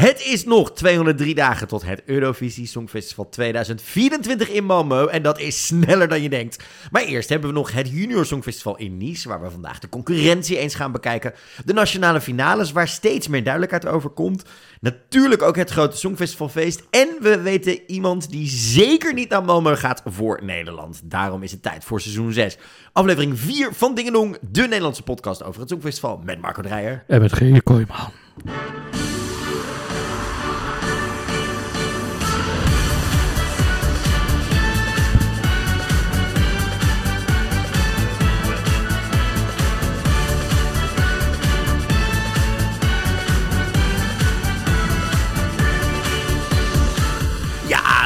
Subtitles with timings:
[0.00, 5.10] Het is nog 203 dagen tot het Eurovisie Songfestival 2024 in Malmö.
[5.10, 6.64] En dat is sneller dan je denkt.
[6.90, 10.58] Maar eerst hebben we nog het Junior Songfestival in Nice, waar we vandaag de concurrentie
[10.58, 11.32] eens gaan bekijken.
[11.64, 14.44] De nationale finales, waar steeds meer duidelijkheid over komt.
[14.80, 16.82] Natuurlijk ook het grote Songfestivalfeest.
[16.90, 21.00] En we weten iemand die zeker niet naar Malmö gaat voor Nederland.
[21.04, 22.58] Daarom is het tijd voor seizoen 6.
[22.92, 27.04] Aflevering 4 van Dingendong, de Nederlandse podcast over het Songfestival met Marco Dreyer.
[27.06, 27.62] En met G.
[27.62, 28.12] Kooijman.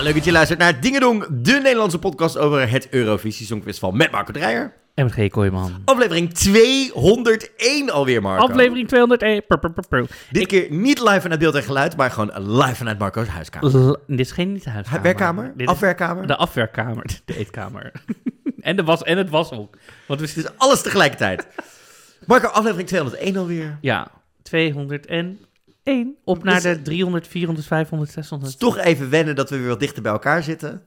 [0.05, 4.33] Leuk dat je luistert naar Dingedong, de Nederlandse podcast over het Eurovisie Songfestival met Marco
[4.33, 4.73] Dreyer.
[4.95, 5.29] En met G.
[5.29, 5.83] Kooijman.
[5.85, 8.45] Aflevering 201 alweer, Marco.
[8.47, 9.45] Aflevering 201.
[9.47, 10.07] Pur, pur, pur, pur.
[10.31, 13.77] Dit keer niet live vanuit beeld en geluid, maar gewoon live vanuit Marco's huiskamer.
[13.79, 15.03] L- Dit is geen niet de huiskamer.
[15.03, 15.53] Werkkamer?
[15.57, 16.27] Dit Afwerkkamer?
[16.27, 17.05] De afwerkkamer.
[17.25, 17.93] De eetkamer.
[18.61, 19.77] en, de was, en het washok.
[20.07, 21.47] Want we Het is alles tegelijkertijd.
[22.27, 23.79] Marco, aflevering 201 alweer.
[23.81, 24.09] Ja,
[24.43, 25.39] 201.
[26.25, 28.53] Op naar Dus- de 300, 400, 500, 600.
[28.53, 30.83] Het is toch even wennen dat we weer wat dichter bij elkaar zitten.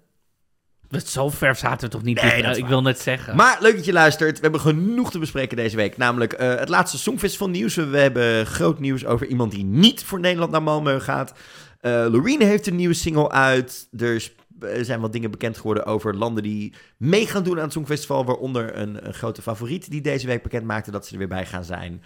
[0.89, 2.21] Wat Zo ver zaten we toch niet?
[2.21, 3.35] Nee, dicht- dat is ik wil net zeggen.
[3.35, 4.35] Maar leuk dat je luistert.
[4.35, 5.97] We hebben genoeg te bespreken deze week.
[5.97, 7.75] Namelijk eh, het laatste Songfestival nieuws.
[7.75, 11.33] We hebben groot nieuws over iemand die niet voor Nederland naar Malmö gaat.
[11.79, 13.87] Eh Loreen heeft een nieuwe single uit.
[13.97, 17.71] Er er zijn wat dingen bekend geworden over landen die mee gaan doen aan het
[17.73, 18.25] Songfestival.
[18.25, 21.45] Waaronder een, een grote favoriet die deze week bekend maakte dat ze er weer bij
[21.45, 22.03] gaan zijn.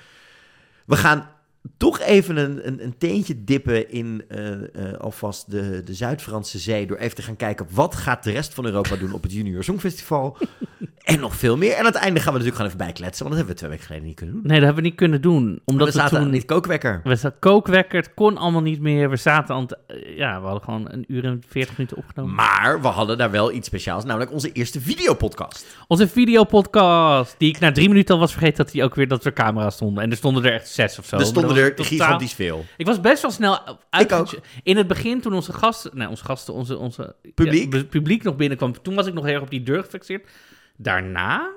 [0.86, 1.30] We gaan
[1.78, 6.88] toch even een, een, een teentje dippen in eh, eh, alvast de, de Zuid-Franse zee.
[6.88, 9.64] Door even te gaan kijken wat gaat de rest van Europa doen op het Junior
[9.64, 10.38] Songfestival.
[11.04, 11.72] en nog veel meer.
[11.72, 13.26] En aan het einde gaan we natuurlijk gewoon even bijkletsen.
[13.26, 14.44] Want dat hebben we twee weken geleden niet kunnen doen.
[14.44, 15.62] Nee, dat hebben we niet kunnen doen.
[15.66, 16.30] Omdat we we, zaten toen...
[16.30, 17.02] niet kookwekker.
[17.04, 19.10] We zaten kookwekker, het kon allemaal niet meer.
[19.10, 19.78] We zaten aan het...
[20.16, 22.36] Ja, we hadden gewoon een uur en 40 minuten opgenomen.
[22.36, 24.06] Maar we hadden daar wel iets speciaals.
[24.06, 25.66] Namelijk onze eerste videopodcast.
[25.88, 29.26] Onze videopodcast, die ik na drie minuten al was vergeten dat, die ook weer, dat
[29.26, 30.04] er camera's stonden.
[30.04, 31.18] En er stonden er echt zes of zo.
[31.18, 32.66] er stonden Totaal- gigantisch veel.
[32.78, 34.12] Ik was best wel snel uit.
[34.12, 34.40] Ik ook.
[34.64, 37.74] In het begin, toen onze gasten, nee, onze gasten, onze, onze Publiek?
[37.74, 40.30] ja, publiek nog binnenkwam, toen was ik nog heel erg op die deur gefixeerd.
[40.78, 41.50] Daarna,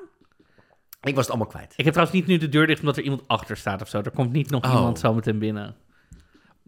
[1.03, 1.73] Ik was het allemaal kwijt.
[1.77, 3.99] ik heb trouwens niet nu de deur dicht omdat er iemand achter staat of zo.
[3.99, 4.73] Er komt niet nog Oh.
[4.73, 5.75] iemand zo meteen binnen.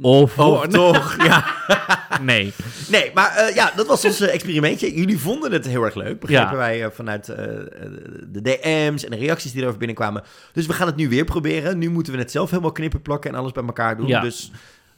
[0.00, 1.16] Of, Oh, toch?
[1.24, 1.44] Ja.
[2.22, 2.52] nee.
[2.90, 4.94] Nee, maar eh, ja, dat was ons eh, experimentje.
[4.94, 6.20] Jullie vonden het heel erg leuk.
[6.20, 6.56] Begrepen Ja.
[6.56, 10.22] wij eh, vanuit de DM's en de reacties die erover binnenkwamen.
[10.52, 11.78] Dus we gaan het nu weer proberen.
[11.78, 14.06] Nu moeten we het zelf helemaal knippen, plakken en alles bij elkaar doen.
[14.06, 14.20] Ja.
[14.20, 14.50] Dus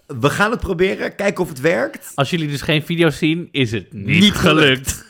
[0.07, 1.15] we gaan het proberen.
[1.15, 2.13] Kijken of het werkt.
[2.15, 5.05] Als jullie dus geen video's zien, is het niet, Niet gelukt.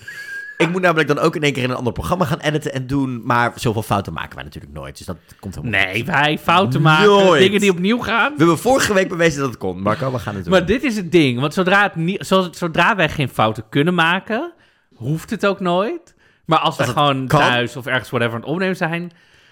[0.59, 2.87] Ik moet namelijk dan ook in één keer in een ander programma gaan editen en
[2.87, 3.21] doen.
[3.25, 4.97] Maar zoveel fouten maken wij natuurlijk nooit.
[4.97, 5.81] Dus dat komt helemaal.
[5.81, 7.41] Nee, wij fouten maken, Nooit.
[7.43, 8.33] dingen die opnieuw gaan.
[8.33, 9.81] We hebben vorige week bewezen dat het kon.
[9.83, 10.53] Marco, we gaan het doen.
[10.53, 13.95] Maar dit is het ding, want zodra, het niet, zo- zodra wij geen fouten kunnen
[13.95, 14.53] maken,
[14.95, 16.15] hoeft het ook nooit.
[16.45, 17.41] Maar als we gewoon kan.
[17.41, 19.11] thuis of ergens whatever aan het opnemen zijn,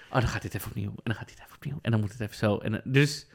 [0.09, 2.11] oh, dan gaat dit even opnieuw en dan gaat dit even opnieuw en dan moet
[2.11, 2.57] het even zo.
[2.57, 3.27] En, dan- dus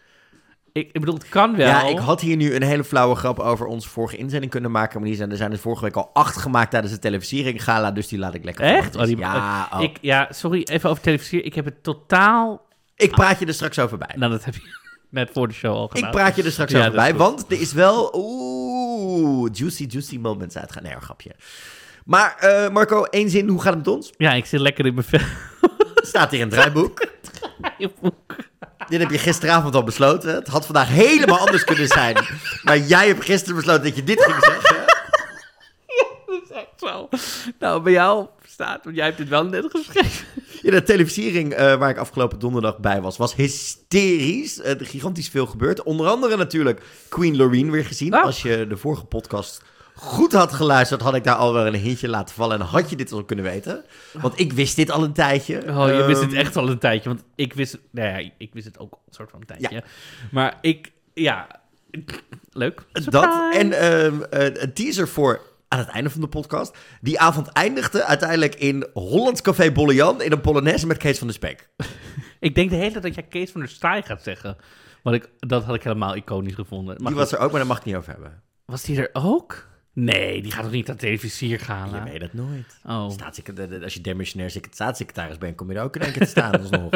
[0.72, 1.66] ik, ik bedoel, het kan wel.
[1.66, 4.98] Ja, ik had hier nu een hele flauwe grap over onze vorige inzending kunnen maken.
[5.00, 7.90] Maar die zijn, er zijn er vorige week al acht gemaakt tijdens de televisiering gala.
[7.90, 8.64] Dus die laat ik lekker.
[8.64, 8.92] Echt?
[8.92, 9.80] Dus Oh, die- ja, oh.
[9.82, 11.42] Ik, ja, sorry, even over televisie.
[11.42, 12.66] Ik heb het totaal.
[12.96, 14.14] ik praat je er straks over bij.
[14.16, 14.60] Nou, dat heb je
[15.10, 16.08] net voor de show al gedaan.
[16.08, 17.18] Ik praat je er straks Ja, over bij, goed.
[17.18, 20.82] want er is wel oeh, juicy, juicy moments uitgaan.
[20.82, 21.30] Nee, een grapje.
[22.04, 24.12] Maar eh, Marco, één zin, hoe gaat het met ons?
[24.16, 25.20] Ja, ik zit lekker in mijn vel.
[25.94, 27.06] Staat hier een draaiboek.
[28.92, 30.34] Dit heb je gisteravond al besloten.
[30.34, 32.16] Het had vandaag helemaal anders kunnen zijn.
[32.62, 34.76] Maar jij hebt gisteren besloten dat je dit ging zeggen.
[36.26, 37.08] Dat is echt zo.
[37.58, 40.26] Nou, bij jou staat, want jij hebt dit wel net geschreven.
[40.62, 44.64] Ja, de televisiering eh, waar ik afgelopen donderdag bij was, was hysterisch.
[44.64, 45.82] Er gigantisch veel gebeurd.
[45.82, 48.14] Onder andere natuurlijk Queen Loreen weer gezien.
[48.14, 48.24] Oh.
[48.24, 49.62] Als je de vorige podcast
[50.02, 52.60] goed had geluisterd, had ik daar al wel een hintje laten vallen.
[52.60, 53.84] En had je dit al kunnen weten.
[54.12, 55.56] Want ik wist dit al een tijdje.
[55.68, 57.08] Oh, je wist het Ehm, echt al een tijdje.
[57.08, 59.82] Want ik wist, nou ja, ik wist het ook een soort van een tijdje.
[60.30, 61.46] Maar ik, ja,
[62.50, 62.82] leuk.
[62.92, 66.76] Dat en ehm, eh, een teaser voor aan het einde van de podcast.
[67.00, 71.32] Die avond eindigde uiteindelijk in Hollands Café Bollejan in een Polonaise met Kees van de
[71.32, 71.68] Spek.
[72.40, 74.56] Ik denk de hele tijd dat jij Kees van der Staaij gaat zeggen.
[75.02, 76.96] Want ik, dat had ik helemaal iconisch gevonden.
[76.98, 78.42] Maar Die was er ook, maar daar mag ik niet over hebben.
[78.64, 79.66] was die er ook?
[79.94, 81.90] Nee, die gaat toch niet aan televisier gaan?
[82.04, 82.78] Je weet het nooit.
[82.84, 83.10] Oh.
[83.82, 86.52] Als je demissionair secret- staatssecretaris bent, kom je er ook in één keer te staan.
[86.60, 86.90] alsnog.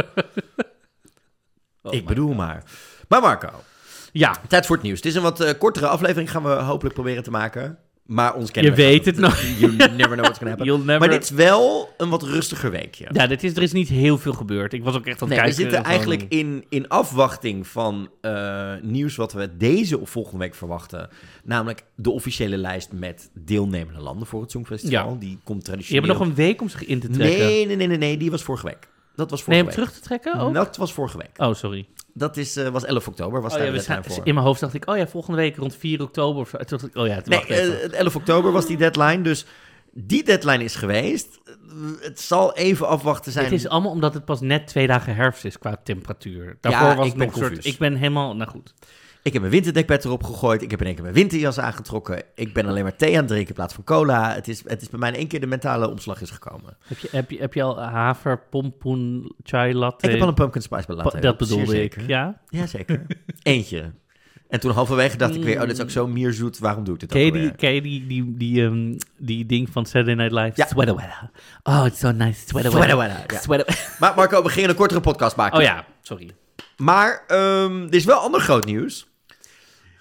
[1.83, 2.63] Oh ik bedoel maar.
[3.09, 3.51] Maar Marco,
[4.13, 4.97] Ja, tijd voor het nieuws.
[4.97, 7.79] Het is een wat eh, kortere aflevering, gaan we hopelijk proberen te maken.
[8.07, 9.41] Maar ons Je kennen we weet het nog.
[9.61, 10.67] You never know what's gonna happen.
[10.85, 10.99] Never...
[10.99, 13.07] Maar dit is wel een wat rustiger weekje.
[13.13, 14.73] Ja, dit is, er is niet heel veel gebeurd.
[14.73, 18.11] Ik was ook echt aan het Nee, we zitten van- eigenlijk in, in afwachting van
[18.21, 21.09] eh, nieuws wat we deze of volgende week verwachten.
[21.45, 25.13] Namelijk de officiële lijst met deelnemende landen voor het Songfestival.
[25.13, 25.19] Ja.
[25.19, 26.03] Die komt Je traditioneel...
[26.03, 27.39] hebt nog een week om zich in te trekken.
[27.39, 28.89] Nee, nee, nee, nee, nee, die was vorige week.
[29.17, 29.75] Dat was Nee, vorige om week.
[29.75, 30.55] terug te trekken ook?
[30.55, 31.31] Dat was vorige week.
[31.37, 31.87] Oh, sorry.
[32.15, 34.27] Dat is, eh, was 11 oktober, was Oh, daar ja, de voor.
[34.27, 36.57] in mijn hoofd dacht ik, oh ja, volgende week rond 4 oktober of zo.
[36.57, 37.93] Toen dacht ik, oh ja, Nee, even.
[37.93, 39.47] eh, 11 oktober was die deadline, dus
[39.93, 41.41] die deadline is geweest.
[42.01, 43.45] Het zal even afwachten zijn.
[43.45, 46.59] Het is allemaal omdat het pas net twee dagen herfst is qua temperatuur.
[46.61, 47.53] Daarvoor Ja, was ik ben nog een soort...
[47.53, 47.73] confused.
[47.73, 48.37] Ik ben helemaal...
[48.37, 48.75] Nou goed.
[49.27, 50.63] Ik heb mijn winterdekbed erop gegooid.
[50.63, 52.23] Ik heb in één keer mijn winterjas aangetrokken.
[52.35, 54.35] Ik ben alleen maar thee aan het drinken in plaats van cola.
[54.35, 56.77] Het is, het is bij mij in één keer de mentale omslag is gekomen.
[56.87, 60.07] Heb je, heb je, heb je al haver, pompoen, chai latte?
[60.07, 61.11] Ik heb al een pumpkin spice latte.
[61.11, 62.09] Pa- Dat bedoelde ik, zeker.
[62.09, 62.41] ja.
[62.49, 63.07] Jazeker.
[63.43, 63.93] Eentje.
[64.49, 66.59] En toen halverwege dacht ik weer, oh, dit is ook zo mierzoet.
[66.59, 69.69] Waarom doe ik dit Ken ook die, ken je die, die, die, ehm, die ding
[69.71, 70.53] van Saturday Night Live?
[70.55, 70.67] Ja.
[70.67, 71.31] Sweater weather.
[71.63, 72.41] Oh, it's so nice.
[72.47, 73.17] Sweater Sweater weather.
[73.17, 73.41] weather, ja.
[73.41, 75.57] Sweater Maar Marco, we gingen een kortere podcast maken.
[75.59, 76.31] Oh ja, sorry.
[76.77, 79.07] Maar ehm, er is wel ander groot nieuws.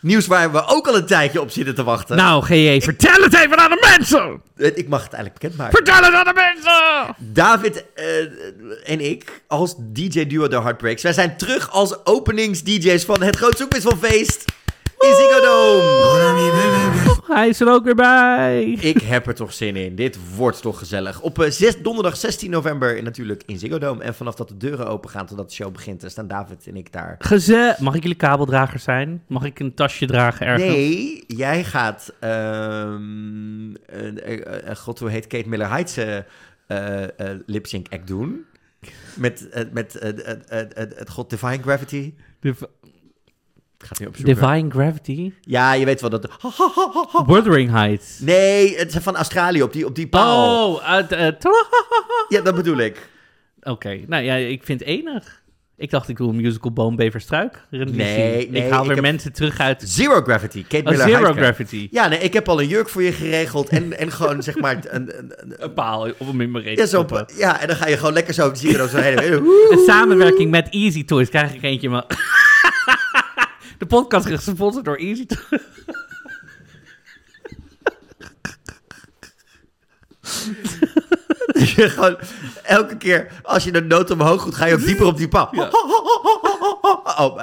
[0.06, 2.16] Nieuws waar we ook al een tijdje op zitten te wachten.
[2.16, 4.42] Nou, GJ, vertel het even aan de mensen!
[4.57, 5.75] Eh, Ik mag het eigenlijk bekendmaken.
[5.75, 7.16] Vertel het aan de mensen!
[7.34, 8.06] David eh,
[8.92, 14.44] en ik, als DJ-duo The Heartbreaks, wij zijn terug als openings-DJ's van het Groot Zoekwisselfeest
[15.00, 16.84] in Ziggo Dome.
[17.27, 18.63] Hij is er ook weer bij.
[18.63, 19.95] Ik heb er toch zin in.
[19.95, 21.22] Dit wordt toch gezellig.
[21.22, 24.04] Op eh, zes, donderdag 16 november natuurlijk in Ziggo Dome.
[24.04, 26.75] En vanaf dat de deuren open gaan totdat de show begint, eh, staan David en
[26.75, 27.16] ik daar.
[27.19, 27.75] Geze...
[27.80, 29.24] Mag ik jullie kabeldrager zijn?
[29.27, 30.74] Mag ik een tasje dragen ergens?
[30.74, 35.95] Nee, jij gaat, ehm eh, eh, eh, god hoe heet Kate Miller Heights
[37.45, 38.45] lip sync act doen.
[39.16, 39.98] Met, met
[40.95, 42.13] het god Divine Gravity.
[43.77, 44.36] Div- Ik ga het nu opzoeken.
[44.36, 45.31] Divine Gravity?
[45.42, 46.27] Ja, je weet wel dat...
[47.27, 48.19] Wuthering Heights.
[48.19, 50.74] Nee, het is van Australië, op die, op die paal.
[50.74, 51.12] Oh, uit...
[51.12, 51.27] eh,
[52.30, 53.10] Ja, dat bedoel ik.
[53.62, 55.44] Oké, nou ja, ik vind het enig.
[55.77, 57.62] Ik dacht, ik doe een musical Boom Beverstruik.
[57.69, 58.01] renditie.
[58.04, 59.83] Nee, nee, Ik haal ik weer heb- mensen terug uit...
[59.86, 60.62] Zero Gravity.
[60.63, 61.33] Kate Oh, Miller Zero.
[61.33, 61.88] Gravity.
[61.92, 64.75] Ja, nee, ik heb al een jurk voor je geregeld en, en gewoon zeg maar...
[64.89, 67.06] Een, een, een- Een paal op een mijn ja, zo,
[67.38, 69.18] ja, en dan ga je gewoon lekker zo zie je dan zo heen.
[69.18, 69.33] en-
[69.71, 72.04] Een samenwerking met Easy Toys krijg ik eentje, maar...
[73.77, 75.25] De podcast is gesponsord door Easy.
[81.75, 82.18] Je gewoon
[82.63, 85.50] elke keer als je de noot omhoog doet, ga je ook dieper op die paal.
[87.18, 87.42] Oh,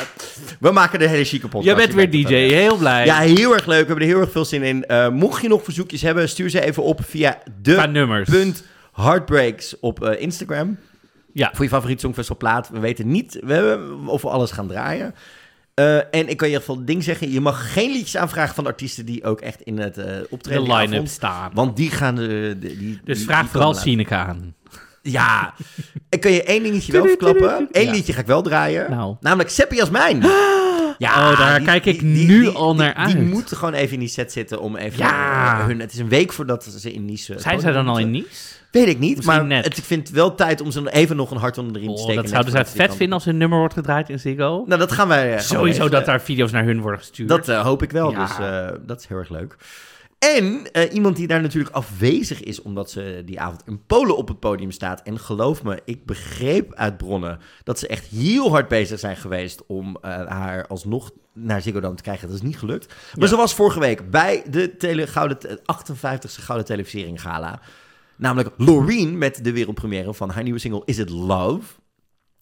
[0.60, 1.70] we maken de hele chique podcast.
[1.70, 3.04] Je bent Je weer DJ, heel blij.
[3.04, 3.80] Ja, heel erg leuk.
[3.80, 4.84] We hebben er heel erg veel zin in.
[4.86, 8.30] Eh, mocht je nog verzoekjes hebben, stuur ze even op via de nummers.
[8.30, 10.78] punt heartbreaks op eh, Instagram.
[11.32, 11.50] Ja.
[11.52, 12.68] Voor je favoriet Songfestival plaat.
[12.68, 15.14] We weten niet we, of we alles gaan draaien.
[15.74, 17.30] Eh, en ik kan je in ieder geval een ding zeggen.
[17.32, 20.74] Je mag geen liedjes aanvragen van artiesten die ook echt in het eh De optreden
[20.74, 21.50] line-up staan.
[21.54, 22.14] Want die gaan...
[22.14, 23.74] de die, die, Dus die- vraag die vooral.
[23.74, 24.54] Sineke aan.
[25.02, 25.54] Ja,
[26.08, 27.68] ik kan je één dingetje wel verklappen.
[27.72, 27.90] Eén Ja.
[27.92, 28.90] liedje ga ik wel draaien.
[28.90, 29.16] Nou.
[29.20, 30.24] Namelijk Seppi Jasmijn.
[30.98, 33.30] Oh, daar kijk ik nu al naar Die, uit.
[33.30, 34.98] moeten gewoon even in die set zitten om even...
[34.98, 35.58] Ja.
[35.60, 37.34] eh, hun, het is een week voordat ze in Nice...
[37.38, 38.26] Zijn zij dan al in Nice?
[38.72, 39.64] Weet ik niet, Misschien maar net.
[39.64, 41.88] het, ik vind het wel tijd om ze even nog een hart onder de riem
[41.88, 42.14] te Oh, steken.
[42.22, 44.64] dat net zouden zij voordat vet vinden als hun nummer wordt gedraaid in Ziggo.
[44.66, 45.26] Nou, dat gaan wij...
[45.26, 46.06] eh, gaan Sowieso dat regelen.
[46.06, 47.28] daar video's naar hun worden gestuurd.
[47.28, 48.26] Dat eh, hoop ik wel, Ja.
[48.26, 49.56] dus eh, dat is heel erg leuk.
[50.18, 54.28] En eh, iemand die daar natuurlijk afwezig is, omdat ze die avond in Polen op
[54.28, 55.02] het podium staat.
[55.02, 59.62] En geloof me, ik begreep uit bronnen dat ze echt heel hard bezig zijn geweest
[59.66, 62.26] om eh, haar alsnog naar Ziggo Dome te krijgen.
[62.28, 62.86] Dat is niet gelukt.
[62.88, 63.26] Maar Ja.
[63.26, 67.60] ze was vorige week bij de tele gouden, te- 58e Gouden Televisiering Gala.
[68.16, 71.81] Namelijk Loreen met de wereldpremière van haar nieuwe single Is It Love.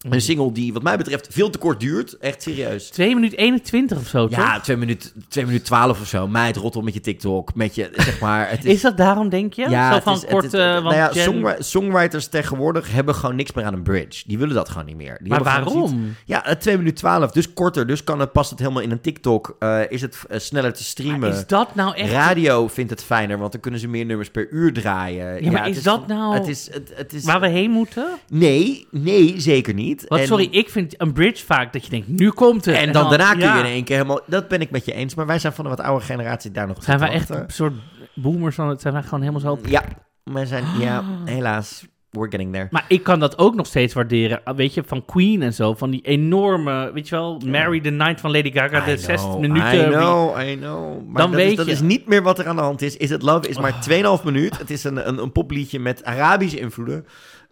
[0.09, 2.17] Een single die wat mij betreft veel te kort duurt.
[2.17, 2.89] Echt serieus.
[2.89, 4.63] 2 minuten 21 of zo, Ja, toch?
[4.63, 6.27] 2 minuten, 2 minuten 12 of zo.
[6.27, 7.55] Meid, rottel met je TikTok.
[7.55, 8.49] Met je, zeg maar.
[8.49, 9.63] Het is, Is dat daarom, denk je?
[9.63, 13.35] zo het van het kort, eh, nou want ja, Jen- songwri- songwriters tegenwoordig hebben gewoon
[13.35, 14.23] niks meer aan een bridge.
[14.27, 15.17] Die willen dat gewoon niet meer.
[15.19, 16.15] Die Maar waarom?
[16.25, 17.31] Ja, eh, 2 minuten 12.
[17.31, 17.87] Dus korter.
[17.87, 19.55] Dus kan het, past het helemaal in een TikTok.
[19.59, 21.19] Eh, is het eh, sneller te streamen.
[21.19, 22.11] Maar is dat nou echt...
[22.11, 25.43] Radio vindt het fijner, want dan kunnen ze meer nummers per uur draaien.
[25.43, 28.07] Ja, maar het is dat nou Het is, het, het is, Waar we heen moeten?
[28.29, 29.89] Nee, nee, zeker niet.
[30.07, 32.75] Want En- sorry, ik vind een bridge vaak dat je denkt, nu komt het.
[32.75, 33.59] En dan daarna kun je ja.
[33.59, 34.19] in één keer helemaal...
[34.25, 35.15] Dat ben ik met je eens.
[35.15, 37.73] Maar wij zijn van een wat oude generatie daar nog Zijn wij echt een soort
[38.15, 38.81] boomers van het?
[38.81, 39.59] Zijn wij gewoon helemaal zo...
[39.65, 39.83] Ja,
[40.23, 40.63] wij zijn...
[40.79, 41.05] Ja, Ah.
[41.25, 41.89] helaas.
[42.09, 42.67] We're getting there.
[42.71, 44.41] Maar ik kan dat ook nog steeds waarderen.
[44.55, 45.73] Weet je, van Queen en zo.
[45.73, 48.85] Van die enorme, weet je wel, Mary the Night van Lady Gaga.
[48.85, 49.87] De I 60 know, minuten.
[49.87, 51.05] I know, I know.
[51.07, 51.71] Maar Dan dat, weet is, dat je.
[51.71, 52.97] is niet meer wat er aan de hand is.
[52.97, 54.17] Is het Love is maar Oh.
[54.19, 54.57] 2,5 minuut.
[54.57, 57.05] Het is een, een, een popliedje met Arabische invloeden.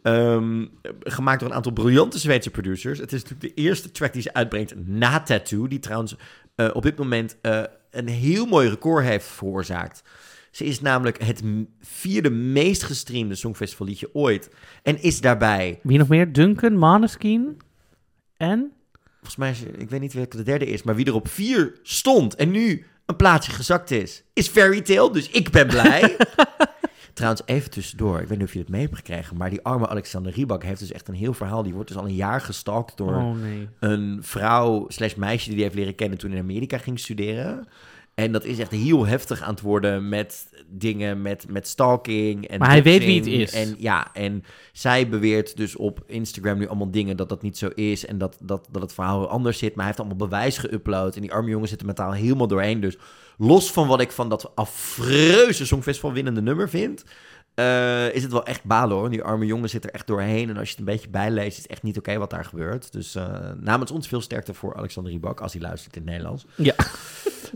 [0.04, 0.66] Ehm,
[1.00, 3.00] gemaakt door een aantal briljante Zweedse producers.
[3.00, 5.68] Het is natuurlijk de eerste track die ze uitbrengt na Tattoo.
[5.68, 6.16] Die trouwens
[6.56, 10.02] eh, op dit moment eh, een heel mooi record heeft veroorzaakt.
[10.52, 11.42] Ze is namelijk het
[11.82, 14.50] vierde meest gestreamde Songfestival liedje ooit.
[14.84, 16.34] En is daarbij, Wie nog meer?
[16.34, 17.58] Duncan, Maneskin
[18.38, 18.72] en...
[19.14, 21.80] volgens mij, is- ik weet niet welke de derde is, maar wie er op vier
[21.84, 25.12] stond en nu een plaatsje gezakt is, is Fairy Tale.
[25.12, 26.18] Dus ik ben blij.
[27.14, 29.88] Trouwens, even tussendoor, ik weet niet of je het mee hebt gekregen, maar die arme
[29.88, 31.64] Alexander Rybak heeft dus echt een heel verhaal.
[31.64, 33.68] Die wordt dus al een jaar gestalkt door Oh nee.
[33.80, 37.68] een vrouw slash meisje die die heeft leren kennen toen in Amerika ging studeren.
[38.20, 42.60] En dat is echt heel heftig aan het worden met dingen, met, met stalking en
[42.60, 43.54] Maar hij weet wie het is.
[43.54, 47.68] En ja, en zij beweert dus op Instagram nu allemaal dingen dat dat niet zo
[47.68, 49.70] is en dat, dat, dat het verhaal anders zit.
[49.70, 52.80] Maar hij heeft allemaal bewijs geüpload en die arme jongen zit er mentaal helemaal doorheen.
[52.80, 52.98] Dus
[53.42, 57.04] los van wat ik van dat affreuze Songfestival winnende nummer vind...
[57.56, 59.10] eh, is het wel echt balen hoor.
[59.10, 60.50] Die arme jongen zit er echt doorheen.
[60.50, 62.92] En als je het een beetje bijleest, is het echt niet oké wat daar gebeurt.
[62.92, 66.46] Dus eh, namens ons veel sterkte voor Alexander Rybak als hij luistert in het Nederlands.
[66.56, 66.76] Ja.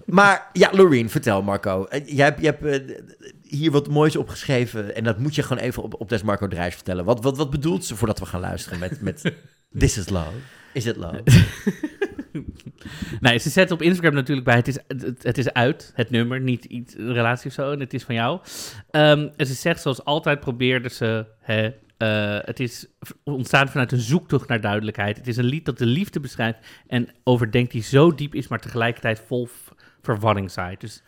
[0.06, 1.86] Maar ja, Loreen, vertel Marco.
[1.86, 2.94] Eh, jij hebt, je hebt
[3.42, 4.96] hier wat moois opgeschreven.
[4.96, 7.06] En dat moet je gewoon even op, op Des Marco Drijs vertellen.
[7.06, 9.22] Wat, wat, wat bedoelt ze voordat we gaan luisteren met, met
[9.80, 10.32] This is Love?
[10.74, 11.24] Is it love?
[13.20, 14.78] Nee, ze zet op Instagram natuurlijk bij, het is,
[15.22, 18.16] het, is uit, het nummer, niet iets, een relatie of zo, en het is van
[18.16, 18.40] jou.
[18.90, 22.88] Ehm, en ze zegt, zoals altijd probeerde ze, hè, eh, het is
[23.24, 25.18] ontstaan vanuit een zoektocht naar duidelijkheid.
[25.18, 28.60] Het is een lied dat de liefde beschrijft en overdenkt die zo diep is, maar
[28.60, 29.50] tegelijkertijd vol
[30.02, 30.82] verwarring zaait.
[30.82, 31.04] Dus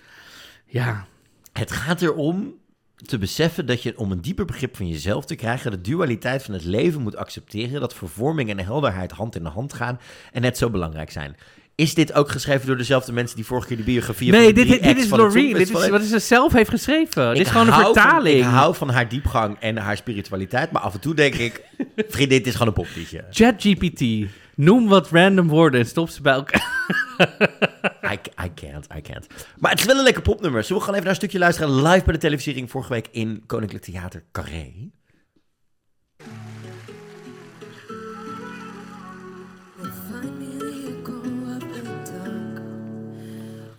[0.65, 1.05] ja,
[1.53, 2.55] Het gaat erom
[2.95, 6.53] te beseffen dat je om een dieper begrip van jezelf te krijgen, de dualiteit van
[6.53, 9.99] het leven moet accepteren, dat vervorming en helderheid hand in hand gaan
[10.31, 11.35] en net zo belangrijk zijn.
[11.75, 14.65] Is dit ook geschreven door dezelfde mensen die vorige keer de biografie nee, van de
[14.65, 17.33] dit, dit is Loreen, dit is wat ze zelf heeft geschreven.
[17.33, 18.37] dit is gewoon een van- vertaling.
[18.37, 21.61] ik hou van haar diepgang en haar spiritualiteit, maar af en toe denk ik,
[21.95, 23.23] vriendin, dit is gewoon een popliedje.
[23.29, 26.73] ChatGPT, noem wat random woorden en stop ze bij elkaar.
[28.11, 29.27] I, I can't, I can't.
[29.59, 30.63] Maar het is wel een lekker popnummer.
[30.63, 33.43] Zullen we gewoon even naar een stukje luisteren live bij de televisiering vorige week in
[33.45, 34.73] Koninklijk Theater Carré?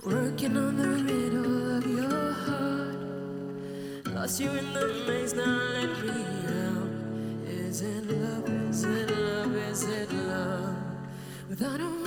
[0.07, 2.97] Working on the riddle of your heart.
[4.15, 6.13] Lost you in the maze, now let me
[6.63, 6.89] out.
[7.49, 8.49] Is it love?
[8.69, 9.57] Is it love?
[9.57, 10.26] Is it love?
[11.49, 12.06] Without a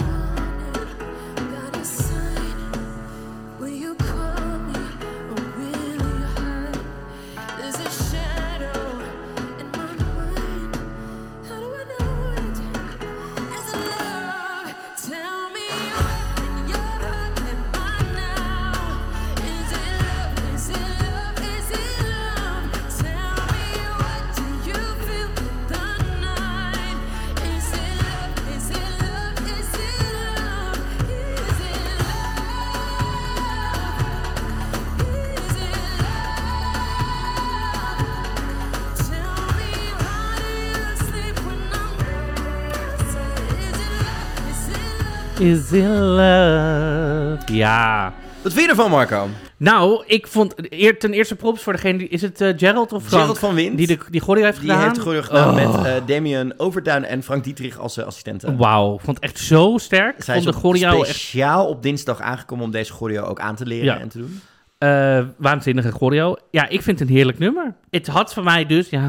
[45.40, 47.38] Is in love.
[47.54, 48.14] Ja.
[48.42, 49.28] Wat vind je ervan, Marco?
[49.58, 53.04] Nou, ik vond eer, ten eerste props voor degene die is het eh, Gerald of
[53.04, 53.78] Frank Gerald van Wind.
[53.78, 54.82] die de die heeft Die gedaan.
[54.82, 55.56] heeft het choreo gedaan Oh.
[55.74, 58.58] met eh Damien Overduin en Frank Dietrich als eh, assistenten.
[58.58, 60.24] Wauw, vond het echt zo sterk.
[60.24, 63.56] Zij vond is de choreo echt speciaal op dinsdag aangekomen om deze choreo ook aan
[63.56, 64.00] te leren Ja.
[64.00, 64.42] en te doen.
[64.78, 66.36] eh, waanzinnige choreo.
[66.52, 67.74] Ja, ik vind het een heerlijk nummer.
[67.90, 69.08] Het had van mij dus, ja,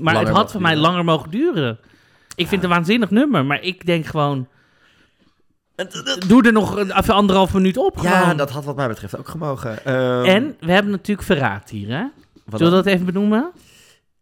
[0.00, 1.78] maar het had van mij langer mogen duren.
[2.28, 4.46] Ik vind het een waanzinnig nummer, maar ik denk gewoon,
[6.26, 7.98] doe er nog een, even anderhalf minuut op.
[8.02, 8.36] Ja, gewoon.
[8.36, 9.84] dat had wat mij betreft ook gemogen.
[9.84, 12.04] Ehm, En we hebben natuurlijk verraad hier, hè?
[12.50, 13.50] Zullen we dat even benoemen?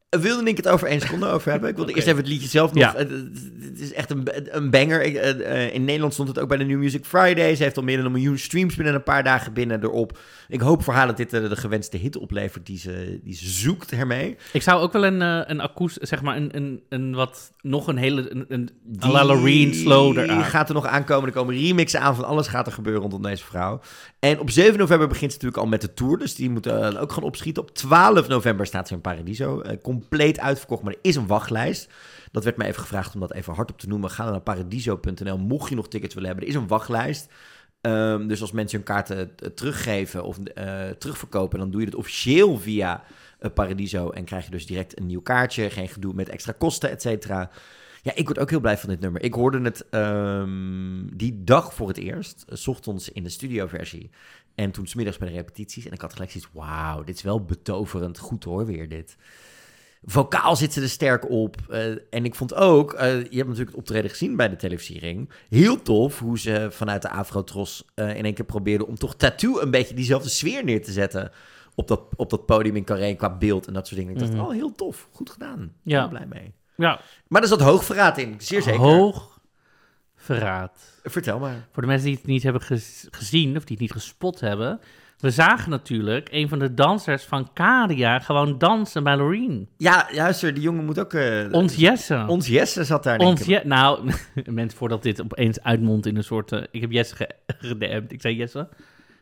[0.09, 1.71] Wilde ik het over één seconde over hebben?
[1.71, 2.83] Ik wilde eerst even het liedje zelf nog.
[2.83, 2.95] Ja.
[2.97, 5.03] Het, is echt een, een banger.
[5.03, 7.55] Ik, eh, eh, in Nederland stond het ook bij de New Music Friday.
[7.55, 10.19] Ze heeft al meer dan een miljoen streams binnen een paar dagen binnen erop.
[10.49, 13.49] Ik hoop voor haar dat dit eh, de gewenste hit oplevert die ze, die ze
[13.49, 14.37] zoekt ermee.
[14.53, 17.87] Ik zou ook wel een, eh een akoest, zeg maar, een, een, een wat, nog
[17.87, 20.45] een hele, een, een Die Loreen slow eraan.
[20.45, 21.29] gaat er nog aankomen.
[21.29, 23.81] Er komen remixen aan van alles gaat er gebeuren rondom deze vrouw.
[24.19, 26.19] En op 7 november begint ze natuurlijk al met de tour.
[26.19, 27.63] Dus die moeten eh, ook gaan opschieten.
[27.63, 29.61] Op 12 november staat ze in Paradiso.
[29.61, 31.93] Eh, compleet uitverkocht, maar er is een wachtlijst.
[32.33, 34.11] Dat werd mij even gevraagd om dat even hardop te noemen.
[34.11, 36.47] Ga naar paradiso.nl mocht je nog tickets willen hebben.
[36.47, 37.29] Er is een wachtlijst.
[37.81, 41.95] Ehm, dus als mensen hun kaarten eh, teruggeven of eh, terugverkopen, dan doe je het
[41.95, 43.05] officieel via
[43.39, 44.11] eh, Paradiso.
[44.11, 45.71] En krijg je dus direct een nieuw kaartje.
[45.71, 47.51] Geen gedoe met extra kosten, et cetera.
[48.03, 49.23] Ja, ik word ook heel blij van dit nummer.
[49.23, 54.11] Ik hoorde het ehm, die dag voor het eerst, 's ochtends in de studioversie.
[54.55, 55.87] En toen smiddags bij de repetities.
[55.87, 58.19] En ik had gelijk zoiets, wauw, dit is wel betoverend.
[58.19, 59.17] Goed hoor, weer dit.
[60.05, 61.57] Vokaal zit ze er sterk op.
[61.71, 65.31] eh, en ik vond ook, eh, je hebt natuurlijk het optreden gezien bij de televisiering.
[65.49, 69.61] Heel tof hoe ze vanuit de Afrotros eh in één keer probeerde om toch tattoo
[69.61, 71.31] een beetje diezelfde sfeer neer te zetten
[71.75, 74.15] op dat, op dat podium in Carré qua beeld en dat soort dingen.
[74.15, 74.41] Ik dacht, Mhm.
[74.41, 75.09] oh, heel tof.
[75.13, 75.73] Goed gedaan.
[75.83, 75.99] Ja.
[76.01, 76.55] Heel blij mee.
[76.77, 78.81] Ja, Maar er zat hoogverraad in, zeer zeker.
[78.81, 79.41] hoog
[80.17, 81.01] verraad.
[81.03, 81.69] Vertel maar.
[81.73, 84.81] Voor de mensen die het niet hebben gez- gezien of die het niet gespot hebben.
[85.19, 89.69] We zagen natuurlijk een van de dansers van Kadia gewoon dansen bij Loreen.
[89.77, 91.13] Ja, juist, die jongen moet ook...
[91.13, 92.25] eh, Ons Jesse.
[92.29, 93.45] ons Jesse zat daar, Ons.
[93.45, 94.11] Je nou,
[94.45, 96.53] mensen voordat dit opeens uitmondt in een soort...
[96.53, 98.13] eh, ik heb Jesse ge- gedm'd.
[98.13, 98.69] Ik zei, Jesse,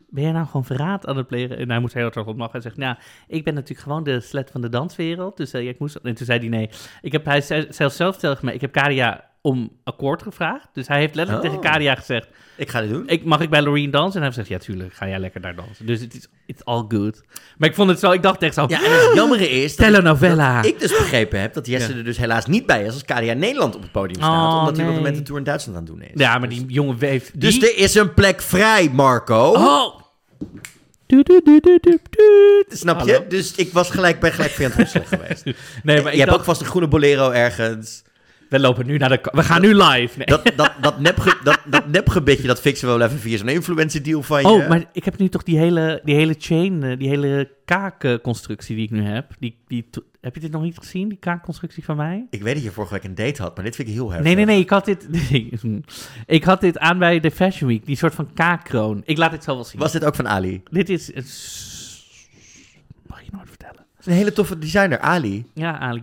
[0.09, 1.59] ben jij nou gewoon verraad aan het plegen?
[1.59, 2.53] En hij moest heel erg op lachen.
[2.53, 2.97] Hij zegt, nou,
[3.29, 5.37] ik ben natuurlijk gewoon de slet van de danswereld.
[5.37, 5.95] Dus ja, ik moest...
[5.95, 6.71] En toen zei hij nee.
[7.03, 10.69] Ik heb, hij zei zelfs zelf tegen mij, ik heb Kadia om akkoord gevraagd.
[10.73, 11.53] Dus hij heeft letterlijk Oh.
[11.55, 13.03] tegen Kadia gezegd, Ik ga dit doen.
[13.09, 14.21] ik, mag ik bij Loreen dansen?
[14.23, 15.87] En hij heeft gezegd, ja, tuurlijk, ga jij lekker daar dansen.
[15.87, 17.23] Dus het is it's all good.
[17.59, 19.77] Maar ik vond het zo, ik dacht echt zo, Ja, en het jammere is...
[19.77, 20.57] dat- telenovela.
[20.57, 21.97] dat ik dus begrepen heb dat Jesse Ja.
[21.99, 24.53] er dus helaas niet bij is als KDA Nederland op het podium staat.
[24.53, 26.11] Oh, omdat hij op moment de tour in Duitsland aan het doen is.
[26.15, 27.31] Ja, maar Dus- die jongen weeft...
[27.33, 27.41] Die...
[27.41, 29.53] Dus er is een plek vrij, Marco.
[29.57, 30.01] Oh!
[31.07, 32.65] Du, du, du, du, du, du.
[32.77, 33.13] Snap je?
[33.13, 33.27] Hallo.
[33.29, 35.45] Dus ik was gelijk bij gelijk Rossel geweest.
[35.45, 38.04] Nee, maar je ik hebt dacht, ook vast een groene bolero ergens.
[38.55, 39.19] We lopen nu naar de...
[39.33, 40.19] We gaan nu live.
[40.19, 40.27] Nee.
[40.27, 44.03] Dat, dat, dat, nepge, dat, dat nepgebitje, dat fixen we wel even via zo'n influencer
[44.03, 44.49] deal van je.
[44.49, 48.77] Oh, maar ik heb nu toch die hele, die hele chain, eh, die hele kaakconstructie
[48.77, 49.31] die ik nu heb.
[49.39, 49.87] Die, die,
[50.21, 52.27] heb je dit nog niet gezien, die kaakconstructie van mij?
[52.31, 54.27] Ik weet dat je vorige week een date had, maar dit vind ik heel heftig.
[54.27, 55.09] Nee, nee, nee, ik had dit...
[56.27, 59.03] ik had dit aan bij de Fashion Week, die soort van kaakkroon.
[59.05, 59.81] Ik laat dit zo wel zien.
[59.81, 60.63] Was dit ook van Ali?
[60.71, 61.13] Dit is...
[63.07, 63.87] Mag je nooit vertellen.
[64.05, 65.45] Een hele toffe designer, Ali.
[65.55, 66.03] Ja, Ali.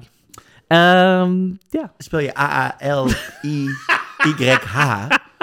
[0.71, 3.07] Ehm, ja, Spel je A-A-L-I-Y-H.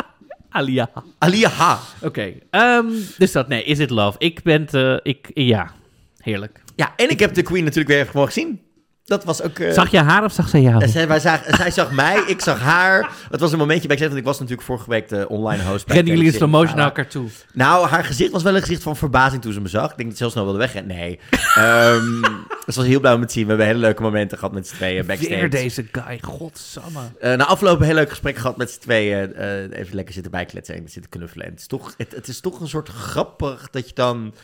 [0.58, 0.90] Alia.
[1.18, 1.78] Ali H.
[2.02, 2.86] Oké, ehm,
[3.18, 4.18] dus dat, nee, Is It Love?
[4.18, 5.70] Ik ben, te, ik, ja,
[6.18, 6.62] heerlijk.
[6.76, 8.60] Ja, en ik heb de Queen natuurlijk weer even gewoon gezien.
[9.08, 9.58] Dat was ook...
[9.58, 10.82] eh, Zag je haar of zag ze jou?
[10.82, 13.10] en zij, wij zagen, zij zag mij, ik zag haar.
[13.30, 15.62] Het was een momentje bij ik zei, want ik was natuurlijk vorige week de online
[15.62, 15.86] host.
[15.86, 17.28] bij Rennen jullie in slow motion naar elkaar toe?
[17.52, 19.90] Nou, haar gezicht was wel een gezicht van verbazing toen ze me zag.
[19.90, 20.96] Ik denk dat ze heel snel wilde wegrennen.
[20.96, 21.18] Nee.
[21.54, 22.24] Ehm
[22.66, 23.42] ze was heel blij om het te zien.
[23.42, 25.34] We hebben hele leuke momenten gehad met z'n tweeën backstage.
[25.34, 27.00] Weer deze guy, godsamme.
[27.20, 29.34] Eh, na afloop een heel leuk gesprek gehad met z'n tweeën.
[29.34, 31.44] eh, even lekker zitten bijkletsen en zitten knuffelen.
[31.46, 34.34] En het, is toch, het, het is toch een soort grappig dat je dan...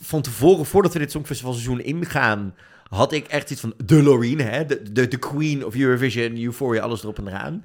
[0.00, 2.54] Van tevoren, voordat we dit Songfestivalseizoen ingaan...
[2.88, 4.66] had ik echt iets van de Loreen, hè?
[4.66, 7.64] De, de, queen of Eurovision, Euphoria, alles erop en eraan.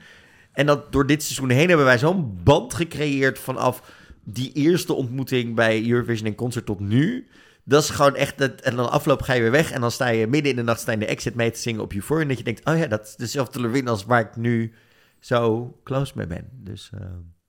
[0.52, 3.40] En dat door dit seizoen heen hebben wij zo'n band gecreëerd...
[3.40, 3.92] vanaf
[4.24, 7.28] die eerste ontmoeting bij Eurovision en Concert tot nu...
[7.66, 8.38] Dat is gewoon echt...
[8.38, 9.72] Dat, en dan afloop ga je weer weg...
[9.72, 11.82] en dan sta je midden in de nacht sta je de exit mee te zingen
[11.82, 12.22] op Euphoria...
[12.22, 14.74] en dat je denkt, oh ja, dat is dezelfde Loreen als waar ik nu
[15.20, 16.50] zo close mee ben.
[16.52, 17.08] Dus, eh,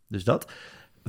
[0.09, 0.53] dus dat.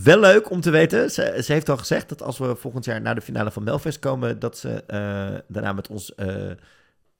[0.03, 1.11] Wel leuk om te weten.
[1.11, 3.99] Ze, ze heeft al gezegd dat als we volgend jaar naar de finale van Melfest
[3.99, 6.27] komen, dat ze eh, daarna met ons eh,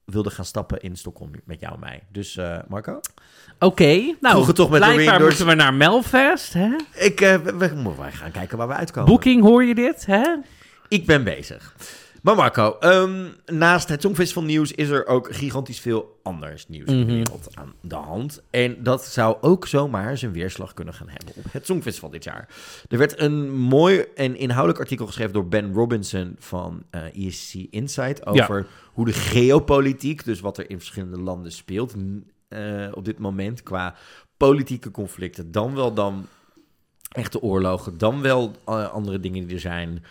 [0.06, 2.04] wilde gaan stappen in Stockholm met jou en mij.
[2.12, 3.00] Dus eh, Marco?
[3.60, 6.76] Oké, nou, Vroeger toch met blijkbaar moeten we naar Melfest, hè?
[6.94, 9.10] Ik, we, we moeten maar gaan kijken waar we uitkomen.
[9.10, 10.36] Booking, hoor je dit, hè?
[10.88, 11.76] Ik ben bezig.
[12.26, 16.98] Maar Marco, ehm, naast het Songfestival nieuws is er ook gigantisch veel anders nieuws in
[17.00, 17.14] de Mhm.
[17.14, 18.42] wereld aan de hand.
[18.50, 22.48] En dat zou ook zomaar zijn weerslag kunnen gaan hebben op het Songfestival dit jaar.
[22.90, 26.84] Er werd een mooi en inhoudelijk artikel geschreven door Ben Robinson van
[27.14, 31.94] ESC Insight over hoe de geopolitiek, dus wat er in verschillende landen speelt
[32.48, 33.96] eh, op dit moment qua
[34.38, 36.26] politieke conflicten, dan wel dan
[37.12, 40.04] echte oorlogen, dan wel eh, andere dingen die er zijn,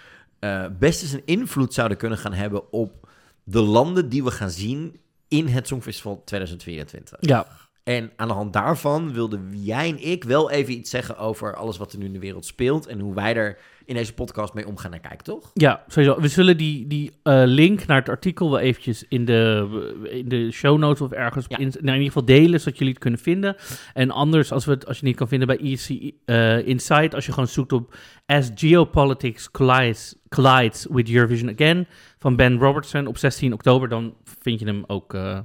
[0.44, 3.09] eh, best eens een invloed zouden kunnen gaan hebben op
[3.44, 7.18] de landen die we gaan zien in het Songfestival 2024.
[7.20, 7.46] Ja.
[7.83, 11.76] En aan de hand daarvan wilden jij en ik wel even iets zeggen over alles
[11.76, 14.66] wat er nu in de wereld speelt en hoe wij er in deze podcast mee
[14.66, 15.51] omgaan en kijken, toch?
[15.55, 16.20] Ja, sowieso.
[16.20, 19.68] We zullen die, die eh, link naar het artikel wel eventjes in de,
[20.11, 21.57] in de show notes of ergens Ja.
[21.59, 23.57] in, nou, in ieder geval delen, zodat jullie het kunnen vinden.
[23.94, 27.14] En anders, als, we het, als je het niet kan vinden bij EC eh, Insight,
[27.14, 31.87] als je gewoon zoekt op As Geopolitics Collides, collides with Eurovision Again
[32.18, 35.38] van Ben Robertson op 16 oktober, dan vind je hem ook eh,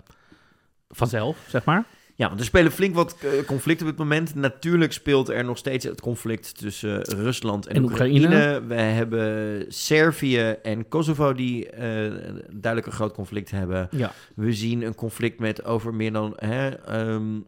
[0.90, 1.86] vanzelf, zeg maar.
[2.20, 4.36] Ja, want er spelen flink wat eh, conflicten op dit moment.
[4.36, 8.26] Natuurlijk speelt er nog steeds het conflict tussen Rusland en, En Oekraïne.
[8.26, 8.66] Oekraïne.
[8.68, 12.12] We hebben Servië en Kosovo die eh,
[12.50, 13.88] duidelijk een groot conflict hebben.
[13.92, 14.12] Ja.
[14.36, 17.40] We zien een conflict met over meer dan hè, ehm,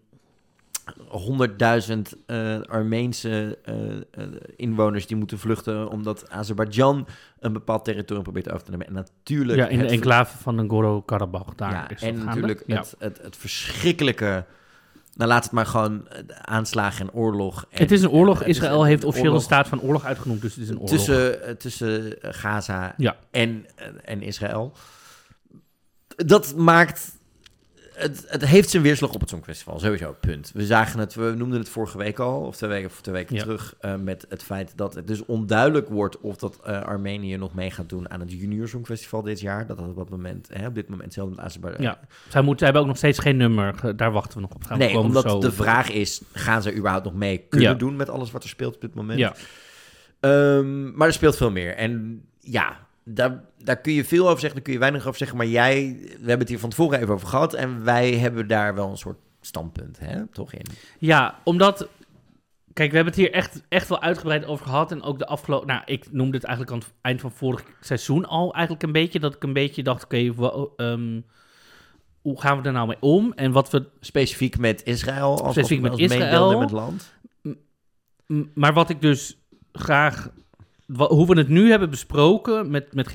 [0.97, 7.07] 100.000 eh, Armeense eh, eh, inwoners die moeten vluchten omdat Azerbeidzjan
[7.39, 8.87] een bepaald territorium probeert over te nemen.
[8.87, 11.55] En natuurlijk Ja, in de het enclave van Nagorno-Karabakh.
[11.55, 12.77] Daar ja, is dat en natuurlijk Ja.
[12.77, 14.45] het, het, het verschrikkelijke...
[15.21, 17.65] Nou, laat het maar gewoon eh, aanslagen en oorlog.
[17.69, 18.41] En, het is een oorlog.
[18.41, 20.89] en is Israël heeft officieel een staat van oorlog uitgenoemd, dus het is een oorlog.
[20.89, 23.15] Tussen, eh, tussen eh, Gaza Ja.
[23.31, 24.73] en, eh, en Israël.
[26.15, 27.11] Dat maakt
[28.01, 30.51] het, het heeft zijn weerslag op het Songfestival, sowieso, punt.
[30.53, 33.35] We zagen het, we noemden het vorige week al, of twee weken, of twee weken
[33.35, 33.41] Ja.
[33.41, 37.53] terug, eh, met het feit dat het dus onduidelijk wordt of dat eh, Armenië nog
[37.53, 39.67] mee gaat doen aan het Junior Songfestival dit jaar.
[39.67, 41.85] Dat dat op, dat moment, hè, op dit moment hetzelfde met Azerbeidzjan.
[41.85, 41.99] Ja.
[42.29, 43.95] Zij moeten, hebben ook nog steeds geen nummer.
[43.95, 44.63] Daar wachten we nog op.
[44.63, 47.75] Gaan Nee, komen omdat zo de vraag is, gaan ze überhaupt nog mee kunnen Ja.
[47.75, 49.19] doen met alles wat er speelt op dit moment?
[49.19, 49.33] Ja.
[50.19, 51.75] Ehm, maar er speelt veel meer.
[51.75, 55.37] En ja, daar, daar kun je veel over zeggen, daar kun je weinig over zeggen.
[55.37, 57.53] Maar jij, we hebben het hier van tevoren even over gehad.
[57.53, 60.65] En wij hebben daar wel een soort standpunt, hè, toch in?
[60.99, 61.87] Ja, omdat...
[62.73, 64.91] Kijk, we hebben het hier echt, echt wel uitgebreid over gehad.
[64.91, 65.67] En ook de afgelopen...
[65.67, 69.19] Nou, ik noemde het eigenlijk aan het eind van vorig seizoen al eigenlijk een beetje.
[69.19, 70.17] Dat ik een beetje dacht, oké,
[70.75, 71.21] ehm,
[72.21, 73.33] hoe gaan we er nou mee om?
[73.33, 73.87] En wat we...
[73.99, 76.21] Specifiek met Israël als, Specifiek met als Israël.
[76.29, 77.13] meedeelnemend land.
[78.53, 79.37] Maar wat ik dus
[79.71, 80.29] graag...
[80.97, 83.13] hoe we het nu hebben besproken met, met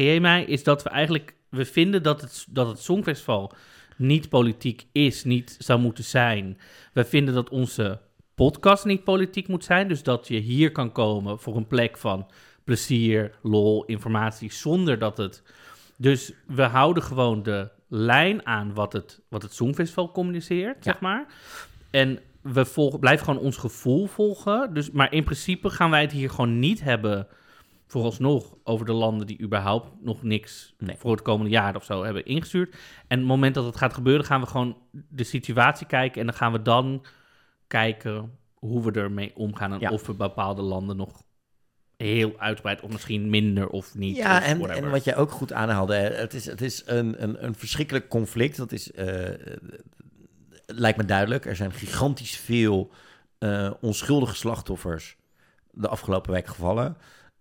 [0.48, 1.34] is dat we eigenlijk...
[1.48, 3.52] We vinden dat het, dat het Songfestival
[3.96, 6.58] niet politiek is, niet zou moeten zijn.
[6.92, 8.00] We vinden dat onze
[8.34, 9.88] podcast niet politiek moet zijn.
[9.88, 12.26] Dus dat je hier kan komen voor een plek van
[12.64, 15.42] plezier, lol, informatie, zonder dat het...
[15.96, 20.92] Dus we houden gewoon de lijn aan wat het, wat het Songfestival communiceert, Ja.
[20.92, 21.26] zeg maar.
[21.90, 24.74] En we volgen, blijven gewoon ons gevoel volgen.
[24.74, 27.26] Dus, maar in principe gaan wij het hier gewoon niet hebben,
[27.86, 30.96] vooralsnog, over de landen die überhaupt nog niks Nee.
[30.98, 32.76] voor het komende jaar of zo hebben ingestuurd.
[33.06, 36.20] En het moment dat het gaat gebeuren, gaan we gewoon de situatie kijken.
[36.20, 37.04] En dan gaan we dan
[37.66, 39.72] kijken hoe we ermee omgaan.
[39.72, 39.90] En Ja.
[39.90, 41.22] of we bepaalde landen nog
[41.96, 44.16] heel uitgebreid of misschien minder of niet.
[44.16, 47.54] Ja, of en, wat jij ook goed aanhaalde, het is, het is een, een, een
[47.54, 48.56] verschrikkelijk conflict.
[48.56, 49.56] Dat is, eh,
[50.66, 51.44] lijkt me duidelijk.
[51.46, 52.90] Er zijn gigantisch veel
[53.38, 55.16] eh, onschuldige slachtoffers
[55.70, 56.96] de afgelopen week gevallen.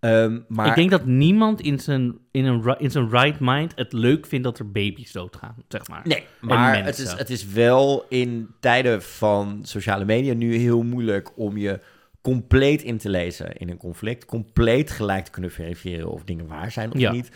[0.06, 3.94] Ehm, maar Ik denk dat niemand in zijn, in, een, in zijn right mind het
[3.94, 6.02] leuk vindt dat er baby's doodgaan, zeg maar.
[6.04, 11.32] Nee, maar het is, het is wel in tijden van sociale media nu heel moeilijk
[11.38, 11.80] om je
[12.22, 14.26] compleet in te lezen in een conflict.
[14.26, 17.12] Compleet gelijk te kunnen verifiëren of dingen waar zijn of Ja.
[17.12, 17.32] niet.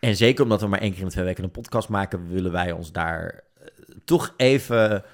[0.00, 2.72] En zeker omdat we maar één keer in twee weken een podcast maken, willen wij
[2.72, 3.66] ons daar eh,
[4.04, 5.04] toch even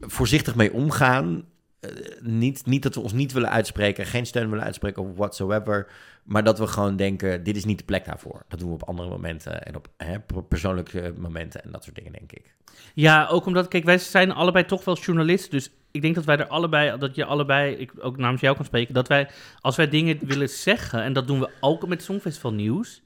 [0.00, 1.44] voorzichtig mee omgaan.
[1.80, 5.90] Eh, niet, niet dat we ons niet willen uitspreken, geen steun willen uitspreken whatsoever.
[6.24, 8.44] Maar dat we gewoon denken, dit is niet de plek daarvoor.
[8.48, 12.12] Dat doen we op andere momenten en op hè, persoonlijke momenten en dat soort dingen,
[12.12, 12.54] denk ik.
[12.94, 15.50] Ja, ook omdat, kijk, wij zijn allebei toch wel journalisten.
[15.50, 18.64] Dus ik denk dat wij er allebei, dat je allebei, ik ook namens jou kan
[18.64, 19.28] spreken, dat wij,
[19.60, 23.02] als wij dingen willen zeggen, en dat doen we ook met Songfestival Nieuws,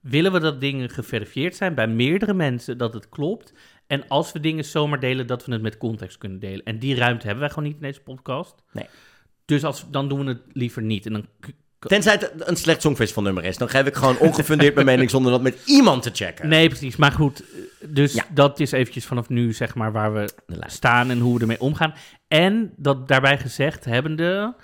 [0.00, 3.52] willen we dat dingen geverifieerd zijn bij meerdere mensen, dat het klopt.
[3.86, 6.64] En als we dingen zomaar delen, dat we het met context kunnen delen.
[6.64, 8.54] En die ruimte hebben wij gewoon niet in deze podcast.
[8.72, 8.86] Nee.
[9.44, 11.06] Dus als, dan doen we het liever niet.
[11.06, 11.26] En dan
[11.78, 13.58] Tenzij het een slecht songfestival nummer is.
[13.58, 16.48] Dan geef ik gewoon ongefundeerd mijn mening zonder dat met iemand te checken.
[16.48, 16.96] Nee, precies.
[16.96, 17.44] Maar goed,
[17.88, 18.24] dus Ja.
[18.34, 20.28] dat is eventjes vanaf nu zeg maar waar we
[20.66, 21.94] staan en hoe we ermee omgaan.
[22.28, 24.54] En dat daarbij gezegd hebbende,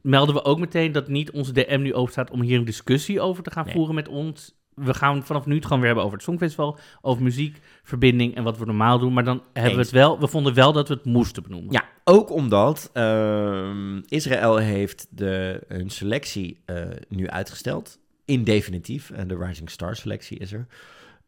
[0.00, 3.20] melden we ook meteen dat niet onze DM nu open staat om hier een discussie
[3.20, 3.74] over te gaan Nee.
[3.74, 4.54] voeren met ons.
[4.74, 8.42] We gaan vanaf nu het gewoon weer hebben over het Songfestival, over muziek, verbinding en
[8.42, 9.12] wat we normaal doen.
[9.12, 11.72] Maar dan hebben we het wel, we vonden wel dat we het moesten benoemen.
[11.72, 17.98] Ja, ook omdat ehm, Israël heeft de, hun selectie eh, nu uitgesteld.
[18.24, 19.10] In definitief.
[19.10, 20.66] En de Rising Star selectie is er.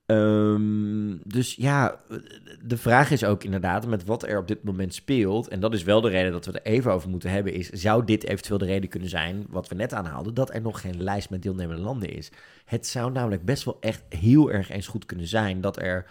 [0.06, 2.00] Ehm, dus ja,
[2.62, 5.48] de vraag is ook inderdaad met wat er op dit moment speelt.
[5.48, 7.52] En dat is wel de reden dat we er even over moeten hebben.
[7.52, 10.80] Is, zou dit eventueel de reden kunnen zijn, wat we net aanhaalden, dat er nog
[10.80, 12.30] geen lijst met deelnemende landen is?
[12.64, 16.06] Het zou namelijk best wel echt heel erg eens goed kunnen zijn dat er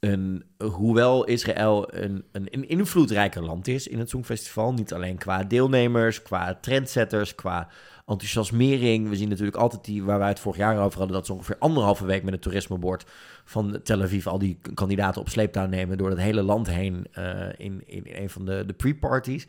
[0.00, 5.42] een, hoewel Israël een, een, een invloedrijker land is in het Songfestival, niet alleen qua
[5.42, 7.68] deelnemers, qua trendsetters, qua
[8.06, 9.08] enthousiasmering.
[9.08, 11.58] We zien natuurlijk altijd die, waar wij het vorig jaar over hadden, dat ze ongeveer
[11.58, 13.04] anderhalve week met het toerismebord
[13.44, 17.48] van Tel Aviv al die kandidaten op sleeptouw nemen door het hele land heen eh,
[17.56, 19.46] in, in een van de, de pre-parties.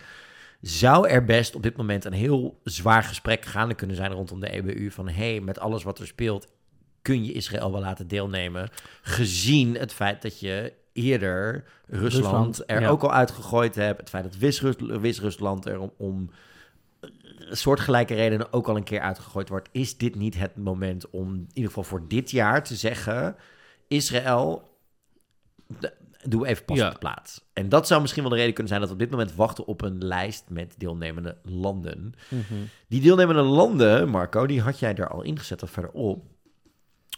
[0.61, 4.49] Zou er best op dit moment een heel zwaar gesprek gaande kunnen zijn rondom de
[4.49, 6.47] EBU van hey, met alles wat er speelt,
[7.01, 8.69] kun je Israël wel laten deelnemen,
[9.01, 12.87] gezien het feit dat je eerder Rusland, Rusland, er ja.
[12.87, 14.37] ook al uitgegooid hebt, het feit dat
[15.01, 16.29] Wit-Rusland er om, om
[17.51, 21.47] soortgelijke redenen ook al een keer uitgegooid wordt, is dit niet het moment om in
[21.53, 23.35] ieder geval voor dit jaar te zeggen,
[23.87, 24.73] Israël,
[26.23, 26.85] doe even pas Ja.
[26.87, 27.41] op de plaats.
[27.53, 29.65] En dat zou misschien wel de reden kunnen zijn dat we op dit moment wachten
[29.65, 32.13] op een lijst met deelnemende landen.
[32.29, 32.53] Mhm.
[32.87, 36.23] Die deelnemende landen, Marco, die had jij er al ingezet of verderop.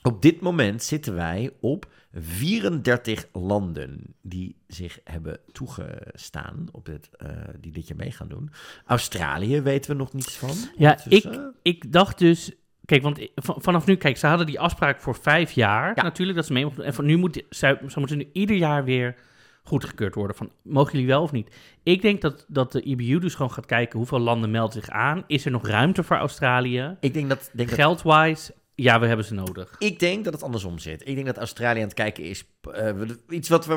[0.04, 7.30] Op dit moment zitten wij op 34 landen die zich hebben toegestaan, op dit, eh,
[7.60, 8.49] die dit jaar mee gaan doen.
[8.86, 10.56] Australië weten we nog niets van.
[10.77, 11.53] Ja, ondertussen.
[11.62, 12.51] Ik dacht dus,
[12.86, 16.03] kijk, want vanaf nu, kijk, ze hadden die afspraak voor vijf jaar Ja.
[16.03, 16.84] natuurlijk, dat ze mee mochten.
[16.84, 19.15] En van nu moet, ze, ze moeten nu ieder jaar weer
[19.63, 20.36] goedgekeurd worden.
[20.36, 21.56] Van, mogen jullie wel of niet?
[21.84, 25.23] Ik denk dat, dat de IBU dus gewoon gaat kijken hoeveel landen melden zich aan.
[25.27, 26.95] Is er nog ruimte voor Australië?
[26.99, 29.76] Ik denk dat, denk dat Geldwise, ja, we hebben ze nodig.
[29.80, 31.08] Ik denk dat het andersom zit.
[31.08, 32.46] Ik denk dat Australië aan het kijken is.
[32.72, 32.94] eh,
[33.30, 33.74] iets wat, we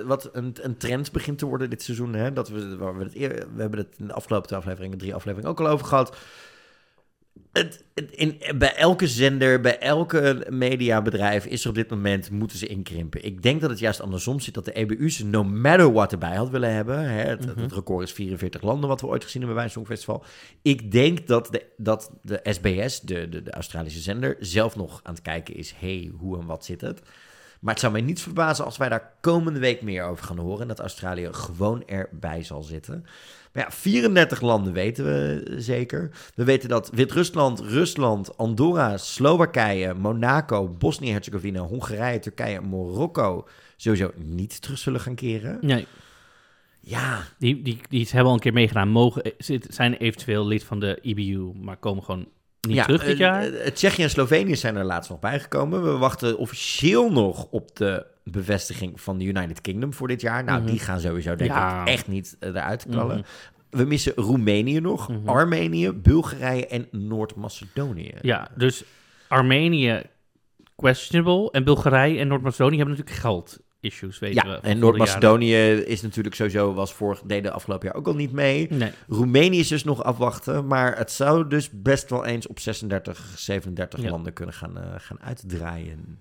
[0.00, 2.14] eh, wat een, een trend begint te worden dit seizoen.
[2.14, 2.32] Hè?
[2.32, 5.86] Dat we, we hebben het in de afgelopen twee afleveringen, drie afleveringen ook al over
[5.86, 6.16] gehad.
[7.52, 12.58] Het, het- in, bij elke zender, bij elke mediabedrijf is er op dit moment, moeten
[12.58, 13.24] ze inkrimpen.
[13.24, 16.50] Ik denk dat het juist andersom zit, dat de EBU's no matter what erbij had
[16.50, 16.98] willen hebben.
[16.98, 17.20] Hè?
[17.22, 17.60] Het, Mhm.
[17.60, 20.24] het record is 44 landen, wat we ooit gezien hebben bij een Songfestival.
[20.62, 25.14] Ik denk dat de, dat de SBS, de, de, de Australische zender, zelf nog aan
[25.14, 27.02] het kijken is, hey, hoe en wat zit het?
[27.60, 30.60] Maar het zou mij niet verbazen als wij daar komende week meer over gaan horen.
[30.62, 33.04] En dat Australië gewoon erbij zal zitten.
[33.52, 36.10] Maar ja, 34 landen weten we zeker.
[36.34, 44.60] We weten dat Wit-Rusland, Rusland, Andorra, Slowakije, Monaco, Bosnië-Herzegovina, Hongarije, Turkije en Marokko sowieso niet
[44.60, 45.58] terug zullen gaan keren.
[45.60, 45.86] Nee,
[46.84, 48.88] Ja, die, die, die hebben al een keer meegedaan.
[48.88, 52.28] Mogen, eh, zijn eventueel lid van de IBU, maar komen gewoon
[52.68, 53.42] niet ja, terug dit eh, jaar.
[53.52, 55.82] eh, Tsjechië en Slovenië zijn er laatst nog bijgekomen.
[55.82, 60.44] We wachten officieel nog op de bevestiging van de United Kingdom voor dit jaar.
[60.44, 60.70] Nou, Mhm.
[60.70, 61.80] die gaan sowieso denk Ja.
[61.82, 63.16] ik echt niet eh, eruit knallen.
[63.16, 63.26] Mhm.
[63.70, 65.28] We missen Roemenië nog, Mhm.
[65.28, 68.12] Armenië, Bulgarije en Noord-Macedonië.
[68.20, 68.84] Ja, dus
[69.28, 70.02] Armenië
[70.76, 73.22] questionable en Bulgarije en Noord-Macedonië hebben natuurlijk
[73.90, 74.48] weten we.
[74.48, 78.66] Ja, en Noord-Macedonië is natuurlijk sowieso, was vorig, deden afgelopen jaar ook al niet mee.
[78.70, 78.90] Nee.
[79.08, 84.02] Roemenië is dus nog afwachten, maar het zou dus best wel eens op 36, 37
[84.02, 84.10] Ja.
[84.10, 86.18] landen kunnen gaan, eh, gaan uitdraaien.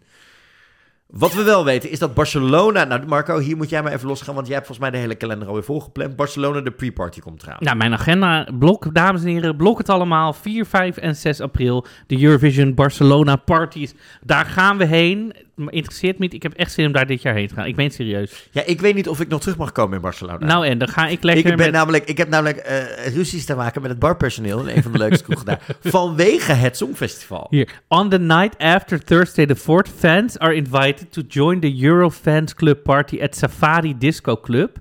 [1.11, 2.83] Wat we wel weten is dat Barcelona...
[2.83, 5.15] Nou, Marco, hier moet jij maar even losgaan, want jij hebt volgens mij de hele
[5.15, 6.15] kalender alweer volgepland.
[6.15, 7.57] Barcelona, de pre-party komt eraan.
[7.59, 10.33] Nou, mijn agenda, blok, dames en heren, blok het allemaal.
[10.33, 13.93] 4, 5 en 6 april, de Eurovision Barcelona parties.
[14.23, 15.33] Daar gaan we heen.
[15.67, 17.65] Interesseert me niet, ik heb echt zin om daar dit jaar heen te gaan.
[17.65, 18.49] Ik meen het serieus.
[18.51, 20.45] Ja, ik weet niet of ik nog terug mag komen in Barcelona.
[20.45, 21.75] Nou en, dan ga ik lekker ik, ben met...
[21.75, 24.97] namelijk, ik heb namelijk eh ruzies te maken met het barpersoneel in een van de
[24.97, 25.61] leukste kroegen daar.
[25.83, 27.47] Vanwege het Songfestival.
[27.49, 27.81] Hier.
[27.87, 32.83] On the night after Thursday the 4th, fans are invited to join the Eurofans Club
[32.83, 34.77] party at Safari Disco Club.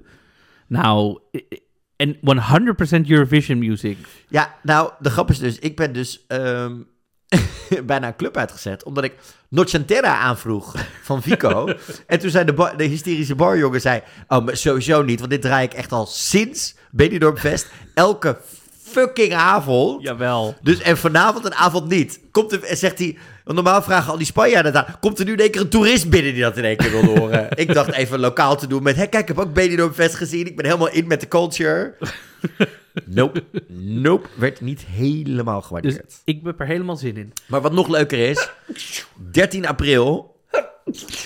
[0.67, 1.19] Nou,
[1.97, 2.21] en 100%
[3.07, 3.99] Eurovision music.
[4.29, 6.77] Ja, nou, de grap is dus, ik ben dus ehm,
[7.85, 9.15] bijna een club uitgezet, omdat ik
[9.49, 11.67] Nocentera aanvroeg van Vico.
[12.07, 15.43] en toen zei de, bar- de hysterische barjongen, zei, oh, maar sowieso niet, want dit
[15.43, 18.41] draai ik echt al sinds Benidorm Fest, elke
[18.83, 20.03] fucking avond.
[20.03, 20.57] Jawel.
[20.63, 22.21] Dus en vanavond een avond niet.
[22.31, 23.19] Komt er, en zegt hij,
[23.51, 26.11] want normaal vragen al die Spanjaarden daar, komt er nu in één keer een toerist
[26.11, 27.49] binnen die dat in één keer wil horen?
[27.57, 30.47] ik dacht even lokaal te doen met, hé kijk, ik heb ook Benidorm Fest gezien,
[30.47, 31.95] ik ben helemaal in met de culture.
[33.05, 33.45] nope,
[33.77, 36.21] nope, werd niet helemaal Dus gewaardeerd.
[36.25, 37.33] ik heb er helemaal zin in.
[37.47, 38.51] Maar wat nog leuker is,
[39.31, 40.37] 13 april,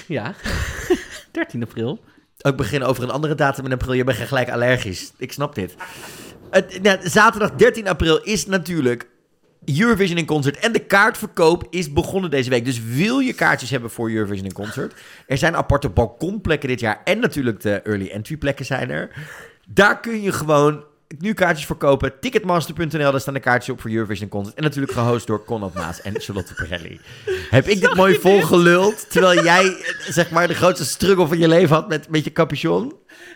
[0.07, 0.35] Ja.
[1.33, 2.01] 13 april.
[2.43, 5.13] ook beginnen over een andere datum in april, je bent gelijk allergisch.
[5.17, 5.75] Ik snap dit.
[6.51, 9.13] Het, nou, zaterdag 13 april is natuurlijk
[9.65, 10.57] Eurovision in Concert.
[10.59, 12.65] En de kaartverkoop is begonnen deze week.
[12.65, 14.95] Dus wil je kaartjes hebben voor Eurovision in Concert?
[15.27, 17.01] Er zijn aparte balkonplekken dit jaar.
[17.05, 19.11] En natuurlijk de early entry plekken zijn er.
[19.69, 20.85] Daar kun je gewoon
[21.19, 22.13] nu kaartjes verkopen.
[22.21, 24.57] Ticketmaster.nl, daar staan de kaartjes op voor Eurovision in Concert.
[24.57, 27.01] En natuurlijk gehost door Conrad Maas en Charlotte Perelli.
[27.51, 29.77] Heb ik dit mooi volgeluld, terwijl jij
[30.09, 32.93] zeg maar de grootste struggle van je leven had met, met je capuchon?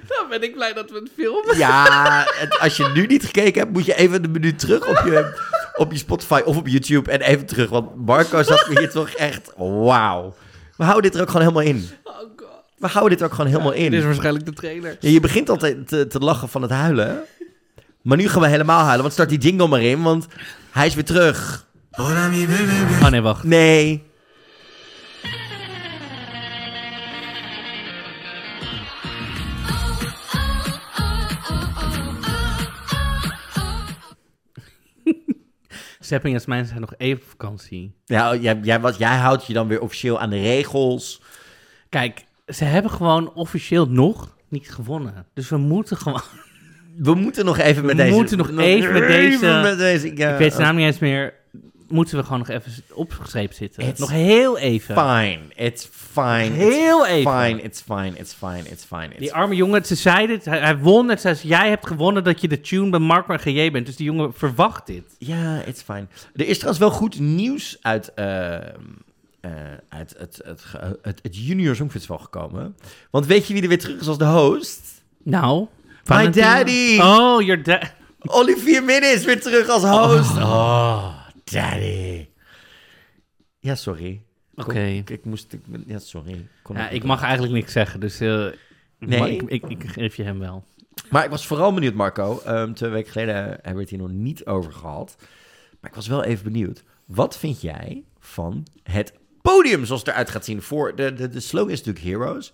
[0.07, 1.57] Dan ben ik blij dat we het filmen.
[1.57, 2.27] Ja,
[2.61, 5.41] als je nu niet gekeken hebt, moet je even een minuut terug op je,
[5.75, 7.71] op je Spotify of op YouTube en even terug.
[7.71, 10.35] Want Marco zat me hier toch echt, wauw.
[10.77, 11.89] We houden dit er ook gewoon helemaal in.
[12.05, 12.49] Oh god.
[12.77, 13.91] We houden dit er ook gewoon helemaal in.
[13.91, 14.97] Dit is waarschijnlijk de trailer.
[15.01, 17.25] Ja, je begint altijd te, te lachen van het huilen.
[18.03, 20.27] Maar nu gaan we helemaal huilen, want start die jingle maar in, want
[20.71, 21.67] hij is weer terug.
[21.91, 23.45] Oh nee, wacht.
[23.45, 24.07] Nee.
[36.01, 37.95] Sepp en Jasmijn zijn nog even op vakantie.
[38.05, 41.23] Ja, jij, jij, was, jij houdt je dan weer officieel aan de regels.
[41.89, 45.27] Kijk, ze hebben gewoon officieel nog niet gewonnen.
[45.35, 46.23] Dus we moeten gewoon...
[46.99, 48.15] We moeten nog even met We deze...
[48.15, 51.35] moeten nog even met deze- met deze ja, ik weet zijn naam niet eens meer.
[51.89, 53.83] Moeten we gewoon nog even opgeschreven zitten.
[53.83, 54.95] It's nog heel even.
[54.95, 56.51] Fine, it's fine.
[56.51, 57.33] Heel it's even.
[57.33, 59.09] Fine, it's fine, it's fine, it's fine.
[59.09, 61.21] It's Die arme jongen, ze zeiden het, hij, hij won het.
[61.21, 63.87] Ze zei, jij hebt gewonnen dat je de tune bij Mark en GJ bent.
[63.87, 65.05] Dus die jongen verwacht dit.
[65.19, 66.07] Ja, it's fine.
[66.35, 68.63] Er is trouwens wel goed nieuws uit, eh, eh,
[69.89, 70.65] uit het, het,
[71.03, 72.77] het, het Junior Songfestival gekomen.
[73.11, 75.03] Want weet je wie er weer terug is als de host?
[75.23, 75.67] Nou.
[76.09, 76.99] My daddy.
[77.01, 77.93] Oh, your dad.
[78.27, 80.37] Olivier Minne is weer terug als host.
[80.37, 82.29] Oh, daddy.
[83.59, 84.23] Ja, sorry.
[84.55, 84.81] Oké.
[84.81, 85.53] Ik, ik moest...
[85.53, 86.49] Ik, ja, sorry.
[86.63, 88.01] Kon Ja, ik mag eigenlijk niks zeggen.
[88.01, 88.47] Dus eh,
[88.99, 89.37] Nee?
[89.37, 90.65] Ik, ik, ik geef je hem wel.
[91.11, 92.41] Maar ik was vooral benieuwd, Marco.
[92.45, 95.17] Ehm, twee weken geleden hebben we het hier nog niet over gehad.
[95.81, 96.85] Maar ik was wel even benieuwd.
[97.07, 100.63] Wat vind jij van het podium zoals het eruit gaat zien?
[100.63, 102.53] Voor de, de, de slogan is natuurlijk Heroes.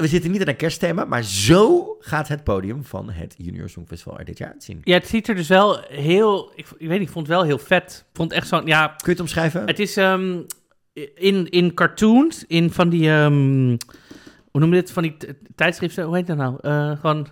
[0.00, 4.18] We zitten niet in een kerstthema, maar zo gaat het podium van het Junior Songfestival
[4.18, 4.80] er dit jaar uitzien.
[4.84, 6.52] Ja, het ziet er dus wel heel...
[6.54, 8.04] Ik, ik weet niet, ik vond het wel heel vet.
[8.10, 8.66] Ik vond echt zo'n...
[8.66, 9.66] Ja, Kun je het omschrijven?
[9.66, 10.40] het is ehm,
[11.14, 13.10] in, in cartoons, in van die...
[13.10, 13.76] ehm,
[14.50, 14.92] hoe noem je dit?
[14.92, 15.16] Van die
[15.54, 16.56] tijdschriften, hoe heet dat nou?
[16.60, 17.26] Eh, gewoon...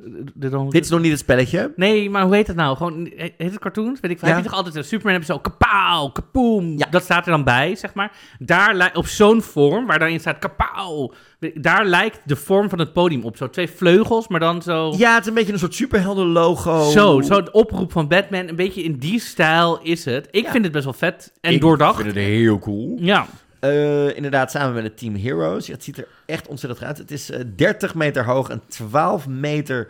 [0.00, 1.72] de- de- Dit is nog niet het spelletje.
[1.76, 2.76] Nee, maar hoe heet dat nou?
[2.76, 4.00] Gewoon, heet het cartoons?
[4.00, 4.28] Weet ik veel.
[4.28, 4.34] Ja.
[4.34, 6.78] Heb je toch altijd een Superman hebben zo kapauw, kapoom.
[6.78, 6.86] Ja.
[6.90, 8.12] Dat staat er dan bij, zeg maar.
[8.38, 11.12] Daar op zo'n vorm, waar daarin staat kapauw.
[11.54, 13.36] Daar lijkt de vorm van het podium op.
[13.36, 14.94] Zo twee vleugels, maar dan zo...
[14.96, 16.90] Ja, het is een beetje een soort superhelden logo.
[16.90, 18.48] Zo, zo het oproep van Batman.
[18.48, 20.28] Een beetje in die stijl is het.
[20.30, 20.50] Ik Ja.
[20.50, 21.96] vind het best wel vet en Ik doordacht.
[21.96, 22.96] vind het heel cool.
[23.00, 23.26] Ja.
[23.60, 25.66] Eh, inderdaad, samen met het team Heroes.
[25.66, 26.98] Ja, het ziet er echt ontzettend uit.
[26.98, 29.88] Het is eh, 30 meter hoog en 12 meter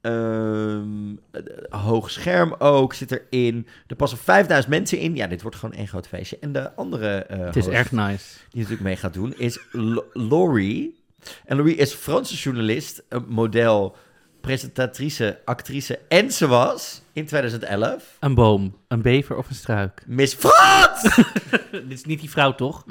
[0.00, 1.42] ehm, eh,
[1.80, 3.66] hoog scherm ook zit erin.
[3.86, 5.16] Er passen 5000 mensen in.
[5.16, 6.38] Ja, dit wordt gewoon één groot feestje.
[6.40, 8.24] En de andere eh Het is erg nice.
[8.50, 11.00] die natuurlijk mee gaat doen is L- Laurie.
[11.44, 13.96] En Laurie is Franse journalist, model,
[14.40, 15.98] presentatrice, actrice.
[16.08, 20.02] En ze was in 2011 Een boom, een bever of een struik.
[20.06, 21.02] Miss Frans!
[21.70, 22.84] Dit is niet die vrouw, toch?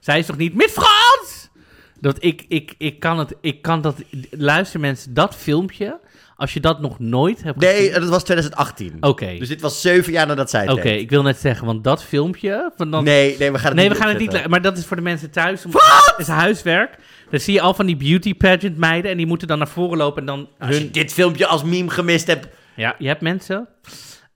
[0.00, 1.48] Zij is toch niet Miss Frans?
[2.00, 3.96] Dat ik, ik, ik kan het, ik kan dat,
[4.30, 6.00] luister mensen, dat filmpje,
[6.36, 8.00] als je dat nog nooit hebt Nee, gezien.
[8.00, 8.96] dat was 2018.
[9.00, 11.84] Oké, Dus dit was zeven jaar nadat zij het oké, ik wil net zeggen, want
[11.84, 14.48] dat filmpje, van dan, Nee, nee, we gaan het nee, niet we gaan het niet,
[14.48, 15.64] maar dat is voor de mensen thuis.
[15.64, 16.98] Om, Het is huiswerk.
[17.30, 19.98] Dan zie je al van die beauty pageant meiden en die moeten dan naar voren
[19.98, 22.46] lopen en dan Als je dit filmpje als meme gemist hebt...
[22.76, 23.68] Ja, je hebt mensen.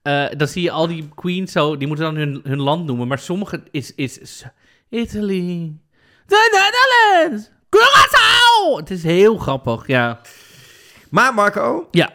[0.01, 3.07] eh, dan zie je al die queens zo, die moeten dan hun, hun land noemen.
[3.07, 4.43] Maar sommige is, is, is
[4.89, 5.73] Italy,
[6.27, 8.77] the Netherlands, Curaçao.
[8.79, 10.21] Het is heel grappig, ja.
[11.09, 12.09] Maar Marco, Ja,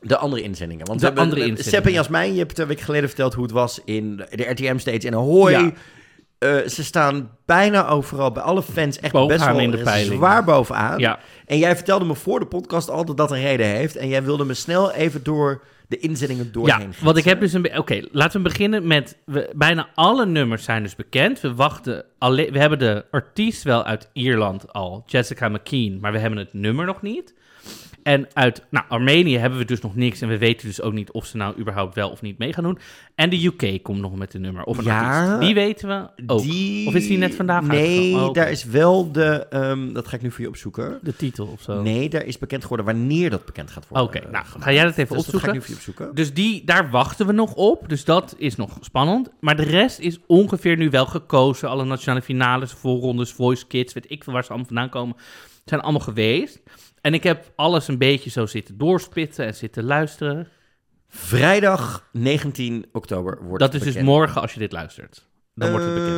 [0.00, 0.86] de andere inzendingen.
[0.86, 1.76] Want De we hebben, andere eh, inzendingen.
[1.82, 4.98] Sepp en Jasmijn, je hebt een week geleden verteld hoe het was in de RTM-stage
[4.98, 5.50] in Ahoy.
[5.50, 5.72] Ja.
[6.40, 10.14] Eh, ze staan bijna overal, bij alle fans, echt Bovenaan best wel in de peiling.
[10.14, 10.98] zwaar bovenaan.
[10.98, 11.18] ja.
[11.46, 13.96] En jij vertelde me voor de podcast al dat dat een reden heeft.
[13.96, 17.52] En jij wilde me snel even door de inzendingen doorheen Ja, want ik heb dus
[17.52, 17.78] een...
[17.78, 19.16] Oké, laten we beginnen met...
[19.24, 21.40] We, bijna alle nummers zijn dus bekend.
[21.40, 22.04] We wachten...
[22.18, 26.52] Alleen, we hebben de artiest wel uit Ierland al, Jessica McKean, maar we hebben het
[26.52, 27.34] nummer nog niet.
[28.02, 30.20] En uit nou, Armenië hebben we dus nog niks.
[30.20, 32.64] En we weten dus ook niet of ze nou überhaupt wel of niet mee gaan
[32.64, 32.78] doen.
[33.14, 34.64] En de UK komt nog met een nummer.
[34.64, 35.40] Of een Ja, artiest.
[35.40, 36.42] Die weten we ook.
[36.42, 38.14] Die- Of is die net vandaag Nee?
[38.14, 39.46] Oh, daar is wel de...
[39.50, 40.98] ehm, dat ga ik nu voor je opzoeken.
[41.02, 41.82] De titel of zo.
[41.82, 44.06] Nee, daar is bekend geworden wanneer dat bekend gaat worden.
[44.08, 44.62] Oké, nou, gemaakt.
[44.64, 45.54] ga jij dat even Dus dat ga ik opzoeken?
[45.54, 46.14] nu voor je opzoeken.
[46.14, 47.88] Dus die, daar wachten we nog op.
[47.88, 49.30] Dus dat is nog spannend.
[49.40, 51.68] Maar de rest is ongeveer nu wel gekozen.
[51.68, 55.16] Alle nationale finales, voorrondes, voice kids, weet ik veel waar ze allemaal vandaan komen.
[55.64, 56.60] Zijn allemaal geweest.
[57.00, 60.48] En ik heb alles een beetje zo zitten doorspitten en zitten luisteren.
[61.08, 65.28] Vrijdag 19 oktober wordt Dat is dus morgen als je dit luistert.
[65.54, 66.14] Dan wordt het bekend.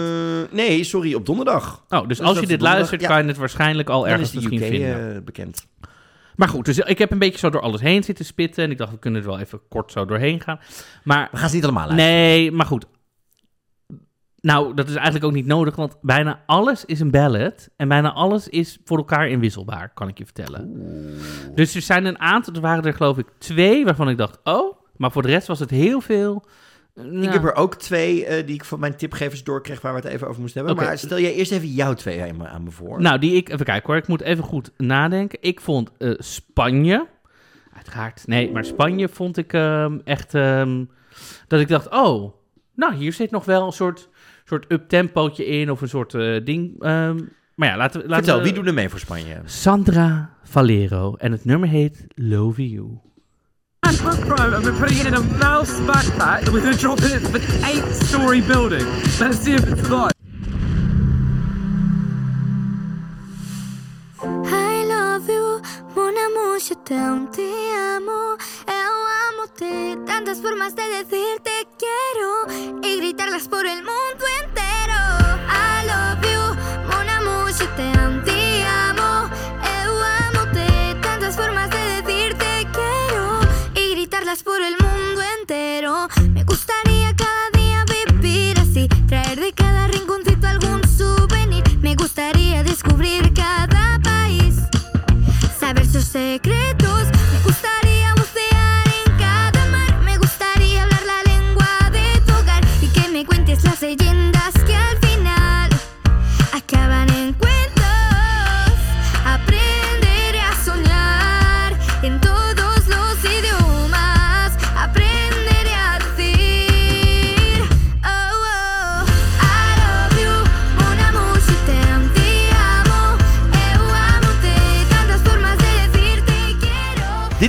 [0.51, 1.85] Eh, Nee, sorry, op donderdag.
[1.89, 3.09] Oh, dus als je dit luistert, ja.
[3.09, 5.17] kan je het waarschijnlijk al Dan ergens is misschien UK vinden.
[5.17, 5.67] eh, bekend.
[6.37, 8.65] Maar goed, dus ik heb een beetje zo door alles heen zitten spitten.
[8.65, 10.61] En ik dacht, we kunnen er wel even kort zo doorheen gaan.
[11.05, 12.15] Maar We gaan ze niet allemaal luisteren.
[12.15, 12.87] Nee, maar goed.
[14.43, 17.69] Nou, dat is eigenlijk ook niet nodig, want bijna alles is een ballad.
[17.77, 20.75] En bijna alles is voor elkaar inwisselbaar, kan ik je vertellen.
[21.55, 24.81] Dus er zijn een aantal, er waren er geloof ik twee waarvan ik dacht, oh.
[24.97, 26.45] Maar voor de rest was het heel veel.
[26.95, 30.01] Ik nou, heb er ook twee eh, die ik van mijn tipgevers doorkreeg waar we
[30.01, 30.85] het even over moesten hebben.
[30.85, 33.01] Maar stel jij eerst even jouw twee aan me, aan me voor.
[33.01, 35.39] Nou, die ik, even kijken hoor, ik moet even goed nadenken.
[35.41, 37.07] Ik vond eh, Spanje,
[37.73, 40.85] uiteraard, nee, maar Spanje vond ik ehm, echt, ehm,
[41.47, 42.35] dat ik dacht, oh,
[42.75, 44.09] nou, hier zit nog wel een soort,
[44.53, 46.83] soort up-tempootje in of een soort eh, ding.
[46.83, 47.19] ehm,
[47.55, 48.09] maar ja, laten we...
[48.09, 49.41] Laten Vertel, we, wie doet er mee voor Spanje?
[49.45, 52.99] Sandra Valero en het nummer heet Love You.
[53.81, 56.99] Ashworth Prime, and we're putting it in a mouse backpack, and we're going to drop
[56.99, 58.87] it into an eight-story building.
[59.19, 60.22] Let's see if it's flies.
[66.23, 67.49] Mon amour, je t'aime, te
[67.97, 68.95] amo, eu
[69.29, 69.97] amo-te.
[70.07, 75.01] Tantas formas de decir te quiero y gritarlas por el mundo entero.
[75.49, 76.45] I love you,
[76.91, 79.31] mon amour, je t'aime, te amo,
[79.81, 79.93] eu
[80.27, 80.95] amo-te.
[81.01, 83.41] Tantas formas de decir te quiero
[83.75, 86.09] y gritarlas por el mundo entero.
[86.33, 91.65] Me gustaría cada día vivir así, traer de cada rinconcito algún souvenir.
[91.81, 93.72] Me gustaría descubrir cada
[96.13, 97.22] secretos.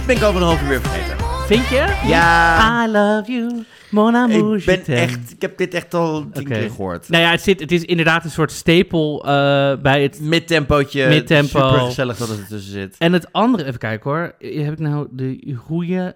[0.05, 1.17] Dit ben ik over een half uur weer vergeten.
[1.47, 2.07] Vind je?
[2.07, 5.31] Ja, I love you, mon amour, ik ben echt...
[5.31, 6.53] Ik heb dit echt al tien Oké.
[6.53, 7.09] keer gehoord.
[7.09, 10.21] Nou ja, het, zit, het is inderdaad een soort stapel eh, bij het...
[10.21, 11.07] Mid-tempootje.
[11.07, 11.67] Mid-tempo.
[11.67, 12.95] Super gezellig dat het ertussen zit.
[12.97, 14.35] En het andere, even kijken hoor.
[14.39, 16.15] Heb ik nou de goede...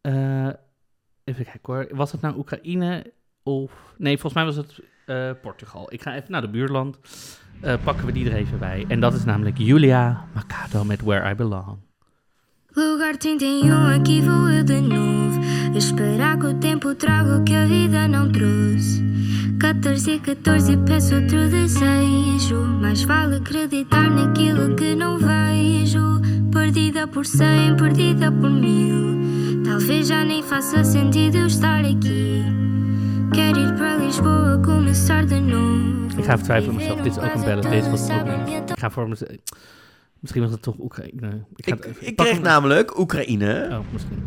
[0.00, 0.46] eh,
[1.24, 1.88] even kijken hoor.
[1.90, 3.12] Was het nou Oekraïne
[3.42, 3.72] of...
[3.98, 5.92] Nee, volgens mij was het eh, Portugal.
[5.92, 6.98] Ik ga even naar de buurland.
[7.84, 8.84] Pakken we die er even bij.
[8.88, 11.78] En dat is namelijk Julia Macado met Where I Belong.
[12.74, 15.38] Lugar 31, aqui vou eu de novo.
[15.76, 19.04] Esperar que o tempo traga o que a vida não trouxe.
[19.60, 22.56] 14 e 14, peço outro desejo.
[22.80, 26.22] Mais vale acreditar naquilo que não vejo.
[26.50, 29.62] Perdida por cem, perdida por mil.
[29.64, 32.42] Talvez já nem faça sentido eu estar aqui.
[33.34, 36.18] Quero ir para Lisboa, começar de novo.
[36.18, 37.00] Ik ga even twijfelen mezelf.
[37.00, 37.62] Dit is ook een ballad.
[37.62, 38.70] Deze was het ook niet.
[38.70, 39.30] Ik ga voor mezelf...
[40.21, 41.27] Misschien was het toch Oekraïne.
[41.55, 43.67] Ik, ga Ik, het even- ik pak kreeg hem- namelijk Oekraïne.
[43.71, 44.23] Oh, misschien.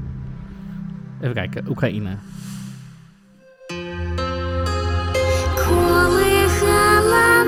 [1.20, 1.68] Even kijken.
[1.68, 2.16] Oekraïne.
[6.10, 7.44] Колихала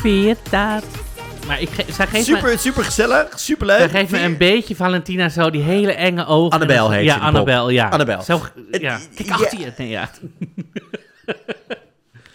[0.00, 0.84] Vierdaad.
[1.46, 3.78] Maar ik ge zij geeft super, super gezellig, super leuk.
[3.78, 6.50] Zij geeft me een beetje Valentina zo, die hele enge ogen.
[6.50, 7.88] Annabel heet Ja, Annabel, ja.
[7.88, 8.22] Annabel.
[8.22, 8.40] Zo,
[8.70, 8.98] ja.
[9.14, 9.88] Kijk achter je.
[9.88, 10.10] Ja.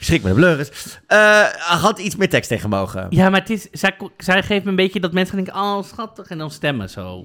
[0.06, 0.70] Schrik me de bleuris.
[1.08, 3.08] Eh, had iets meer tekst tegen mogen.
[3.10, 6.28] ja, maar het is, zij, zij geeft me een beetje dat mensen denken, oh, schattig,
[6.28, 7.24] en dan stemmen zo.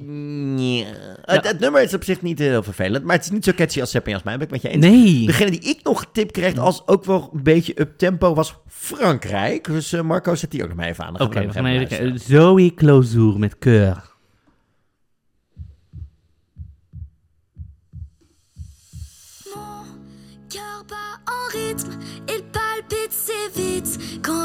[0.57, 0.85] Ja.
[1.24, 3.81] Het, het nummer is op zich niet heel vervelend, maar het is niet zo catchy
[3.81, 4.39] als Sepp en Jasmijn.
[4.39, 4.87] Ben ik met je eens.
[4.87, 5.26] Nee.
[5.26, 9.64] Degene die ik nog tip kreeg als ook wel een beetje up-tempo was Frankrijk.
[9.64, 11.20] Dus eh, Marco zet die ook nog maar even aan.
[11.20, 12.18] Oké, we we gaan even kijken.
[12.18, 14.10] Zoe Clozour met Keur.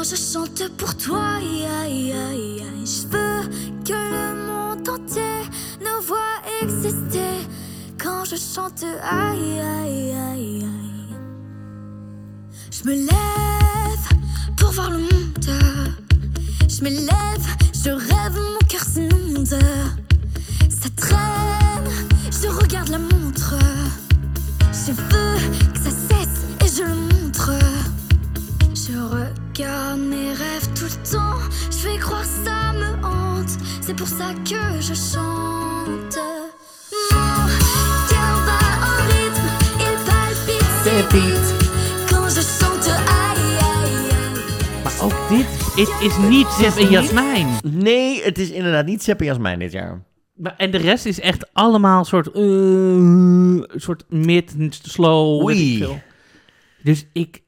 [0.08, 1.36] Je chante pour toi.
[1.38, 2.62] Aïe, aïe, aïe.
[2.84, 3.48] Je veux
[3.84, 5.42] que le monde entier
[5.80, 7.48] nous voit exister
[8.00, 8.84] quand je chante.
[9.02, 11.16] Aïe, aïe, aïe, aïe.
[12.70, 14.06] Je me lève
[14.56, 15.50] pour voir le monde.
[16.68, 19.58] Je me lève, je rêve, mon cœur s'inonde.
[20.68, 21.90] Ça traîne,
[22.30, 23.54] je regarde la montre.
[24.72, 25.90] Je veux que ça
[28.88, 31.40] Je regarde mes rêves tout le temps.
[31.70, 33.50] Je vais croire ça me hante.
[33.80, 36.18] C'est pour ça que je chante.
[37.12, 37.46] Mon
[38.10, 39.48] cœur bat en rythme,
[39.86, 41.54] il palpite.
[42.10, 44.82] Quand je chante, aïe aïe aïe.
[44.84, 47.46] Maar ook dit, het is niet Sepp en Jasmijn.
[47.62, 50.02] Nee, het is inderdaad niet Sepp en Jasmijn dit jaar.
[50.34, 55.72] Maar- En de rest is echt allemaal soort, eh, een soort mid, slow, weet Oei.
[55.76, 56.00] ik veel.
[56.82, 57.42] Dus ik,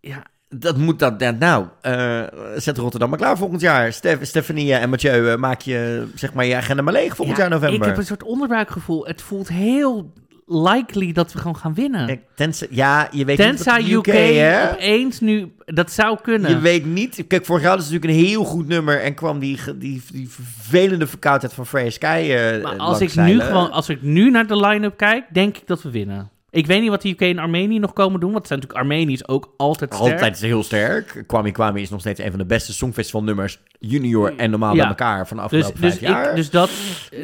[0.00, 0.22] ja,
[0.54, 1.14] Dat moet dat.
[1.18, 2.22] ja, Nou, eh,
[2.56, 3.92] zet Rotterdam maar klaar volgend jaar.
[3.92, 7.42] Stef, Stefanie en Mathieu, eh, maak je zeg maar je agenda maar leeg volgend Ja,
[7.42, 7.78] jaar november.
[7.80, 9.06] Ik heb een soort onderbuikgevoel.
[9.06, 10.12] Het voelt heel
[10.46, 12.20] likely dat we gewoon gaan winnen.
[12.34, 14.70] Tenzij, ja, je weet Tenzij niet UK, UK, hè?
[14.72, 15.52] opeens nu...
[15.64, 16.50] Dat zou kunnen.
[16.50, 17.24] Je weet niet.
[17.28, 19.00] Kijk, vorig jaar was het natuurlijk een heel goed nummer.
[19.00, 22.28] En kwam die, die, die vervelende verkoudheid van Freya Sky.
[22.36, 25.66] eh, maar als ik, nu gewoon, als ik nu naar de line-up kijk, denk ik
[25.66, 26.30] dat we winnen.
[26.52, 28.32] Ik weet niet wat de UK en Armenië nog komen doen.
[28.32, 30.12] Want het zijn natuurlijk Armenië is ook altijd sterk.
[30.12, 31.24] Altijd heel sterk.
[31.26, 33.60] Kwame Kwame is nog steeds een van de beste songfestivalnummers.
[33.78, 34.78] Junior en normaal Ja.
[34.80, 36.28] bij elkaar van de Dus, afgelopen dus, vijf jaar.
[36.30, 36.70] ik, dus, dat,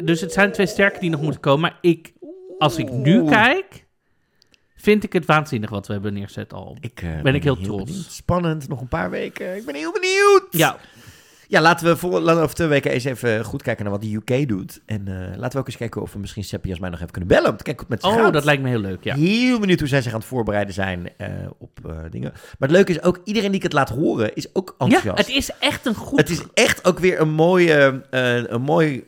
[0.03, 1.59] dus het zijn twee sterke die nog moeten komen.
[1.61, 2.13] Maar ik,
[2.57, 3.85] als ik nu kijk,
[4.75, 6.77] vind ik het waanzinnig wat we hebben neergezet al.
[6.81, 7.83] Ik, eh, ben ik heel trots.
[7.83, 8.05] benieuwd.
[8.11, 9.55] Spannend, nog een paar weken.
[9.55, 10.45] Ik ben heel benieuwd.
[10.51, 10.77] Ja,
[11.49, 14.01] Ja, laten we voor, laten we over twee weken eens even goed kijken naar wat
[14.01, 14.81] de UK doet.
[14.85, 17.11] En eh, laten we ook eens kijken of we misschien Seppi als mij nog even
[17.11, 17.49] kunnen bellen.
[17.49, 18.33] Om te kijken hoe het met ze oh, gaat.
[18.33, 19.03] dat lijkt me heel leuk.
[19.03, 19.15] Ja.
[19.15, 21.27] Heel benieuwd hoe zij zich aan het voorbereiden zijn eh,
[21.57, 22.31] op eh, dingen.
[22.31, 25.17] Maar het leuke is ook, iedereen die ik het laat horen, is ook ja, enthousiast.
[25.17, 26.19] het is echt een goed...
[26.19, 28.01] Het is echt ook weer een mooie,
[28.49, 29.03] een mooi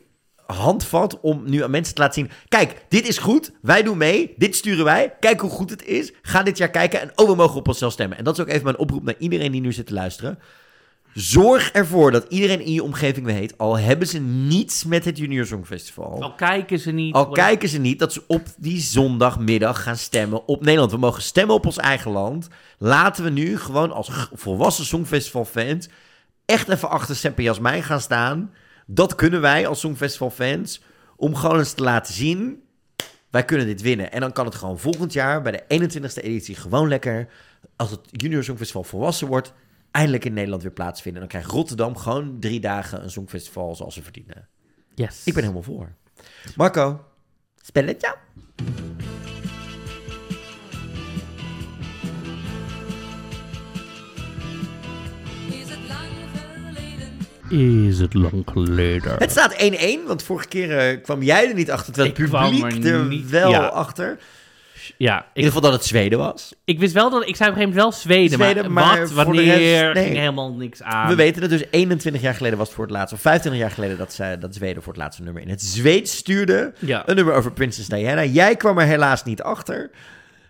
[0.46, 2.30] handvat om nu aan mensen te laten zien...
[2.48, 6.12] Kijk, dit is goed, wij doen mee, dit sturen wij, kijk hoe goed het is.
[6.22, 8.18] Ga dit jaar kijken en oh, we mogen op onszelf stemmen.
[8.18, 10.38] En dat is ook even mijn oproep naar iedereen die nu zit te luisteren.
[11.14, 15.46] Zorg ervoor dat iedereen in je omgeving weet, al hebben ze niets met het Junior
[15.46, 16.22] Songfestival.
[16.22, 17.14] Al kijken ze niet.
[17.14, 20.90] Al kijken ze niet dat ze op die zondagmiddag gaan stemmen op Nederland.
[20.90, 22.48] We mogen stemmen op ons eigen land.
[22.78, 25.88] Laten we nu gewoon als volwassen Songfestival-fans
[26.44, 28.50] echt even achter Sepp en Jasmijn gaan staan.
[28.86, 30.82] Dat kunnen wij als Songfestival-fans
[31.16, 32.62] om gewoon eens te laten zien...
[33.30, 34.12] wij kunnen dit winnen.
[34.12, 37.28] En dan kan het gewoon volgend jaar bij de 21ste editie gewoon lekker...
[37.76, 39.52] als het Junior Songfestival volwassen wordt...
[39.92, 41.22] eindelijk in Nederland weer plaatsvinden.
[41.22, 44.48] En dan krijgt Rotterdam gewoon drie dagen een Songfestival zoals ze verdienen.
[44.94, 45.22] Yes.
[45.24, 45.92] Ik ben helemaal voor.
[46.56, 47.04] Marco,
[47.62, 48.14] spelletje?
[55.50, 57.88] Is het lang geleden?
[57.88, 59.16] Is het lang geleden?
[59.18, 59.54] Het staat
[60.04, 62.84] 1-1, want vorige keer eh, kwam jij er niet achter, terwijl Ik het kwam publiek
[62.84, 63.66] er er niet- wel ja.
[63.66, 64.18] achter.
[64.96, 66.54] Ja, In ik, ieder geval dat het Zweden was.
[66.64, 67.28] ik wist wel dat...
[67.28, 69.44] Ik zei op een gegeven moment wel Zweden, Zweden, maar, maar wat, wanneer,
[69.82, 70.04] rest- nee.
[70.04, 71.08] ging helemaal niks aan.
[71.08, 73.70] We weten het dus 21 jaar geleden was het voor het laatst, of 25 jaar
[73.70, 76.72] geleden dat, zij, dat Zweden voor het laatste nummer in het Zweeds stuurde.
[76.78, 77.02] Ja.
[77.08, 78.24] Een nummer over Princess Diana.
[78.24, 79.90] Jij kwam er helaas niet achter.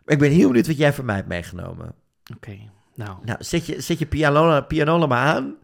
[0.05, 1.95] Maar ik ben heel benieuwd wat jij voor mij hebt meegenomen.
[2.37, 2.59] Oké,
[2.95, 3.11] nou.
[3.25, 5.55] Nou, zet je, zet je pianola, pianola maar aan.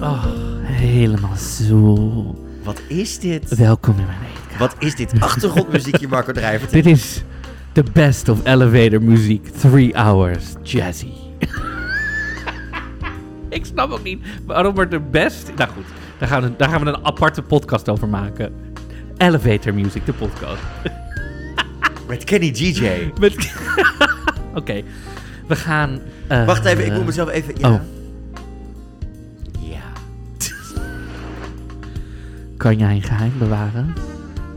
[0.00, 0.24] Oh,
[0.62, 2.34] helemaal zo.
[2.62, 3.54] Wat is dit?
[3.56, 4.58] Welkom in mijn eetkamer.
[4.58, 6.70] Wat is dit achtergrondmuziekje, Marco Drijver?
[6.70, 7.22] Dit is
[7.72, 9.48] the best of elevator muziek.
[9.48, 11.12] Three hours jazzy.
[13.48, 15.50] ik snap ook niet waarom er de best...
[15.56, 15.84] Nou goed,
[16.18, 18.52] daar gaan, we, daar gaan we een aparte podcast over maken.
[19.16, 20.62] Elevator music, de podcast.
[22.08, 23.12] Met Kenny GJ.
[23.20, 23.52] Met...
[24.54, 24.82] Oké,
[25.46, 26.00] we gaan...
[26.26, 27.54] eh, Wacht even, ik moet mezelf even...
[27.58, 27.70] Ja.
[27.70, 27.80] oh.
[32.62, 33.94] Kan jij een geheim bewaren?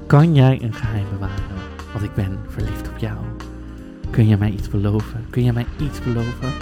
[0.07, 1.55] Kan jij een geheim bewaren?
[1.91, 3.17] Want ik ben verliefd op jou.
[4.09, 5.25] Kun je mij iets beloven?
[5.29, 6.53] Kun je mij iets beloven?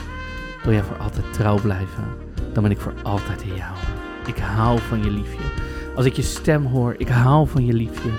[0.64, 2.04] Wil jij voor altijd trouw blijven?
[2.54, 3.76] Dan ben ik voor altijd in jou.
[4.26, 5.44] Ik hou van je liefje.
[5.96, 8.10] Als ik je stem hoor, ik hou van je liefje.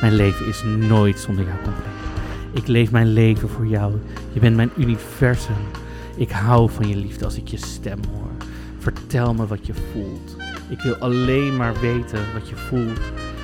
[0.00, 2.62] Mijn leven is nooit zonder jou compleet.
[2.62, 3.94] Ik leef mijn leven voor jou.
[4.32, 5.62] Je bent mijn universum.
[6.16, 8.30] Ik hou van je liefde als ik je stem hoor.
[8.78, 10.41] Vertel me wat je voelt.
[10.72, 13.00] Ik wil alleen maar weten wat je voelt.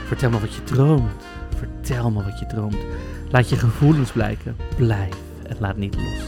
[0.07, 1.25] Vertel me wat je droomt.
[1.57, 2.77] Vertel me wat je droomt.
[3.31, 4.57] Laat je gevoelens blijken.
[4.77, 5.15] Blijf
[5.47, 6.23] en laat niet los.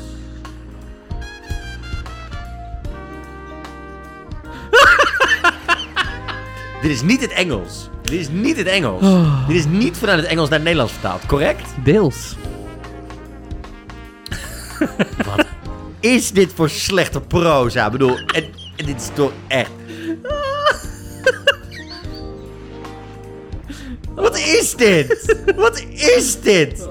[6.82, 7.88] Dit is niet het Engels.
[8.02, 9.02] Dit is niet het Engels.
[9.02, 9.46] Oh.
[9.46, 11.74] Dit is niet vanuit het Engels naar het Nederlands vertaald, correct?
[11.84, 12.36] Deels.
[16.00, 17.86] Is dit voor slechte proza?
[17.86, 18.44] Ik bedoel, en,
[18.76, 19.70] en dit is toch echt...
[24.20, 25.36] Wat is dit?
[25.56, 26.88] Wat is dit?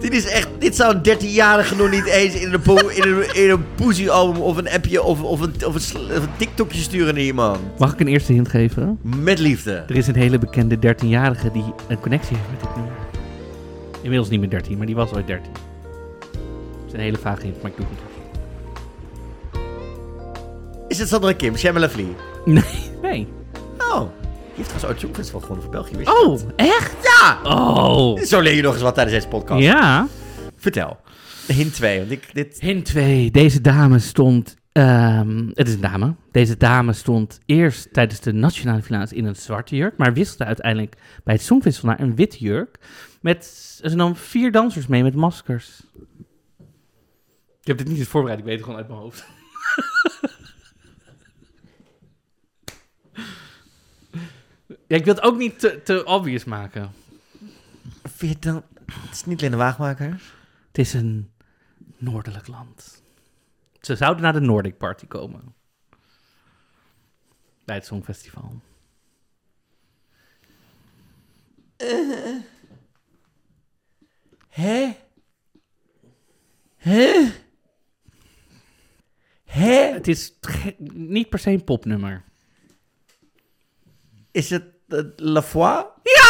[0.00, 0.48] Dit is echt...
[0.58, 4.42] Dit zou een 13-jarige nog niet eens in een, po- in een, in een poesie-album
[4.42, 7.58] of een appje of, of, een, of, een, sl- of een TikTokje sturen naar iemand.
[7.78, 8.98] Mag ik een eerste hint geven?
[9.02, 9.84] Met liefde.
[9.88, 12.92] Er is een hele bekende 13-jarige die een connectie heeft met dit nummer.
[14.02, 15.50] Inmiddels niet meer 13, maar die was ooit 13.
[15.52, 18.08] Het is een hele vage hint, maar ik doe het toch.
[20.88, 21.88] Is het Sandra Kim, Shamala?
[22.44, 22.62] Nee.
[23.02, 23.28] Nee.
[23.78, 24.00] Oh,
[24.60, 25.96] heeft trouwens ooit Songfestival gewonnen voor België.
[25.96, 26.96] wist je Oh, echt?
[27.02, 27.40] Ja!
[27.44, 28.20] Oh.
[28.22, 29.62] Zo leer je nog eens wat tijdens deze podcast.
[29.62, 30.06] Ja.
[30.56, 31.00] Vertel.
[31.46, 32.60] Hint 2, want ik, dit...
[32.60, 33.30] Hint 2.
[33.30, 34.56] Deze dame stond...
[34.72, 36.14] ehm, het is een dame.
[36.32, 40.96] Deze dame stond eerst tijdens de nationale finales in een zwarte jurk, maar wisselde uiteindelijk
[41.24, 42.78] bij het Songfestival naar een witte jurk.
[43.20, 45.80] Met, er nam vier dansers mee met maskers.
[47.60, 49.24] Ik heb dit niet eens voorbereid, ik weet het gewoon uit mijn hoofd.
[54.90, 56.92] ja, ik wil het ook niet te, te obvious maken.
[58.02, 58.64] Vind je dan...
[58.92, 60.22] Het is niet Linda Waagmaker.
[60.66, 61.30] Het is een
[61.96, 63.02] noordelijk land.
[63.80, 65.54] Ze zouden naar de Nordic Party komen.
[67.64, 68.60] Bij het Songfestival.
[74.48, 74.96] Hè?
[76.76, 77.30] Hè?
[79.44, 79.92] Hè?
[79.92, 80.38] Het is
[80.92, 82.24] niet per se een popnummer.
[84.30, 84.79] Is het
[85.16, 85.84] La Foi?
[86.02, 86.28] Ja!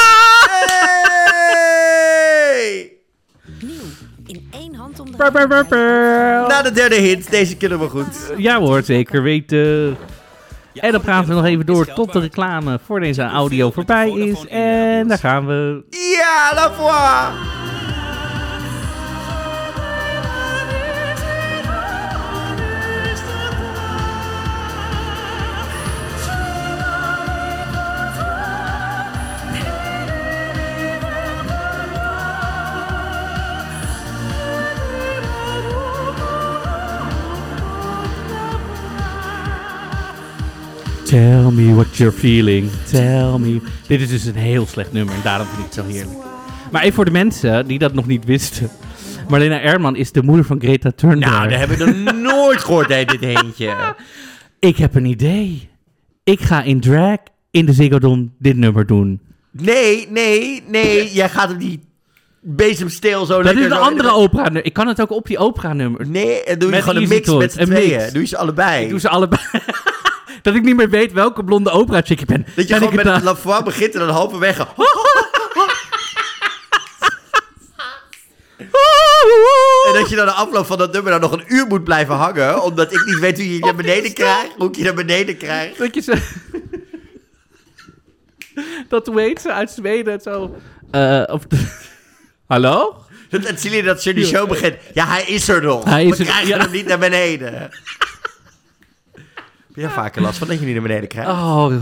[2.51, 2.93] Hey!
[3.61, 3.73] Nieuw.
[4.27, 5.17] In één hand om de.
[6.49, 8.33] Na de derde hint, deze kunnen we goed.
[8.37, 9.97] Ja hoor, zeker weten.
[10.75, 14.47] En dan praten we nog even door tot de reclame voor deze audio voorbij is.
[14.47, 15.85] En daar gaan we.
[15.91, 17.60] Ja, La Foi!
[41.11, 42.71] Tell me what you're feeling.
[42.91, 43.61] Tell me.
[43.87, 46.19] Dit is dus een heel slecht nummer en daarom vind ik het zo heerlijk.
[46.71, 48.71] Maar even voor de mensen die dat nog niet wisten.
[49.29, 51.31] Marlena Erman is de moeder van Greta Thunberg.
[51.31, 53.75] Nou, dat heb ik nog nooit gehoord, hè, dit eentje.
[54.59, 55.69] Ik heb een idee.
[56.25, 57.19] Ik ga in drag
[57.51, 59.21] in de Ziggo Dome dit nummer doen.
[59.51, 61.13] Nee, nee, nee.
[61.13, 61.81] Jij gaat hem die
[62.41, 64.65] bezemsteel zo Dat lekker is een andere opera nummer.
[64.65, 66.09] Ik kan het ook op die opera nummer.
[66.09, 67.99] Nee, en doe je Met gewoon een mix met z'n tweeën.
[67.99, 68.13] mix.
[68.13, 68.85] Doe je ze allebei.
[68.85, 69.41] Ik doe ze allebei.
[70.43, 72.47] dat ik niet meer weet welke blonde opera chick ik ben.
[72.57, 74.67] Dat je Ben gewoon met het het begint en dan halverwege...
[79.87, 82.15] En dat je dan de afloop van dat nummer dan nog een uur moet blijven
[82.15, 82.63] hangen.
[82.63, 84.53] Omdat ik niet weet hoe je je naar beneden krijgt.
[84.57, 85.77] Hoe ik je naar beneden krijg.
[85.77, 86.17] Dat je ze...
[88.89, 90.57] dat heet ze uit Zweden zo...
[90.91, 91.43] eh, of
[92.47, 92.97] Hallo?
[93.29, 94.77] Dat, dat zie je dat ze die show begint.
[94.95, 95.85] Ja, hij is er nog.
[95.85, 96.59] Hij is We er- krijgen ja.
[96.59, 97.71] hem niet naar beneden.
[99.81, 101.31] Je daar vaker last van dat je niet naar beneden krijgt?
[101.31, 101.75] Oh,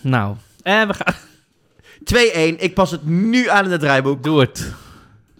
[0.00, 0.36] nou.
[0.62, 1.14] En we gaan...
[2.56, 2.60] 2-1.
[2.60, 4.22] Ik pas het nu aan in het draaiboek.
[4.22, 4.72] Doe het.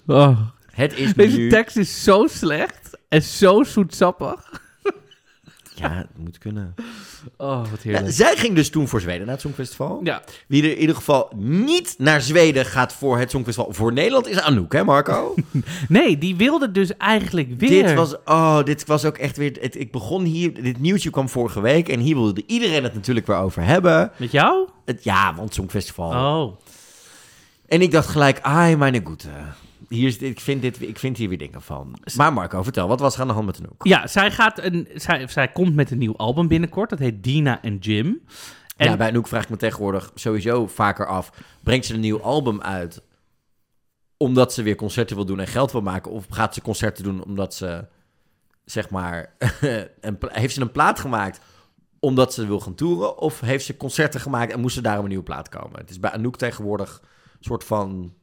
[0.06, 0.40] Oh.
[0.70, 1.48] Het is Deze nu...
[1.48, 4.62] tekst is zo slecht en zo zoetsappig.
[5.74, 6.74] Ja, het moet kunnen.
[7.36, 8.14] Oh, wat Ja, heerlijk.
[8.14, 10.00] zij ging dus toen voor Zweden naar het Songfestival.
[10.02, 14.28] Ja, Wie er in ieder geval niet naar Zweden gaat voor het Songfestival voor Nederland
[14.28, 15.34] is Anouk, hè Marco?
[15.88, 17.86] nee, die wilde dus eigenlijk weer...
[17.86, 19.56] dit, was, oh, dit was ook echt weer...
[19.60, 20.62] Het, ik begon hier...
[20.62, 24.12] Dit nieuwtje kwam vorige week en hier wilde iedereen het natuurlijk weer over hebben.
[24.16, 24.68] Met jou?
[24.84, 26.10] Het, ja, want Songfestival.
[26.10, 26.56] Oh.
[27.72, 29.28] En ik dacht gelijk, ai, mijn goede.
[29.88, 31.98] Hier is, dit- ik, vind dit, ik vind hier weer dingen van.
[32.16, 33.84] Maar Marco, vertel, wat was er aan de hand met Anouk?
[33.84, 36.90] Ja, zij, gaat een, zij, zij komt met een nieuw album binnenkort.
[36.90, 38.22] Dat heet Dina en Jim.
[38.76, 41.32] En Ja, bij Anouk vraag ik me tegenwoordig sowieso vaker af...
[41.62, 43.02] brengt ze een nieuw album uit
[44.16, 46.10] omdat ze weer concerten wil doen en geld wil maken...
[46.12, 47.86] of gaat ze concerten doen omdat ze,
[48.64, 49.34] zeg maar...
[50.00, 51.40] een, pla- heeft ze een plaat gemaakt
[52.00, 53.18] omdat ze wil gaan toeren...
[53.18, 55.78] of heeft ze concerten gemaakt en moest er daarom een nieuwe plaat komen?
[55.80, 57.02] Het is bij Anouk tegenwoordig
[57.44, 58.14] soort van...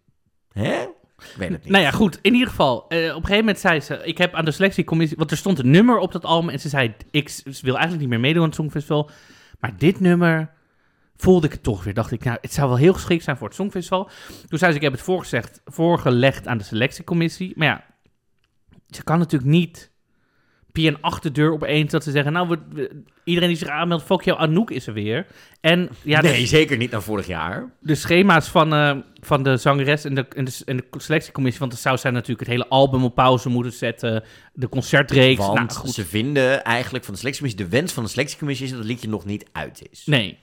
[0.51, 0.81] Hè?
[0.81, 1.71] Ik weet het niet.
[1.71, 2.19] Nou ja, goed.
[2.21, 4.01] In ieder geval, eh, op een gegeven moment zei ze...
[4.03, 5.17] Ik heb aan de selectiecommissie...
[5.17, 6.49] Want er stond een nummer op dat album.
[6.49, 9.09] En ze zei, ik wil eigenlijk niet meer meedoen aan het Songfestival.
[9.59, 10.51] Maar dit nummer
[11.15, 11.93] voelde ik het toch weer.
[11.93, 14.09] Dacht ik, nou, het zou wel heel geschikt zijn voor het Songfestival.
[14.47, 17.53] Toen zei ze, ik heb het voorgelegd aan de selectiecommissie.
[17.55, 17.85] Maar ja,
[18.87, 19.91] ze kan natuurlijk niet
[20.73, 22.33] via een achterdeur opeens dat ze zeggen...
[22.33, 25.25] Nou, we, we- iedereen die zich aanmeldt, fuck jou, Anouk is er weer.
[25.61, 27.69] En ja, nee, de, zeker niet naar vorig jaar.
[27.79, 31.59] de schema's van, eh, van de zangeres en de, en, de, en de selectiecommissie...
[31.59, 34.23] Want dan zou zij natuurlijk het hele album op pauze moeten zetten.
[34.53, 35.37] De concertreeks.
[35.45, 35.93] Want nou, goed.
[35.93, 37.71] ze vinden eigenlijk van de selectiecommissie...
[37.71, 40.03] de wens van de selectiecommissie is dat het liedje nog niet uit is.
[40.05, 40.37] Nee.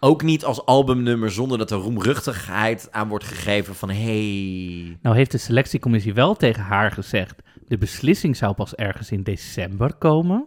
[0.00, 3.90] Ook niet als albumnummer zonder dat er roemruchtigheid aan wordt gegeven van...
[3.90, 7.34] hey, Nou heeft de selectiecommissie wel tegen haar gezegd...
[7.70, 10.46] de beslissing zou pas ergens in december komen.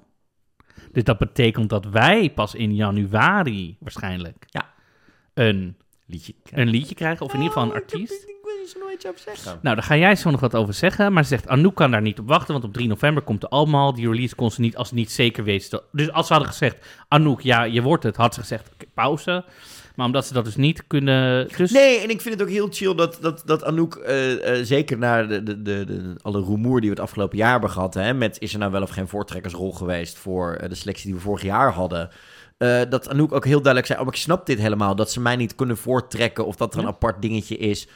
[0.91, 4.45] Dus dat betekent dat wij pas in januari waarschijnlijk...
[4.47, 4.74] Ja.
[5.34, 6.34] een, liedje.
[6.51, 8.24] een liedje krijgen, of in ieder geval een artiest.
[8.24, 9.59] Ik wil er zo nog iets over zeggen.
[9.61, 11.13] Nou, daar ga jij zo nog wat over zeggen.
[11.13, 13.49] Maar ze zegt, Anouk kan daar niet op wachten, want op 3 november komt de
[13.49, 13.93] album al.
[13.93, 15.82] Die release kon ze niet als het niet zeker wist.
[15.91, 19.45] Dus als ze hadden gezegd, Anouk, ja, je wordt het, had ze gezegd, pauze.
[19.95, 21.47] Maar omdat ze dat dus niet kunnen...
[21.57, 21.71] Dus...
[21.71, 24.97] Nee, en ik vind het ook heel chill dat, dat, dat Anouk, eh, eh, zeker
[24.97, 28.13] na de, de, de, de- alle rumoer die we het afgelopen jaar hebben gehad, hè,
[28.13, 31.21] met is er nou wel of geen voortrekkersrol geweest voor eh, de selectie die we
[31.21, 32.09] vorig jaar hadden,
[32.89, 35.55] dat Anouk ook heel duidelijk zei, oh, ik snap dit helemaal, dat ze mij niet
[35.55, 36.91] kunnen voortrekken of dat er een Ja.
[36.91, 37.87] apart dingetje is.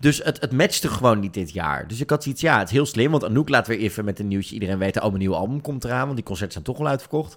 [0.00, 1.88] Dus het, het matchte gewoon niet dit jaar.
[1.88, 4.18] Dus ik had zoiets, ja, het is heel slim, want Anouk laat weer even met
[4.18, 6.78] een nieuwtje iedereen weten, oh, mijn nieuwe album komt eraan, want die concerten zijn toch
[6.78, 7.34] al uitverkocht.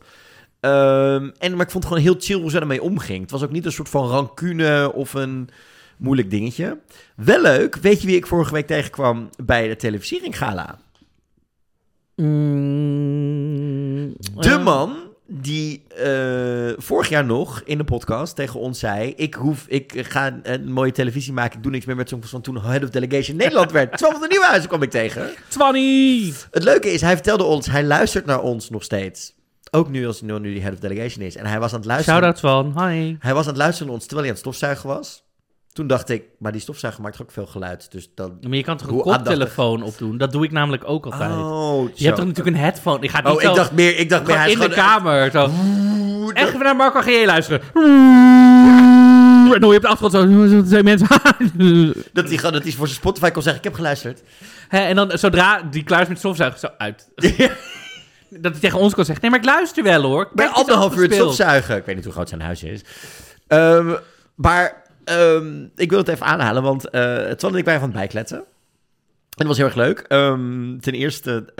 [0.60, 3.22] Ehm, en, maar ik vond het gewoon heel chill hoe ze ermee omging.
[3.22, 5.50] Het was ook niet een soort van rancune of een
[5.98, 6.78] moeilijk dingetje.
[7.16, 10.80] Wel leuk, weet je wie ik vorige week tegenkwam bij de televisieringgala?
[12.16, 14.96] Mm, De eh, man
[15.28, 19.14] die eh, vorig jaar nog in de podcast tegen ons zei...
[19.16, 22.42] ik, hoef, ik ga een mooie televisie maken, ik doe niks meer met zo'n van
[22.42, 23.92] toen Head of Delegation Nederland werd.
[23.92, 25.30] Terwijl van de Nieuwhuizen kwam ik tegen.
[25.48, 26.34] Twanny!
[26.52, 29.38] Het leuke is, hij vertelde ons, hij luistert naar ons nog steeds.
[29.72, 31.36] Ook nu als hij nu die Head of Delegation is.
[31.36, 32.20] En hij was aan het luisteren...
[32.22, 32.36] Shout-out
[32.74, 33.16] Twan, hi.
[33.20, 35.24] Hij was aan het luisteren naar ons terwijl hij aan het stofzuigen was.
[35.74, 37.92] Toen dacht ik, maar die stofzuiger maakt ook veel geluid.
[37.92, 38.38] Dus dan...
[38.42, 40.18] Maar je kan toch een koptelefoon opdoen?
[40.18, 41.32] Dat doe ik namelijk ook altijd.
[41.32, 43.00] Oh, je hebt toch natuurlijk een headphone?
[43.04, 45.32] Ik ga niet Oh, zo ik dacht meer, ik dacht meer, hij in de kamer.
[45.32, 45.46] Zo.
[45.46, 47.26] Oeh, Echt even naar Marco G.
[47.26, 47.62] luisteren.
[49.54, 51.08] En dan hoor je op de achtergrond zo, mensen.
[52.14, 54.22] Dat hij gewoon dat hij voor zijn Spotify kon zeggen, ik heb geluisterd.
[54.68, 57.10] Hè, en dan zodra die klaar is met stofzuigen, zo uit.
[58.30, 60.22] Dat hij tegen ons kan zeggen, nee, maar ik luister wel hoor.
[60.22, 61.76] Ik het is anderhalf uur het stofzuigen.
[61.78, 62.82] Ik weet niet hoe groot zijn huis is.
[63.48, 63.96] Ehm,
[64.36, 67.98] maar ehm, ik wil het even aanhalen, want eh Twan en ik waren van het
[67.98, 68.38] bijkletten.
[68.38, 70.00] En dat was heel erg leuk.
[70.08, 71.54] Ehm, ten eerste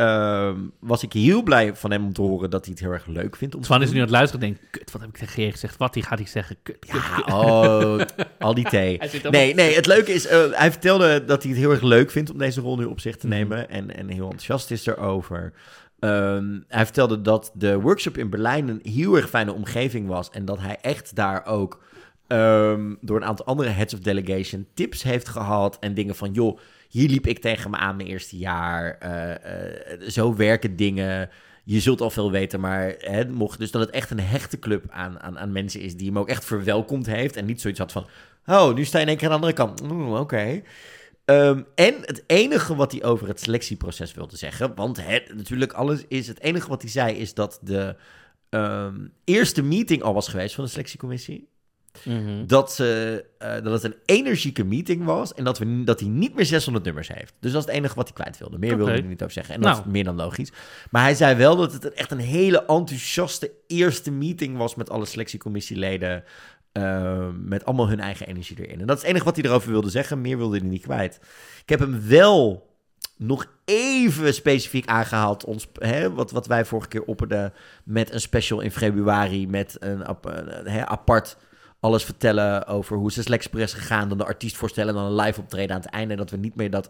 [0.80, 3.36] was ik heel blij van hem om te horen dat hij het heel erg leuk
[3.36, 3.56] vindt.
[3.56, 5.52] Om Swan is nu aan het luisteren en denkt, kut, wat heb ik tegen G
[5.52, 5.78] gezegd?
[5.78, 6.56] Wat die gaat hij zeggen?
[6.64, 8.00] Kut, Ja, oh,
[8.40, 9.00] al die thee.
[9.30, 12.32] Nee, nee, het leuke is, eh, hij vertelde dat hij het heel erg leuk vindt
[12.32, 13.36] om deze rol nu op zich te Mhm.
[13.36, 13.70] nemen.
[13.70, 15.54] En, en heel enthousiast is erover.
[16.00, 20.30] Ehm, hij vertelde dat de workshop in Berlijn een heel erg fijne omgeving was.
[20.30, 21.84] En dat hij echt daar ook
[22.28, 25.78] ehm, door een aantal andere heads of delegation tips heeft gehad.
[25.80, 28.98] En dingen van, joh, hier liep ik tegen me aan mijn eerste jaar.
[28.98, 29.32] Eh,
[29.94, 31.30] eh, zo werken dingen.
[31.64, 34.86] Je zult al veel weten, maar hè, mocht dus dat het echt een hechte club
[34.90, 37.36] aan, aan, aan mensen is die hem ook echt verwelkomd heeft.
[37.36, 38.06] En niet zoiets had van,
[38.46, 39.92] oh, nu sta je in één keer aan de andere kant.
[39.92, 40.62] Oeh, Oké.
[41.30, 46.04] Ehm, en het enige wat hij over het selectieproces wilde zeggen, want het, natuurlijk alles
[46.08, 47.96] is, het enige wat hij zei is dat de
[48.50, 51.48] ehm, eerste meeting al was geweest van de selectiecommissie.
[52.06, 52.46] Mhm.
[52.46, 56.36] Dat, ze, eh, dat het een energieke meeting was en dat, we, dat hij niet
[56.36, 57.34] meer 600 nummers heeft.
[57.40, 58.58] Dus dat is het enige wat hij kwijt wilde.
[58.58, 59.56] Meer wilde hij niet over zeggen.
[59.56, 59.86] En dat Nou.
[59.86, 60.52] is meer dan logisch.
[60.92, 65.06] Maar hij zei wel dat het echt een hele enthousiaste eerste meeting was met alle
[65.06, 66.24] selectiecommissieleden.
[66.72, 68.80] Eh, met allemaal hun eigen energie erin.
[68.80, 70.22] En dat is het enige wat hij erover wilde zeggen.
[70.22, 71.20] Meer wilde hij niet kwijt.
[71.62, 72.68] Ik heb hem wel
[73.18, 75.46] nog even specifiek aangehaald.
[75.46, 77.54] Ons, hè, wat, wat wij vorige keer opperden
[77.84, 79.48] met een special in februari.
[79.48, 80.04] Met een
[80.64, 81.38] hè, apart
[81.80, 84.10] alles vertellen over hoe selectie is gegaan.
[84.10, 86.16] Dan de artiest voorstellen en dan een live optreden aan het einde.
[86.16, 86.90] Dat we niet meer dat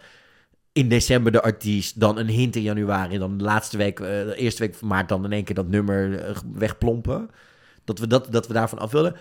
[0.73, 4.35] in december de artiest, dan een hint in januari, dan de laatste week, eh, de
[4.35, 7.29] eerste week van maart, dan in één keer dat nummer eh, wegplompen.
[7.83, 9.15] Dat we, dat, dat we daarvan af wilden.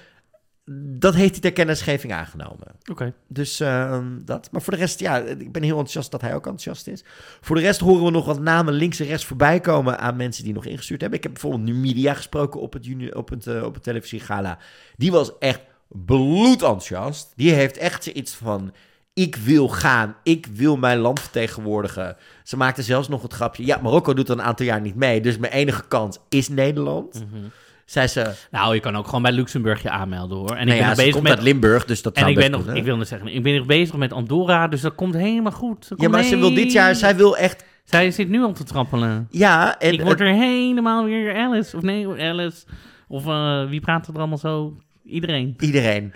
[0.71, 2.67] Dat heeft hij ter kennisgeving aangenomen.
[2.91, 3.13] Oké.
[3.27, 4.49] Dus ehm, dat.
[4.53, 7.05] Maar voor de rest, ja, ik ben heel enthousiast dat hij ook enthousiast is.
[7.41, 10.45] Voor de rest horen we nog wat namen links en rechts voorbij komen aan mensen
[10.45, 11.19] die nog ingestuurd hebben.
[11.19, 14.59] Ik heb bijvoorbeeld Numidia gesproken op het, juni, op het, eh, op het televisiegala.
[14.97, 17.33] Die was echt bloedenthousiast.
[17.37, 18.73] Die heeft echt zoiets van...
[19.13, 22.17] Ik wil gaan, ik wil mijn land vertegenwoordigen.
[22.43, 23.67] Ze maakte zelfs nog het grapje...
[23.67, 27.15] Ja, Marokko doet al een aantal jaar niet mee, dus mijn enige kans is Nederland.
[27.15, 27.45] Mhm.
[27.89, 28.33] Zei ze...
[28.51, 30.51] Nou, je kan ook gewoon bij Luxemburg je aanmelden hoor.
[30.51, 31.33] En ik ben ja, nog bezig komt met.
[31.33, 33.67] uit Limburg, dus dat en zou ik ben nog, ik wilde zeggen, ik ben nog
[33.67, 35.91] bezig met Andorra, dus dat komt helemaal goed.
[35.97, 36.95] Ja, maar ze wil dit jaar...
[36.95, 37.65] Zij wil echt...
[37.85, 39.27] Zij zit nu al te trappelen.
[39.31, 41.77] Ja, en ik word er helemaal weer Alice.
[41.77, 42.67] Of nee, Alice.
[43.09, 44.77] Of eh, wie praat er allemaal zo?
[45.09, 45.55] Iedereen.
[45.59, 46.13] Iedereen.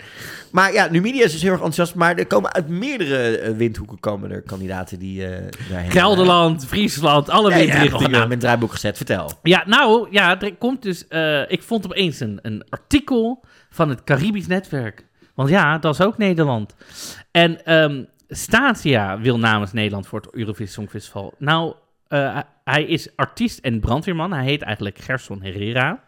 [0.51, 1.95] Maar ja, Numidia is dus heel erg enthousiast.
[1.95, 5.25] Maar er komen uit meerdere eh, windhoeken komen er kandidaten die
[5.69, 8.11] daarheen Gelderland, Friesland, alle Ja, ja, windrichtingen.
[8.11, 8.97] naam in het draaiboek gezet.
[8.97, 9.31] Vertel.
[9.43, 11.05] Ja, nou, ja, er komt dus...
[11.47, 15.05] ik vond opeens een, een artikel van het Caribisch Netwerk.
[15.33, 16.75] Want ja, dat is ook Nederland.
[17.31, 21.33] En ehm, Statia wil namens Nederland voor het Eurovisie Songfestival.
[21.37, 21.73] Nou,
[22.63, 24.33] hij is artiest en brandweerman.
[24.33, 26.03] Hij heet eigenlijk Gerson Herrera.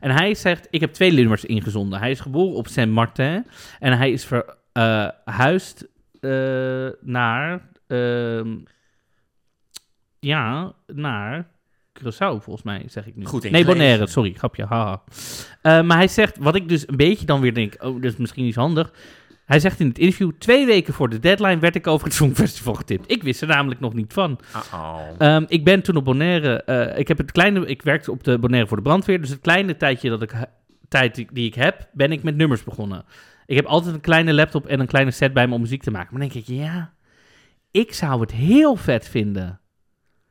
[0.00, 1.98] En hij zegt, ik heb twee nummers ingezonden.
[1.98, 3.46] Hij is geboren op Saint-Martin.
[3.78, 5.86] En hij is verhuisd
[6.20, 7.68] eh, naar...
[7.86, 8.56] ehm,
[10.20, 11.46] ja, naar
[11.98, 13.24] Curaçao, volgens mij, zeg ik nu.
[13.24, 13.64] Goed Nee.
[13.64, 15.02] Bonaire, sorry, grapje, haha.
[15.62, 18.16] Eh, maar hij zegt, wat ik dus een beetje dan weer denk, oh, dat is
[18.16, 18.92] misschien iets handig.
[19.44, 22.74] Hij zegt in het interview, twee weken voor de deadline werd ik over het Songfestival
[22.74, 23.10] getipt.
[23.10, 24.40] Ik wist er namelijk nog niet van.
[25.18, 28.38] Ehm, ik ben toen op Bonaire, eh, ik heb het kleine, ik werkte op de
[28.38, 30.32] Bonaire voor de brandweer, dus het kleine tijdje dat ik,
[30.88, 33.04] tijd die, ik heb, ben ik met nummers begonnen.
[33.46, 35.90] Ik heb altijd een kleine laptop en een kleine set bij me om muziek te
[35.90, 36.08] maken.
[36.10, 36.92] Maar dan denk ik, ja,
[37.70, 39.60] ik zou het heel vet vinden.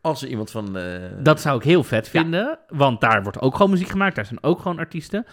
[0.01, 0.77] Als er iemand van...
[0.77, 4.15] eh, Dat zou ik heel vet vinden, want daar wordt ook gewoon muziek gemaakt.
[4.15, 5.25] Daar zijn ook gewoon artiesten.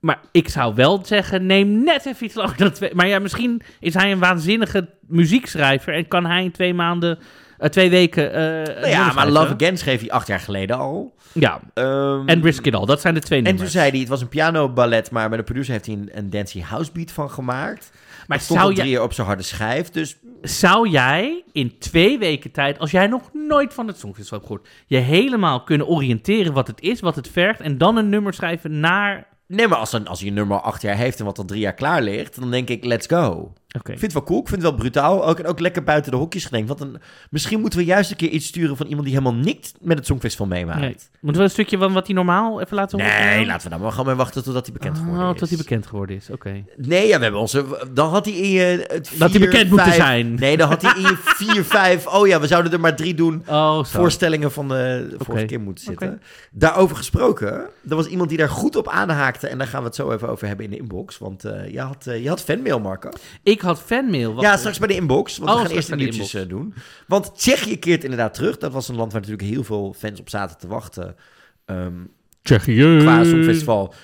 [0.00, 2.94] Maar ik zou wel zeggen, neem net even iets langer dan twee...
[2.94, 5.94] Maar ja, misschien is hij een waanzinnige muziekschrijver...
[5.94, 7.18] en kan hij in twee maanden,
[7.58, 8.32] eh, twee weken...
[8.32, 9.28] eh, nou ja, maar.
[9.28, 11.14] Love Again schreef hij acht jaar geleden al.
[11.32, 12.86] Ja, Ehm, en Risk It All.
[12.86, 13.62] Dat zijn de twee En nummers.
[13.62, 16.30] toen zei hij, het was een piano-ballet, maar met een producer heeft hij een, een
[16.30, 17.90] dancey house beat van gemaakt.
[18.26, 22.18] maar Het stond zou, drie jaar op zijn harde schijf, dus zou jij in twee
[22.18, 22.78] weken tijd...
[22.78, 24.68] als jij nog nooit van het Songfestival hebt gehoord...
[24.86, 27.60] je helemaal kunnen oriënteren wat het is, wat het vergt...
[27.60, 29.26] en dan een nummer schrijven naar...
[29.50, 31.74] Nee, maar als, een, als een nummer acht jaar heeft en wat al drie jaar
[31.74, 33.52] klaar ligt, dan denk ik, let's go.
[33.72, 35.26] Ik vind het wel cool, ik vind het wel brutaal.
[35.26, 36.68] Ook, en ook lekker buiten de hokjes gedenkt.
[36.68, 36.86] Want
[37.30, 40.06] misschien moeten we juist een keer iets sturen van iemand die helemaal niks met het
[40.06, 40.80] Songfestival meemaakt.
[40.80, 40.96] Nee.
[41.20, 43.14] Moeten we een stukje van wat hij normaal even laten horen?
[43.26, 45.38] Nee, laten we nou maar gewoon maar wachten totdat hij bekend geworden Oh, is.
[45.38, 46.64] tot hij bekend geworden is, oké.
[46.76, 47.88] Nee, ja, we hebben onze...
[47.92, 48.84] Dan had hij in je...
[48.88, 50.34] Het Dat hij vier, bekend moet vijf- zijn.
[50.34, 52.06] Nee, dan had hij in je vier, vijf...
[52.06, 53.42] Oh ja, we zouden er maar drie doen.
[53.48, 53.84] Oh.
[53.84, 56.22] Voorstellingen van de, de vorige keer moeten zitten.
[56.50, 57.48] Daarover gesproken,
[57.88, 59.46] er was iemand die daar goed op aanhaakte.
[59.48, 61.18] En daar gaan we het zo even over hebben in de inbox.
[61.18, 63.08] Want eh, je, had, eh, je had fanmail, Marco.
[63.42, 64.34] Ik had fanmail.
[64.34, 65.38] Wacht ja, straks bij de inbox.
[65.38, 66.74] Want Oh, we gaan straks eerst de nieuwtjes eh, doen.
[67.06, 68.58] Want Tsjechië keert inderdaad terug.
[68.58, 71.16] Dat was een land waar natuurlijk heel veel fans op zaten te wachten.
[71.64, 71.94] Ehm,
[72.42, 72.96] Tsjechië.
[73.00, 73.94] qua Songfestival.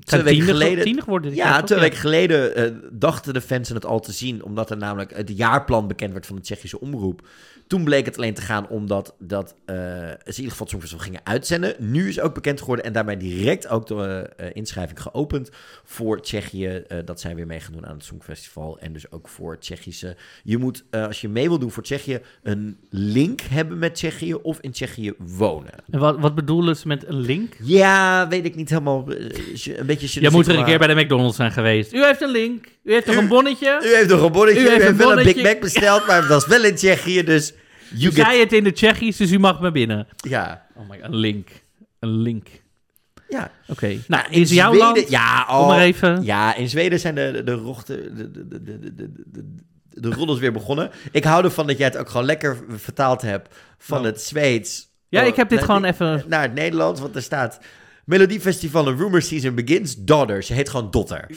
[0.00, 0.84] twee weken geleden...
[0.84, 1.30] tiende geworden.
[1.30, 4.76] dit Ja, twee weken geleden eh, dachten de fans het al te zien, omdat er
[4.76, 7.26] namelijk het jaarplan bekend werd van de Tsjechische omroep.
[7.68, 11.04] Toen bleek het alleen te gaan omdat dat, eh, ze in ieder geval het Songfestival
[11.04, 11.74] gingen uitzenden.
[11.78, 15.50] Nu is ook bekend geworden en daarbij direct ook de eh, inschrijving geopend
[15.84, 16.66] voor Tsjechië.
[16.66, 18.78] eh, dat zij weer mee gaan doen aan het Songfestival.
[18.78, 20.16] En dus ook voor Tsjechische.
[20.42, 24.60] Je moet, als je mee wil doen voor Tsjechië, een link hebben met Tsjechië of
[24.60, 25.72] in Tsjechië wonen.
[25.90, 27.56] En wat, wat bedoelen ze met een link?
[27.62, 29.04] Ja, weet ik niet helemaal.
[29.08, 30.20] een beetje.
[30.20, 31.92] Je moet er een keer bij de McDonald's zijn geweest.
[31.92, 32.66] U heeft een link.
[32.88, 33.80] U heeft toch U- een bonnetje?
[33.82, 34.60] U heeft een bonnetje.
[34.60, 35.42] U U heeft een wel een Big.
[35.42, 37.52] Mac besteld, maar dat is wel in Tsjechië, dus...
[37.94, 38.24] You get...
[38.24, 40.06] zei het in de Tsjechisch, dus u mag maar binnen.
[40.16, 41.48] Ja, Oh my god, een link.
[42.00, 42.48] Een link.
[43.28, 43.50] ja.
[43.68, 43.96] Oké.
[44.06, 45.08] Nou, in is jouw Zweden- land?
[45.08, 46.24] Ja, Kom oh, maar even.
[46.24, 48.16] Ja, in Zweden zijn de, de, de rochten...
[48.16, 49.44] De, de, de, de, de,
[49.88, 50.90] de, roddels weer begonnen.
[51.12, 54.04] Ik hou ervan dat jij het ook gewoon lekker vertaald hebt van Oh.
[54.04, 54.86] het Zweeds.
[55.08, 56.24] Ja, ik heb dit gewoon even...
[56.28, 57.58] Naar het Nederlands, want er staat...
[58.04, 60.42] Melodiefestival en Rumor Season begins, Daughter.
[60.42, 61.26] Ze heet gewoon Dotter.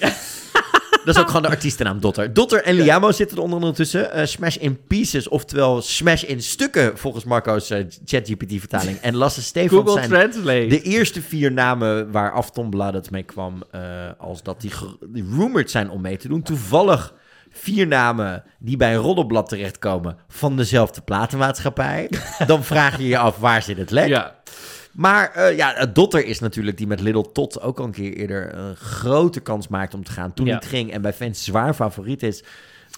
[1.05, 2.33] Dat is ook gewoon de artiestennaam Dotter.
[2.33, 4.11] Dotter en Liamo zitten er onder andere tussen.
[4.11, 8.97] Eh, Smash in Pieces, oftewel Smash in Stukken, volgens Marco's eh, ChatGPT-vertaling.
[8.97, 10.67] En Lasse Google zijn Translate.
[10.67, 13.81] de eerste vier namen waar Aftonbladet het mee kwam, eh,
[14.17, 14.71] als dat die,
[15.07, 16.41] die rumored zijn om mee te doen.
[16.41, 17.13] Toevallig
[17.49, 22.09] vier namen die bij een roddelblad terechtkomen van dezelfde platenmaatschappij.
[22.47, 24.07] Dan vraag je je af, waar zit het lek?
[24.07, 24.35] Ja.
[24.91, 28.13] Maar eh, ja, het Dotter is natuurlijk die met Little Tot ook al een keer
[28.13, 30.33] eerder een grote kans maakte om te gaan.
[30.33, 30.53] Toen Ja.
[30.53, 32.43] niet ging en bij fans zwaar favoriet is.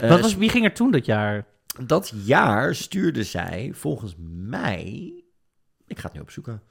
[0.01, 1.45] Eh, Wat was, wie ging er toen dat jaar?
[1.85, 4.15] Dat jaar stuurde zij volgens
[4.47, 5.13] mij...
[5.87, 6.61] Ik ga het nu opzoeken.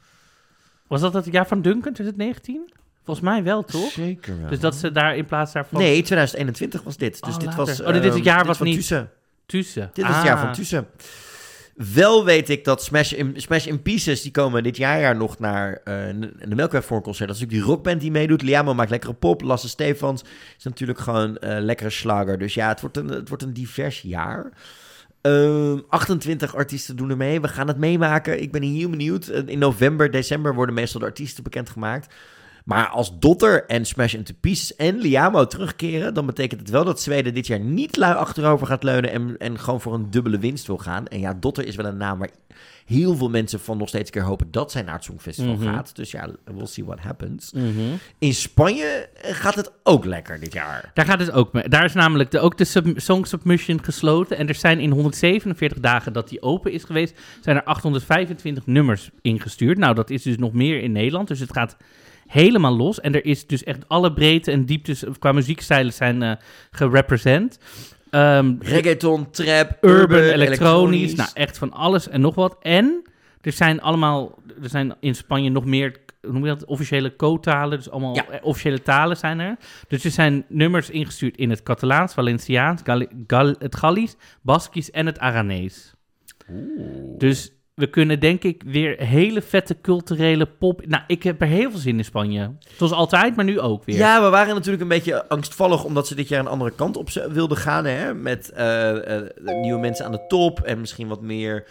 [0.87, 2.73] Was dat het jaar van Duncan, 2019?
[3.05, 3.91] Volgens mij wel, toch?
[3.91, 4.49] Zeker wel.
[4.49, 5.81] Dus dat ze daar in plaats daarvan...
[5.81, 7.20] Nee, 2021 was dit.
[7.25, 7.64] Dus Oh, dit later.
[7.66, 7.81] was.
[7.81, 9.11] Oh, dit het ehm, jaar van niet- Tussen.
[9.47, 9.91] Tussen.
[9.93, 10.43] Dit was het jaar Ah.
[10.43, 10.87] van Tussen.
[11.75, 15.95] Wel weet ik dat Smash in, Pieces, die komen dit jaar nog naar eh,
[16.49, 17.29] de Melkweg voor een concert.
[17.29, 18.43] Dat is natuurlijk die rockband die meedoet.
[18.43, 19.43] Liamo maakt lekkere pop.
[19.43, 20.23] Lasse Stefans
[20.59, 22.39] is natuurlijk gewoon eh lekkere slager.
[22.39, 24.53] Dus ja, het wordt een, het wordt een divers jaar.
[25.20, 27.41] Ehm, 28 artiesten doen er mee.
[27.41, 28.43] We gaan het meemaken.
[28.43, 29.29] Ik ben heel benieuwd.
[29.29, 32.14] Eh, In november, december worden meestal de artiesten bekendgemaakt.
[32.65, 36.15] Maar als Dotter en Smash Into Pieces en Liamo terugkeren...
[36.15, 39.11] dan betekent het wel dat Zweden dit jaar niet lui achterover gaat leunen...
[39.13, 41.07] en, en gewoon voor een dubbele winst wil gaan.
[41.07, 42.31] En ja, Dotter is wel een naam waar
[42.87, 44.51] heel veel mensen van nog steeds een keer hopen...
[44.51, 45.65] dat zij naar het Songfestival Mhm.
[45.75, 45.97] gaat.
[45.97, 47.53] Dus ja, we'll see what happens.
[47.53, 47.81] Mhm.
[48.19, 50.91] In Spanje eh, gaat het ook lekker dit jaar.
[50.95, 51.69] Daar gaat het ook mee.
[51.69, 54.37] Daar is namelijk de, ook de sub, song submission gesloten.
[54.37, 59.11] En er zijn in 147 dagen dat die open is geweest, zijn er 825 nummers
[59.23, 59.79] ingestuurd.
[59.79, 61.29] Nou, dat is dus nog meer in Nederland.
[61.29, 61.77] Dus het gaat
[62.33, 63.01] helemaal los.
[63.01, 66.33] En er is dus echt alle breedte en dieptes qua muziekstijlen zijn eh
[66.70, 67.59] gerepresent.
[68.11, 72.57] Ehm, Reggaeton, trap, urban, urban, elektronisch, nou echt van alles en nog wat.
[72.61, 73.03] En
[73.41, 77.91] er zijn allemaal, er zijn in Spanje nog meer, noem je dat, officiële co-talen, dus
[77.91, 78.28] allemaal Ja.
[78.28, 79.57] eh, officiële talen zijn er.
[79.89, 85.07] Dus er zijn nummers ingestuurd in het Catalaans, Valenciaans, Gal- Gal- het Gallisch, Baskisch en
[85.07, 85.93] het Aranees.
[87.18, 87.53] Dus
[87.83, 90.87] we kunnen denk ik weer hele vette culturele pop...
[90.87, 92.53] Nou, ik heb er heel veel zin in Spanje.
[92.76, 93.97] Zoals altijd, maar nu ook weer.
[93.97, 97.11] Ja, we waren natuurlijk een beetje angstvallig omdat ze dit jaar een andere kant op
[97.11, 97.85] wilden gaan.
[97.85, 98.14] Hè?
[98.14, 99.30] Met eh, eh,
[99.61, 101.66] nieuwe mensen aan de top en misschien wat meer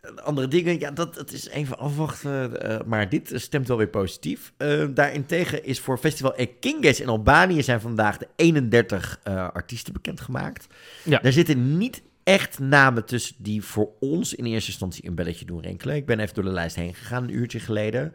[0.00, 0.78] eh, andere dingen.
[0.78, 2.52] Ja, dat, dat is even afwachten.
[2.86, 4.52] maar dit stemt wel weer positief.
[4.90, 10.66] Daarentegen is voor Festival Ekinges in Albanië zijn vandaag de 31 eh, artiesten bekendgemaakt.
[11.04, 11.18] Ja.
[11.18, 15.60] Daar zitten niet echt namen tussen die voor ons in eerste instantie een belletje doen
[15.60, 15.96] rinkelen.
[15.96, 18.14] Ik ben even door de lijst heen gegaan, een uurtje geleden.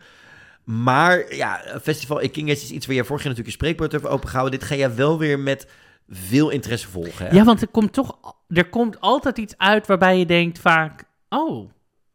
[0.63, 4.59] Maar ja, Festival Ekinges is iets waar je vorig jaar natuurlijk een spreekwoord over opengehouden.
[4.59, 5.67] Dit ga je wel weer met
[6.09, 7.27] veel interesse volgen.
[7.27, 7.35] Hè?
[7.35, 11.69] Ja, want er komt toch, er komt altijd iets uit waarbij je denkt vaak, oh.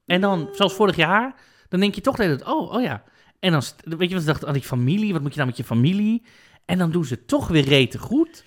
[0.05, 1.35] En dan, zoals vorig jaar,
[1.69, 3.03] dan denk je toch dat oh, oh ja.
[3.39, 5.59] En dan, weet je wat ze dachten, aan die familie, wat moet je nou met
[5.59, 6.23] je familie?
[6.65, 8.45] En dan doen ze toch weer rete goed.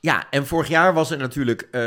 [0.00, 1.80] Ja, en vorig jaar was er natuurlijk, eh,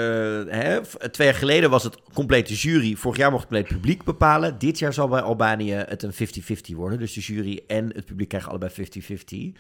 [0.48, 0.80] hè,
[1.12, 2.96] twee jaar geleden was het complete jury.
[2.96, 4.58] Vorig jaar mocht het compleet publiek bepalen.
[4.60, 7.00] Dit jaar zal bij Albanië het een 50-50 worden.
[7.00, 9.58] Dus de jury en het publiek krijgen allebei 50-50.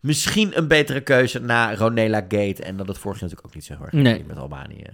[0.00, 2.62] Misschien een betere keuze na Ronela Gate.
[2.62, 4.24] En dat het vorig jaar natuurlijk ook niet zo heel erg Nee.
[4.26, 4.86] met Albanië.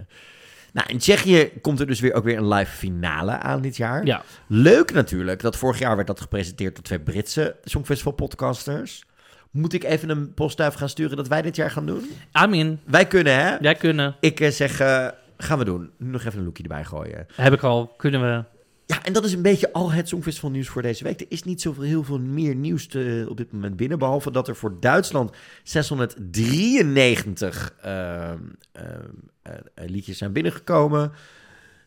[0.73, 4.05] Nou, in Tsjechië komt er dus weer ook weer een live finale aan dit jaar.
[4.05, 4.23] Ja.
[4.47, 9.03] Leuk natuurlijk, dat vorig jaar werd dat gepresenteerd door twee Britse Songfestival podcasters.
[9.51, 12.09] Moet ik even een postduif gaan sturen dat wij dit jaar gaan doen?
[12.31, 13.57] Amin, Wij kunnen, hè?
[13.57, 14.15] jij kunnen.
[14.19, 15.89] Ik eh, zeg, eh, gaan we doen.
[15.97, 17.27] Nu nog even een lookje erbij gooien.
[17.35, 18.43] Heb ik al, kunnen we.
[18.91, 21.21] Ja, en dat is een beetje al het Songfestival nieuws voor deze week.
[21.21, 23.99] Er is niet zoveel heel veel meer nieuws te, op dit moment binnen.
[23.99, 25.31] Behalve dat er voor Duitsland
[25.63, 28.37] 693 ehm,
[28.71, 29.09] ehm,
[29.41, 31.11] eh, eh, liedjes zijn binnengekomen.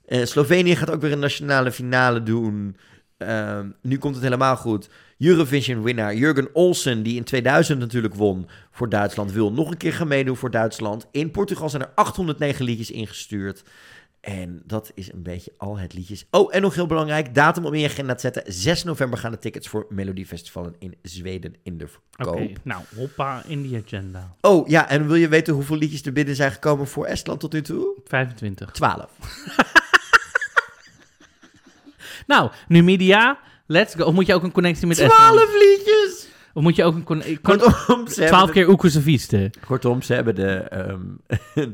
[0.07, 2.77] Eh, Slovenië gaat ook weer een nationale finale doen.
[3.17, 4.89] Ehm, nu komt het helemaal goed.
[5.25, 10.09] Eurovision-winnaar Jurgen Olsen, die in 2000 natuurlijk won voor Duitsland, wil nog een keer gaan
[10.09, 11.07] meedoen voor Duitsland.
[11.11, 13.63] In Portugal zijn er 809 liedjes ingestuurd.
[14.21, 16.25] En dat is een beetje al het liedjes.
[16.31, 18.53] Oh, en nog heel belangrijk, datum om in je agenda te zetten.
[18.53, 22.59] 6 november gaan de tickets voor Melodiefestivalen in Zweden in de Oké, verkoop.
[22.63, 24.35] nou, hoppa in die agenda.
[24.41, 27.53] Oh ja, en wil je weten hoeveel liedjes er binnen zijn gekomen voor Estland tot
[27.53, 27.95] nu toe?
[28.05, 28.71] 25.
[28.71, 29.11] 12.
[32.27, 34.05] Nou, Numidia, let's go.
[34.05, 35.51] Of moet je ook een connectie met 12 Estland?
[35.53, 36.33] liedjes!
[36.55, 37.39] Of moet je ook een connectie...
[37.39, 39.51] Kortom, ze 12 hebben keer Oekuseviste.
[39.67, 41.01] Kortom, ze hebben de, ehm,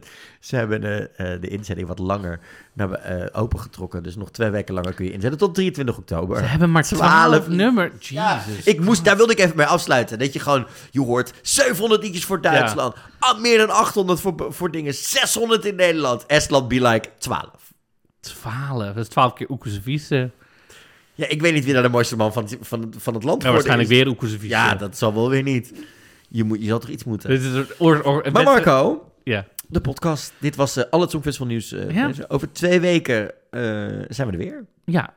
[0.49, 2.41] ze hebben de, eh, de inzetting wat langer
[2.73, 4.03] naar, eh, opengetrokken.
[4.03, 6.39] Dus nog twee weken langer kun je inzetten tot 23 oktober.
[6.39, 7.93] Ze hebben maar 12, 12 nummer.
[7.99, 8.65] Ja, Jesus.
[8.65, 10.19] ik moest, daar wilde ik even mee afsluiten.
[10.19, 12.95] Dat je gewoon, je hoort 700 liedjes voor Duitsland.
[13.19, 14.95] ah, meer dan 800 voor, voor dingen.
[14.95, 16.27] 600 in Nederland.
[16.27, 17.49] Estland be like 12.
[18.21, 18.95] 12.
[18.95, 20.31] Dat is 12 keer Oekuseviste.
[21.15, 23.53] Ja, ik weet niet wie daar de mooiste man van, van, van het land Ja,
[23.53, 23.97] waarschijnlijk is.
[23.97, 24.49] weer Oekuseviste.
[24.49, 25.73] Ja, dat zal wel weer niet.
[26.29, 27.29] Je, moet, je zal toch iets moeten.
[27.31, 29.47] Dit is oor, oor, Maar Marco, Ja.
[29.69, 30.33] de podcast.
[30.39, 31.73] Dit was eh, al het Songfestival nieuws.
[31.73, 32.11] eh, Ja.
[32.29, 33.61] Over twee weken eh,
[34.09, 34.65] zijn we er weer.
[34.85, 35.15] Ja.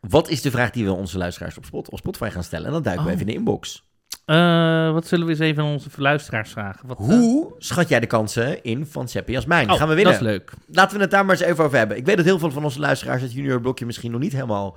[0.00, 2.66] Wat is de vraag die we onze luisteraars op, Spot, op Spotify gaan stellen?
[2.66, 3.16] En dan duiken we Oh.
[3.16, 3.84] even in de inbox.
[4.24, 6.86] Eh, wat zullen we eens even aan onze luisteraars vragen?
[6.86, 9.70] Wat, eh, Hoe schat jij de kansen in van Sepp en Jasmijn?
[9.70, 10.12] oh, gaan we winnen?
[10.12, 10.52] Dat is leuk.
[10.66, 11.96] Laten we het daar maar eens even over hebben.
[11.96, 14.76] Ik weet dat heel veel van onze luisteraars het junior blokje misschien nog niet helemaal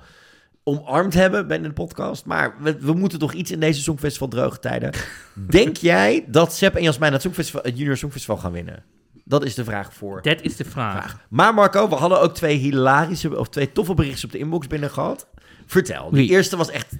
[0.64, 2.24] omarmd hebben bij de podcast.
[2.24, 4.92] Maar we, we moeten toch iets in deze Songfestival droge tijden.
[5.34, 8.84] Denk jij dat Sepp en Jasmijn het, Songfestival, het junior Songfestival gaan winnen?
[9.24, 10.22] Dat is de vraag voor.
[10.22, 11.20] Dat is de vraag.
[11.28, 14.90] Maar Marco, we hadden ook twee hilarische of twee toffe berichtjes op de inbox binnen
[14.90, 15.26] gehad.
[15.66, 16.10] Vertel.
[16.12, 16.28] Wie?
[16.28, 16.96] eerste was echt,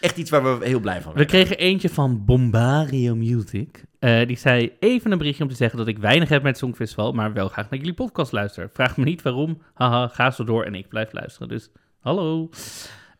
[0.00, 1.36] echt iets waar we heel blij van We werden.
[1.36, 3.84] kregen eentje van Bombario Music.
[3.98, 6.60] Eh, die zei even een berichtje om te zeggen dat ik weinig heb met het
[6.60, 8.70] Songfestival, maar wel graag naar jullie podcast luister.
[8.72, 9.62] Vraag me niet waarom.
[9.74, 11.48] Haha, ga zo door en ik blijf luisteren.
[11.48, 11.70] Dus
[12.00, 12.48] hallo.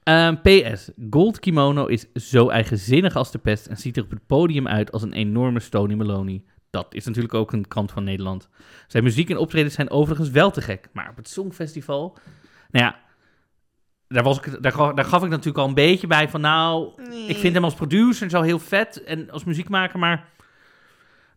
[0.03, 0.91] Ehm, PS.
[1.11, 4.93] Gold Kimono is zo eigenzinnig als de pest en ziet er op het podium uit
[4.93, 6.43] als een enorme Stony Maloney.
[6.71, 8.49] Dat is natuurlijk ook een kant van Nederland.
[8.87, 10.89] Zijn muziek en optredens zijn overigens wel te gek.
[10.93, 12.19] Maar op het Songfestival...
[12.71, 12.99] Nou ja,
[14.15, 16.41] daar, was ik, daar, gaf, daar gaf ik natuurlijk al een beetje bij van...
[16.41, 16.89] Nou,
[17.27, 20.29] ik vind hem als producer zo heel vet en als muziekmaker, maar...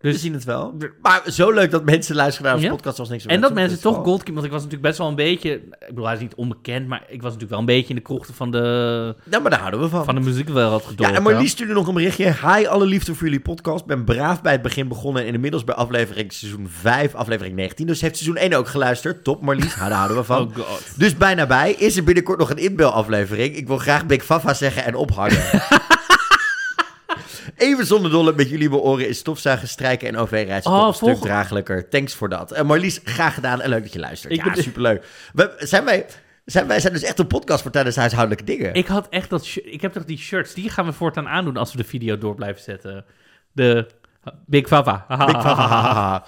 [0.03, 0.75] we Dus, zien het wel.
[1.01, 2.73] Maar zo leuk dat mensen luisteren naar onze Ja.
[2.73, 4.23] podcast als niks en dat mensen toch Gold.
[4.33, 5.51] Want ik was natuurlijk best wel een beetje...
[5.53, 8.01] Ik bedoel, hij is niet onbekend, maar ik was natuurlijk wel een beetje in de
[8.01, 8.59] krochten van de,
[9.25, 10.05] Nou, maar daar houden we van.
[10.05, 12.25] van de muziekwereld Ja, en Marlies stuurde nog een berichtje.
[12.41, 13.85] Hi, alle liefde voor jullie podcast.
[13.85, 17.87] Ben braaf bij het begin begonnen en inmiddels bij aflevering seizoen 5, aflevering 19.
[17.87, 19.23] Dus heeft seizoen 1 ook geluisterd.
[19.23, 19.75] Top, Marlies.
[19.75, 20.41] Daar houden we van.
[20.47, 20.93] Oh god.
[20.97, 21.71] Dus bijna bij.
[21.71, 23.55] Is er binnenkort nog een inbelaflevering?
[23.55, 25.41] Ik wil graag Big Fafa zeggen en ophangen.
[27.55, 30.93] Even zonder dolle met jullie mijn oren is stofzuigen, strijken en OV-reizen Oh, toch een
[30.93, 31.89] stuk draaglijker.
[31.89, 32.51] Thanks voor dat.
[32.51, 34.33] En Marlies, graag gedaan en leuk dat je luistert.
[34.33, 35.05] Ik ja, ben- superleuk.
[35.33, 36.05] We, zijn wij,
[36.45, 38.73] zijn wij zijn dus echt een podcast voor tijdens huishoudelijke dingen.
[38.73, 39.55] Ik had echt dat...
[39.63, 42.35] Ik heb toch die shirts, die gaan we voortaan aandoen als we de video door
[42.35, 43.05] blijven zetten.
[43.51, 43.87] De
[44.45, 45.05] Big Fava.
[45.25, 46.23] Big Fafa.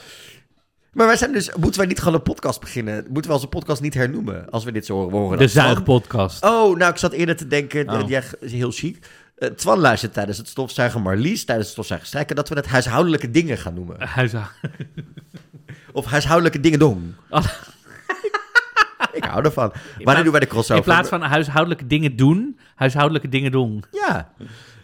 [0.94, 3.06] Maar wij zijn dus, moeten wij niet gewoon een podcast beginnen?
[3.10, 5.38] Moeten we onze podcast niet hernoemen als we dit zo horen?
[5.38, 6.44] De Zuigpodcast.
[6.44, 8.00] Oh, nou, ik zat eerder te denken, Oh.
[8.00, 9.06] eh, ja, is heel chic.
[9.36, 13.32] Eh, Twan luistert tijdens het stofzuigen, Marlies tijdens het stofzuigen strijken, dat we het huishoudelijke
[13.32, 13.96] dingen gaan noemen.
[14.16, 14.50] Huiza.
[15.92, 17.02] Of huishoudelijke dingen dong.
[17.30, 17.46] Oh.
[19.14, 19.74] ik hou ervan.
[20.04, 20.76] Wanneer doen wij de crossover?
[20.76, 23.84] In plaats van huishoudelijke dingen doen, huishoudelijke dingen doen.
[23.92, 24.32] Ja.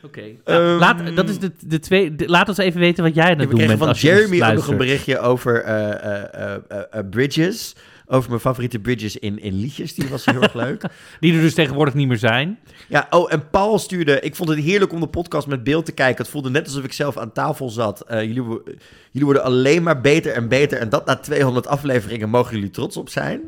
[0.03, 0.21] Oké.
[0.21, 2.15] Ehm, Nou, laat, dat is de, de twee.
[2.15, 3.79] de- laat ons even weten wat jij aan het doen kregen bent.
[3.79, 7.75] van als je Jeremy ook nog een berichtje over eh, eh, bridges.
[8.11, 9.93] Over mijn favoriete bridges in, in liedjes.
[9.93, 10.83] Die was heel erg leuk.
[11.19, 12.59] Die er dus tegenwoordig niet meer zijn.
[12.87, 14.19] Ja, oh, en Paul stuurde...
[14.19, 16.21] Ik vond het heerlijk om de podcast met beeld te kijken.
[16.21, 18.01] Het voelde net alsof ik zelf aan tafel zat.
[18.01, 18.43] Eh, jullie,
[19.11, 20.79] jullie worden alleen maar beter en beter.
[20.79, 23.41] En dat na 200 afleveringen mogen jullie trots op zijn.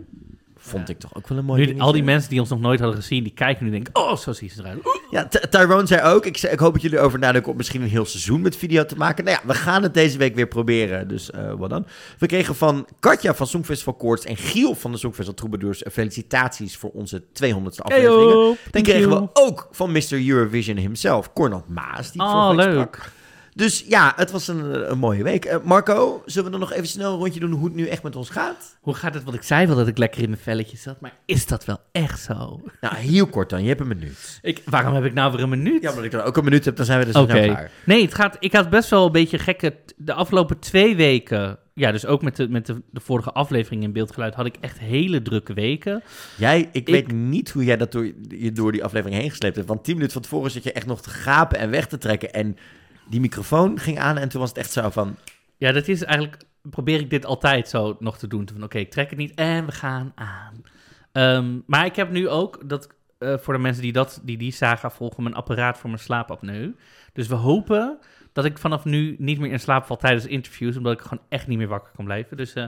[0.66, 1.86] Vond ik toch ook wel een mooi Nu, dingetje.
[1.86, 4.16] al die mensen die ons nog nooit hadden gezien, die kijken nu en denken: oh,
[4.18, 4.80] zo ziet ze eruit.
[5.12, 6.26] Ja, Ty- Tyrone zei ook...
[6.26, 8.86] Ik, zei, ik hoop dat jullie over nadenken om misschien een heel seizoen met video
[8.86, 9.24] te maken.
[9.24, 11.08] Nou ja, we gaan het deze week weer proberen.
[11.08, 11.86] Dus eh, wat dan?
[12.20, 15.84] We kregen van Katja van Songfestival Koorts en Giel van de Songfestival Troubadours...
[15.84, 18.58] eh, felicitaties voor onze 200ste afleveringen.
[18.72, 20.28] Thank kregen we ook van Mr.
[20.28, 22.12] Eurovision himself, Cornel Maas.
[22.12, 22.72] Die Oh, leuk.
[22.72, 23.12] sprak.
[23.56, 25.46] Dus ja, het was een, een mooie week.
[25.46, 28.04] Eh, Marco, zullen we dan nog even snel een rondje doen hoe het nu echt
[28.04, 28.78] met ons gaat?
[28.82, 29.24] Hoe gaat het?
[29.24, 31.78] Want ik zei wel dat ik lekker in mijn velletjes zat, maar is dat wel
[31.92, 32.62] echt zo?
[32.82, 33.62] Nou, heel kort dan.
[33.62, 34.40] Je hebt een minuut.
[34.42, 35.82] Ik, waarom heb ik nou weer een minuut?
[35.82, 37.44] Ja, omdat ik dan ook een minuut heb, dan zijn we dus snel Oké.
[37.44, 37.72] klaar.
[37.86, 39.76] Nee, het gaat, ik had best wel een beetje gekke...
[39.96, 41.58] De afgelopen twee weken...
[41.76, 44.34] Ja, dus ook met de, met de, de vorige aflevering in beeldgeluid...
[44.34, 46.04] had ik echt hele drukke weken.
[46.38, 49.56] Jij, ik, Ik- weet niet hoe jij dat door, je door die aflevering heen gesleept
[49.56, 49.68] hebt.
[49.68, 52.34] Want tien minuten van tevoren zit je echt nog te gapen en weg te trekken.
[52.34, 52.58] En
[53.10, 55.16] die microfoon ging aan en toen was het echt zo van...
[55.58, 56.44] Ja, dat is eigenlijk...
[56.62, 58.50] Probeer ik dit altijd zo nog te doen.
[58.54, 60.64] Van oké, ik trek het niet en we gaan aan.
[61.12, 62.90] Ehm, maar ik heb nu ook dat...
[63.18, 66.72] eh, voor de mensen die, dat, die die saga volgen, mijn apparaat voor mijn slaapapneu.
[67.14, 67.98] Dus we hopen
[68.34, 71.48] dat ik vanaf nu niet meer in slaap val tijdens interviews, omdat ik gewoon echt
[71.48, 72.38] niet meer wakker kan blijven.
[72.38, 72.66] Dus eh,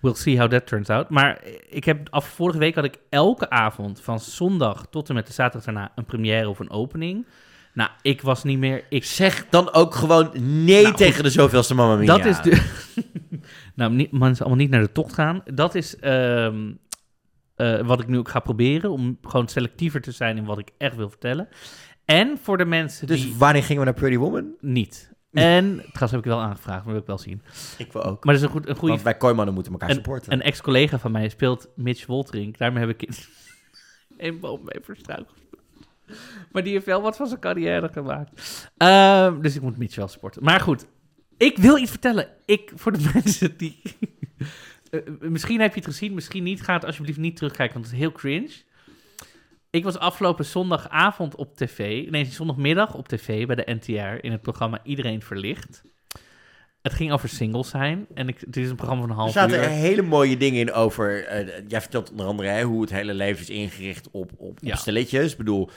[0.00, 1.08] we'll see how that turns out.
[1.08, 5.26] Maar ik heb af vorige week had ik elke avond van zondag tot en met
[5.26, 7.26] de zaterdag daarna een première of een opening.
[7.76, 8.84] Nou, ik was niet meer.
[8.88, 10.30] Ik Zeg dan ook gewoon
[10.64, 12.16] nee Nou, tegen de zoveelste Mamma Mia.
[12.16, 12.64] Dat is de.
[13.74, 15.42] nou, niet, mensen allemaal niet naar de tocht gaan.
[15.54, 16.72] Dat is ehm,
[17.54, 18.90] eh, wat ik nu ook ga proberen.
[18.90, 21.48] Om gewoon selectiever te zijn in wat ik echt wil vertellen.
[22.04, 24.54] En voor de mensen Dus die wanneer gingen we naar Pretty Woman?
[24.60, 25.14] niet.
[25.32, 27.42] En trouwens heb ik wel aangevraagd, maar wil ik wel zien.
[27.78, 28.24] Ik wil ook.
[28.24, 28.92] Maar dat is een, goed, een goede.
[28.92, 30.32] Want wij Kooimannen moeten elkaar Een, supporten.
[30.32, 32.58] een ex-collega van mij speelt Mitch Wolterink.
[32.58, 33.14] Daarmee heb ik in
[34.26, 35.44] een boom mee verstruikeld.
[36.52, 38.70] Maar die heeft wel wat van zijn carrière gemaakt.
[38.76, 40.44] Ehm, dus ik moet Mitch wel supporten.
[40.44, 40.86] Maar goed,
[41.36, 42.28] ik wil iets vertellen.
[42.44, 43.82] Ik, voor de mensen die...
[44.90, 46.62] Eh, misschien heb je het gezien, misschien niet.
[46.62, 48.50] Ga het alsjeblieft niet terugkijken, want het is heel cringe.
[49.70, 54.42] Ik was afgelopen zondagavond op tv, nee, zondagmiddag op tv bij de NTR in het
[54.42, 55.82] programma Iedereen Verlicht.
[56.82, 59.32] Het ging over singles zijn en ik, het is een programma van een Er half
[59.34, 59.68] zaten uur.
[59.68, 61.24] hele mooie dingen in over...
[61.24, 64.58] eh, jij vertelt onder andere hè, hoe het hele leven is ingericht op, op, op
[64.60, 64.76] Ja.
[64.76, 65.32] stelletjes.
[65.32, 65.70] Ik bedoel,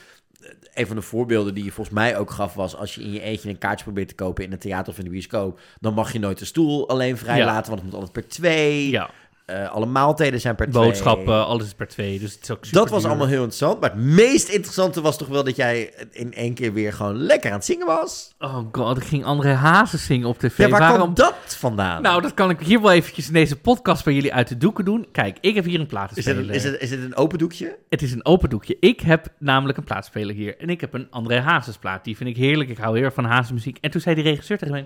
[0.73, 2.75] een van de voorbeelden die je volgens mij ook gaf was...
[2.75, 5.03] als je in je eentje een kaartje probeert te kopen in een theater of in
[5.03, 5.59] de bioscoop...
[5.79, 7.45] dan mag je nooit de stoel alleen vrij Ja.
[7.45, 8.89] laten, want het moet altijd per twee.
[8.89, 9.09] Ja,
[9.49, 10.83] Eh, alle maaltijden zijn per twee.
[10.83, 13.09] boodschappen, alles is per twee, dus het is ook super Dat was duur.
[13.09, 13.79] allemaal heel interessant.
[13.79, 17.49] Maar het meest interessante was toch wel dat jij in één keer weer gewoon lekker
[17.49, 18.35] aan het zingen was.
[18.39, 20.57] Oh god, ik ging André Hazes zingen op tv.
[20.57, 20.97] Ja, waar Waarom?
[20.97, 22.01] kwam dat vandaan?
[22.01, 24.85] Nou, dat kan ik hier wel eventjes in deze podcast bij jullie uit de doeken
[24.85, 25.07] doen.
[25.11, 27.77] Kijk, ik heb hier een is, het, is, het, is het een open doekje?
[27.89, 28.77] Het is een open doekje.
[28.79, 30.57] Ik heb namelijk een plaatspeler hier.
[30.57, 32.03] En ik heb een André Hazes plaat.
[32.03, 32.69] Die vind ik heerlijk.
[32.69, 33.77] Ik hou heel erg van Hazes muziek.
[33.81, 34.85] En toen zei die regisseur tegen mij...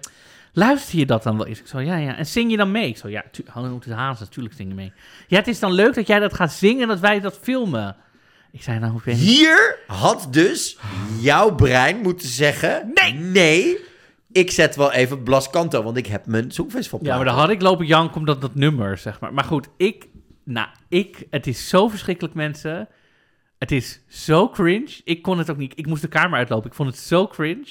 [0.54, 1.60] Luister je dat dan wel eens?
[1.60, 2.18] Ik zo, ja, ja.
[2.18, 2.88] En zing je dan mee?
[2.88, 4.28] Ik zo, ja, hallo, het is Hazes.
[4.28, 4.94] Tuurlijk zing je mee.
[5.28, 7.96] Ja, het is dan leuk dat jij dat gaat zingen en dat wij dat filmen.
[8.52, 9.26] Ik zei, nou, weet niet.
[9.26, 10.78] Hier had dus
[11.20, 12.92] jouw brein moeten zeggen...
[12.94, 13.14] Nee!
[13.14, 13.78] Nee,
[14.32, 17.50] ik zet wel even Blas Canto, want ik heb mijn Songfestival Ja, maar dan had
[17.50, 19.34] ik lopen janken omdat dat nummer, zeg maar.
[19.34, 20.08] Maar goed, ik...
[20.44, 21.28] Nou, ik...
[21.30, 22.88] Het is zo verschrikkelijk, mensen.
[23.58, 25.02] Het is zo cringe.
[25.04, 25.74] Ik kon het ook niet...
[25.76, 26.70] Ik moest de kamer uitlopen.
[26.70, 27.68] Ik vond het zo cringe.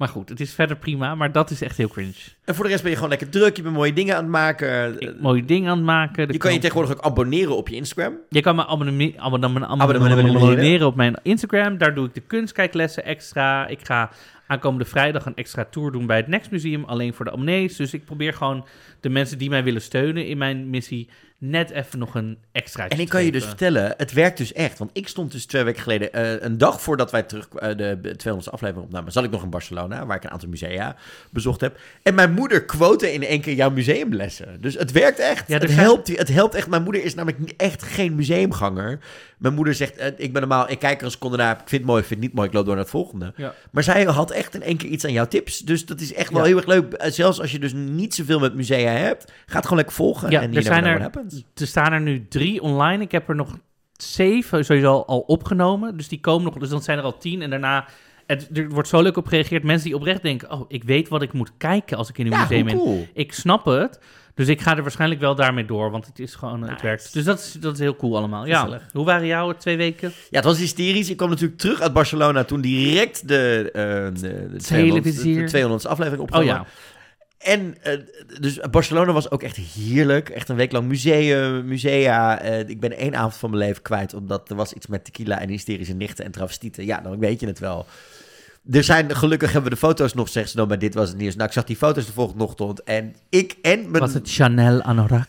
[0.00, 1.14] Maar goed, het is verder prima.
[1.14, 2.12] Maar dat is echt heel cringe.
[2.44, 3.56] En voor de rest ben je gewoon lekker druk.
[3.56, 5.00] Je bent mooie dingen aan het maken.
[5.00, 6.32] Ik, mooie dingen aan het maken.
[6.32, 8.14] je kan je tegenwoordig ook abonneren op je Instagram.
[8.28, 11.78] Je kan me abonneren op mijn Instagram.
[11.78, 13.66] Daar doe ik de kunstkijklessen extra.
[13.66, 14.10] Ik ga
[14.46, 16.84] aankomende vrijdag een extra tour doen bij het Next Museum.
[16.84, 17.76] Alleen voor de abonnees.
[17.76, 18.66] Dus ik probeer gewoon
[19.00, 21.08] de mensen die mij willen steunen in mijn missie...
[21.38, 24.78] net even nog een extra En ik kan je dus vertellen, het werkt dus echt.
[24.78, 28.14] Want ik stond dus twee weken geleden, eh, een dag voordat wij terug eh, de
[28.16, 30.96] 200 aflevering opnamen, zat ik nog in Barcelona, waar ik een aantal musea
[31.30, 31.78] bezocht heb.
[32.02, 34.60] En mijn moeder quote in één keer jouw museumlessen.
[34.60, 35.48] Dus het werkt echt.
[35.48, 36.68] Ja, het, helpt, het helpt echt.
[36.68, 38.98] Mijn moeder is namelijk echt geen museumganger.
[39.38, 41.70] Mijn moeder zegt, eh, ik ben normaal, ik kijk er een seconde naar, ik vind
[41.70, 43.32] het mooi, ik vind het niet mooi, ik loop door naar het volgende.
[43.36, 43.54] Ja.
[43.70, 45.58] Maar zij had echt in één keer iets aan jouw tips.
[45.58, 46.46] Dus dat is echt wel Ja.
[46.46, 47.04] heel erg leuk.
[47.06, 50.30] Zelfs als je dus niet zoveel met musea hebt, ga het gewoon lekker volgen.
[50.30, 51.10] Ja, en er zijn er-.
[51.54, 53.02] Er staan er nu drie online.
[53.02, 53.56] Ik heb er nog
[53.92, 55.96] zeven sowieso al opgenomen.
[55.96, 56.54] Dus die komen nog.
[56.54, 57.42] Dus dan zijn er al tien.
[57.42, 57.86] En daarna.
[58.26, 59.62] Het, er wordt zo leuk op gereageerd.
[59.62, 62.32] Mensen die oprecht denken: Oh, ik weet wat ik moet kijken als ik in een
[62.32, 63.08] Ja, museum ben.
[63.14, 64.00] Ik snap het.
[64.34, 65.90] Dus ik ga er waarschijnlijk wel daarmee door.
[65.90, 66.62] Want het is gewoon.
[66.62, 67.12] Het werkt.
[67.12, 68.46] Dus dat is, dat is heel cool allemaal.
[68.46, 68.80] Ja.
[68.92, 70.08] Hoe waren jouw twee weken?
[70.30, 71.10] Ja, het was hysterisch.
[71.10, 73.82] Ik kwam natuurlijk terug uit Barcelona toen direct de, eh
[74.20, 75.42] de, de 200, Televizier.
[75.42, 76.54] de 200 aflevering Oh opgenomen.
[76.54, 76.66] ja.
[77.40, 77.98] En eh,
[78.40, 80.28] dus Barcelona was ook echt heerlijk.
[80.28, 82.40] Echt een week lang museum, musea.
[82.40, 85.40] Eh, ik ben één avond van mijn leven kwijt, omdat er was iets met tequila
[85.40, 86.84] en hysterische nichten en travestieten.
[86.84, 87.86] Ja, dan weet je het wel.
[88.70, 91.18] Er zijn, gelukkig hebben we de foto's nog, zegt ze dan, maar dit was het
[91.18, 91.34] nieuws.
[91.34, 94.02] Nou, ik zag die foto's de volgende ochtend en ik en mijn...
[94.02, 95.28] Was het Chanel Anorak?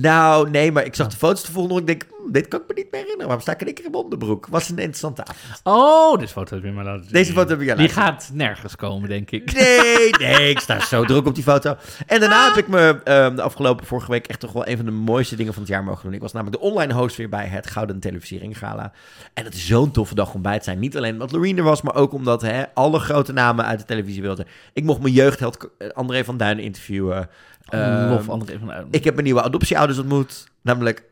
[0.00, 1.90] Nou, nee, maar ik zag de foto's de volgende ochtend.
[1.90, 3.26] Ik denk, hm, dit kan ik me niet meer herinneren.
[3.26, 4.46] Waarom sta ik in één keer in mijn onderbroek?
[4.46, 5.60] Was een interessante avond.
[5.62, 7.12] Oh, deze foto heb je maar laten zien.
[7.12, 9.52] Deze foto heb ik jou Die laten gaat nergens komen, denk ik.
[9.54, 11.76] Nee, nee, ik sta zo druk op die foto.
[12.06, 14.84] En daarna heb ik me ehm, de afgelopen vorige week echt toch wel een van
[14.86, 16.12] de mooiste dingen van het jaar mogen doen.
[16.14, 18.92] Ik was namelijk de online host weer bij het Gouden Televisiering Gala.
[19.34, 20.78] En het is zo'n toffe dag om bij te zijn.
[20.78, 23.84] Niet alleen omdat Loreen er was, maar ook omdat hè, alle grote namen uit de
[23.84, 24.38] televisiewereld.
[24.38, 27.28] er- Ik mocht mijn jeugdheld eh, André van Duin interviewen.
[27.72, 30.48] Ehm, Lof André van ik heb mijn nieuwe adoptieouders ontmoet.
[30.62, 31.04] Namelijk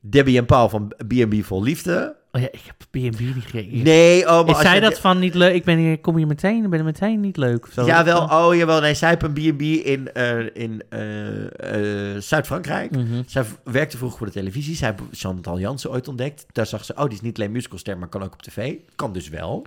[0.00, 2.16] Debbie en Paul van B&B Vol Liefde.
[2.32, 3.82] Oh ja, ik heb B&B niet gekregen.
[3.82, 5.54] Nee, oh, maar Is zij je- dat van niet leuk?
[5.54, 7.66] Ik ben hier, kom hier meteen, ben er meteen niet leuk.
[7.72, 7.84] Zo.
[7.86, 8.80] Jawel, oh jawel.
[8.80, 12.90] Nee, zij heeft een B&B in, eh, in eh, eh, Zuid-Frankrijk.
[12.90, 13.22] Mhm.
[13.26, 14.76] Zij werkte vroeger voor de televisie.
[14.76, 16.46] Zij heeft Chantal Jansen ooit ontdekt.
[16.52, 18.74] Daar zag ze, oh, die is niet alleen musicalster, maar kan ook op tv.
[18.96, 19.66] Kan dus wel.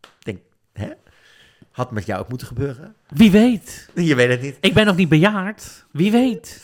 [0.00, 0.38] Ik denk,
[0.72, 0.88] hè?
[1.74, 2.94] Had met jou ook moeten gebeuren.
[3.08, 3.88] Wie weet.
[3.94, 4.56] Je weet het niet.
[4.60, 5.84] Ik ben nog niet bejaard.
[5.90, 6.62] Wie weet.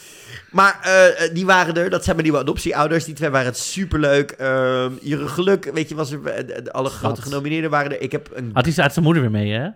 [0.50, 1.90] Maar eh, eh, die waren er.
[1.90, 3.04] Dat zijn mijn nieuwe adoptieouders.
[3.04, 4.30] Die twee waren het superleuk.
[4.30, 6.26] Ehm Jure Geluk, weet je, was er.
[6.26, 8.00] eh, alle grote genomineerden waren er.
[8.00, 8.50] Ik heb een.
[8.52, 9.68] Had hij uit zijn moeder weer mee, hè?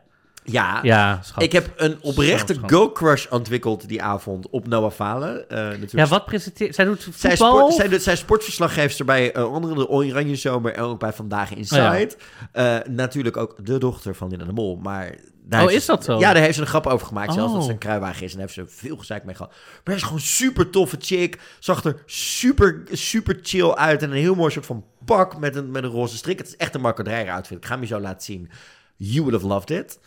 [0.44, 0.78] Ja.
[0.82, 1.42] Ja, schat.
[1.42, 5.48] Ik heb een oprechte go-crush ontwikkeld die avond op Noah Falen.
[5.48, 6.74] Eh, natuurlijk Ja, wat presenteert...
[6.74, 7.20] Zij doet voetbal?
[7.20, 10.98] Zij, sport, zij, doet- zij sportverslaggeefster bij eh, onder andere de Oranje Zomer en ook
[11.00, 12.10] bij Vandaag Inside.
[12.52, 14.76] Eh, natuurlijk ook de dochter van Linda de Mol.
[14.76, 15.14] Maar
[15.50, 16.18] Oh, is ze- dat zo?
[16.18, 17.32] Ja, daar heeft ze een grap over gemaakt.
[17.32, 17.56] Zelfs Oh.
[17.56, 18.32] dat ze een kruiwagen is.
[18.32, 19.50] En daar heeft ze veel gezeik mee gehad.
[19.50, 21.38] Maar hij is gewoon super toffe chick.
[21.58, 24.02] Zag er super, super chill uit.
[24.02, 26.38] En een heel mooi soort van pak met een, met een roze strik.
[26.38, 27.56] Het is echt een Marco Dreyer outfit.
[27.56, 28.50] Ik ga hem je zo laten zien.
[28.96, 29.98] You would have loved it.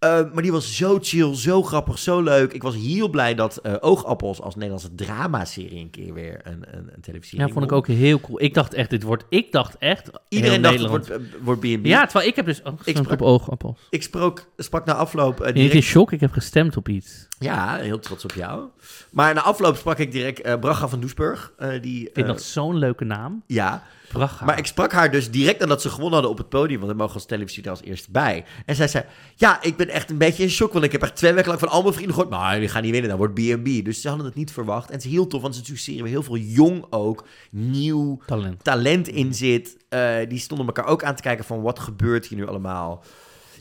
[0.00, 2.52] Eh, maar die was zo chill, zo grappig, zo leuk.
[2.52, 6.90] Ik was heel blij dat eh, Oogappels als Nederlandse dramaserie een keer weer een, een,
[6.94, 7.38] een televisie.
[7.38, 8.40] Ja, vond ik ook heel cool.
[8.42, 9.24] Ik dacht echt, dit wordt...
[9.28, 10.10] Ik dacht echt...
[10.28, 11.06] Iedereen dacht Nederland.
[11.08, 11.86] het wordt, eh, wordt B&B.
[11.86, 13.78] Ja, terwijl ik heb dus ook sprak- op oogappels.
[13.90, 15.40] Ik sprak, sprak na afloop...
[15.40, 16.12] eh, direct, in shock?
[16.12, 17.26] Ik heb gestemd op iets.
[17.38, 18.64] ja, heel trots op jou.
[19.10, 21.52] Maar na afloop sprak ik direct Braga van Doesburg.
[21.80, 23.42] die, Ik vind dat zo'n leuke naam.
[23.46, 23.82] Ja,
[24.12, 24.44] Braga.
[24.44, 26.80] maar ik sprak haar dus direct nadat ze gewonnen hadden op het podium.
[26.80, 28.44] Want we mogen als televisie er als eerste bij.
[28.66, 29.04] En zij zei,
[29.34, 30.72] ja, ik ben echt een beetje in shock.
[30.72, 32.34] Want ik heb echt twee weken lang van al mijn vrienden gehoord...
[32.34, 33.84] Nou, die gaan niet winnen, dan wordt B&B.
[33.84, 34.90] Dus ze hadden het niet verwacht.
[34.90, 38.64] En is heel tof, want is natuurlijk heel veel jong ook, nieuw Talent.
[38.64, 39.76] talent in zit.
[39.88, 43.04] Eh, die stonden elkaar ook aan te kijken van wat gebeurt hier nu allemaal.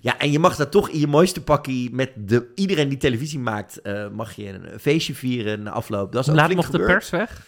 [0.01, 3.39] Ja, en je mag daar toch in je mooiste pakkie met de, iedereen die televisie
[3.39, 6.11] maakt, eh, mag je een feestje vieren na afloop.
[6.11, 7.45] Dat is laat mocht de pers weg?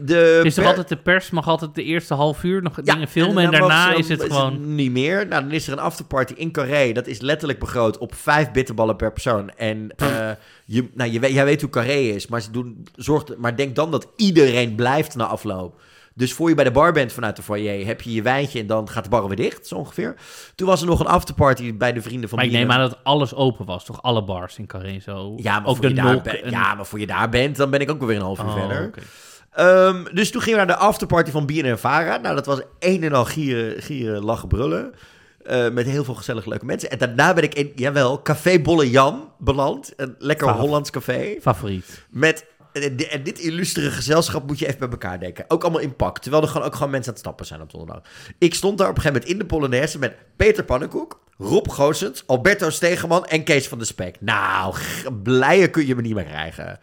[0.00, 2.76] De Het is toch per- altijd de pers mag altijd de eerste half uur nog
[2.84, 4.74] Ja, dingen filmen en, daarna is het gewoon...
[4.74, 5.26] niet meer.
[5.28, 6.92] Nou, dan is er een afterparty in Carré.
[6.92, 9.50] Dat is letterlijk begroot op vijf bitterballen per persoon.
[9.56, 10.30] En eh,
[10.64, 13.74] je, nou, je weet, jij weet hoe Carré is, maar, ze doen, zorg, maar denk
[13.76, 15.80] dan dat iedereen blijft na afloop.
[16.14, 18.66] Dus voor je bij de bar bent vanuit de foyer, heb je je wijntje en
[18.66, 20.14] dan gaat de bar weer dicht, zo ongeveer.
[20.54, 22.98] Toen was er nog een afterparty bij de vrienden van Maar ik neem aan dat
[23.02, 24.02] alles open was, toch?
[24.02, 25.32] Alle bars in Carré zo.
[25.36, 27.28] Ja, maar, ook voor de je daar nok ben- en- ja, maar voor je daar
[27.28, 28.86] bent, dan ben ik ook weer een half uur Oh, verder.
[28.86, 29.00] oké.
[29.56, 32.16] Ehm, dus toen gingen we naar de afterparty van Bien en Vara.
[32.16, 34.92] Nou, dat was een en al gieren, gieren lachen, brullen.
[35.44, 36.90] Eh, met heel veel gezellige leuke mensen.
[36.90, 39.92] En daarna ben ik in, jawel, Café Bolle Jan beland.
[39.96, 40.48] Een lekker.
[40.50, 41.36] Hollands café.
[41.40, 42.04] Favoriet.
[42.10, 45.44] Met, en di- en dit illustere gezelschap moet je even bij elkaar denken.
[45.48, 46.18] Ook allemaal in pak.
[46.18, 48.02] Terwijl er gewoon ook gewoon mensen aan het stappen zijn op donderdag.
[48.38, 52.22] Ik stond daar op een gegeven moment in de Polonaise met Peter Pannenkoek, Rob Goossens,
[52.26, 54.16] Alberto Stegeman en Kees van de Spek.
[54.20, 54.74] Nou,
[55.22, 56.78] blijer kun je me niet meer krijgen.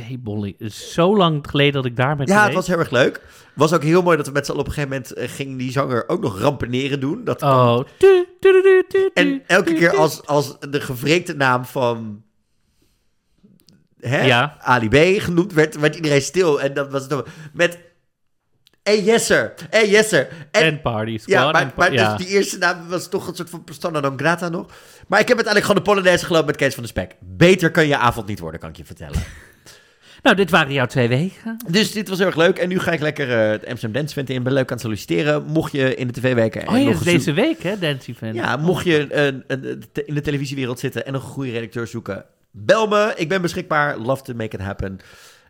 [0.00, 0.56] Café Bolly.
[0.68, 3.20] Zo lang geleden dat ik daar ben Ja, het was heel erg leuk.
[3.54, 5.58] Was ook heel mooi dat we met z'n allen op een gegeven moment eh, ging
[5.58, 7.24] die zanger ook nog rampeneren doen.
[7.24, 7.80] Dat Oh.
[9.14, 12.22] En elke keer als, als de gevreekte naam van
[14.00, 14.56] hè, Ja.
[14.60, 16.60] Ali B genoemd werd, werd iedereen stil.
[16.60, 17.78] En dat was het met
[18.82, 20.28] hey Jesser, hey Jesser.
[20.50, 21.38] En, En Party Squad.
[21.38, 22.16] ja, maar, maar ja.
[22.16, 24.66] dus die eerste naam was toch een soort van persona non grata nog.
[25.06, 27.16] Maar ik heb uiteindelijk gewoon de Polonaise gelopen met Kees van de Spek.
[27.20, 29.22] Beter kan je avond niet worden, kan ik je vertellen.
[30.22, 31.56] Nou, dit waren jouw twee weken.
[31.68, 32.58] Dus dit was heel erg leuk.
[32.58, 34.42] En nu ga ik lekker eh, het Amsterdam Dance Event in.
[34.42, 35.44] Ben leuk aan het solliciteren.
[35.44, 36.68] Mocht je in de tv-weken...
[36.68, 38.34] Oh ja, deze week, hè, Dance Event.
[38.34, 39.44] Ja, mocht je een,
[39.92, 43.12] te- in de televisiewereld zitten en een goede redacteur zoeken, bel me.
[43.16, 43.98] Ik ben beschikbaar.
[43.98, 44.98] Love to make it happen.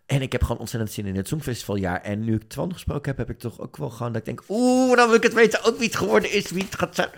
[0.06, 2.00] En ik heb gewoon ontzettend zin in het Songfestivaljaar.
[2.02, 4.42] En nu ik Twan gesproken heb, heb ik toch ook wel gewoon dat ik denk...
[4.48, 7.08] Oeh, dan wil ik het weten ook wie het geworden is, wie het gaat zijn.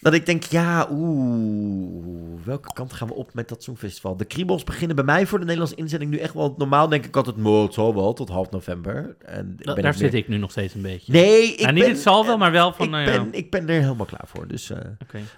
[0.00, 4.16] Dat ik denk, ja, oeh, welke kant gaan we op met dat Songfestival?
[4.16, 6.54] De kriebels beginnen bij mij voor de Nederlandse inzending nu echt wel...
[6.58, 9.16] Normaal denk ik altijd, nou, het zal wel, tot half november.
[9.24, 11.12] En ik Da- ben daar zit meer- ik nu nog steeds een beetje.
[11.12, 11.92] Nee, ik Nou, niet ben...
[11.92, 13.10] het zal wel, maar wel van, ik, nou ja.
[13.22, 14.70] ben, ik ben er helemaal klaar voor, dus...
[14.70, 14.78] eh,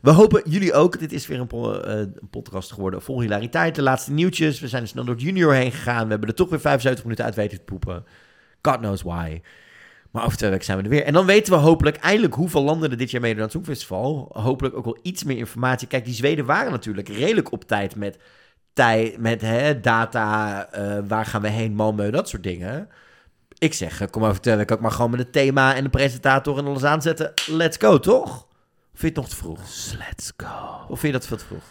[0.02, 0.98] we hopen jullie ook.
[0.98, 3.74] Dit is weer een, po- eh, een podcast geworden vol hilariteit.
[3.74, 4.60] De laatste nieuwtjes.
[4.60, 6.04] We zijn snel door het junior heen gegaan.
[6.04, 8.04] We hebben er toch weer 75 minuten uit weten te poepen.
[8.62, 9.40] God knows why.
[10.10, 11.04] Maar over twee weken zijn we er weer.
[11.04, 14.28] En dan weten we hopelijk eindelijk hoeveel landen er dit jaar meedoen aan het Songfestival.
[14.32, 15.88] Hopelijk ook wel iets meer informatie.
[15.88, 18.18] Kijk, die Zweden waren natuurlijk redelijk op tijd met,
[18.72, 20.66] tij, met hè, data.
[20.72, 22.88] eh, waar gaan we heen, Malmö, dat soort dingen.
[23.58, 25.90] Ik zeg, eh, kom over twee weken ook maar gewoon met het thema en de
[25.90, 27.32] presentator en alles aanzetten.
[27.46, 28.46] Let's go, toch?
[28.92, 29.60] Of vind je het nog te vroeg?
[30.08, 30.84] Let's go.
[30.88, 31.62] Of vind je dat veel te vroeg?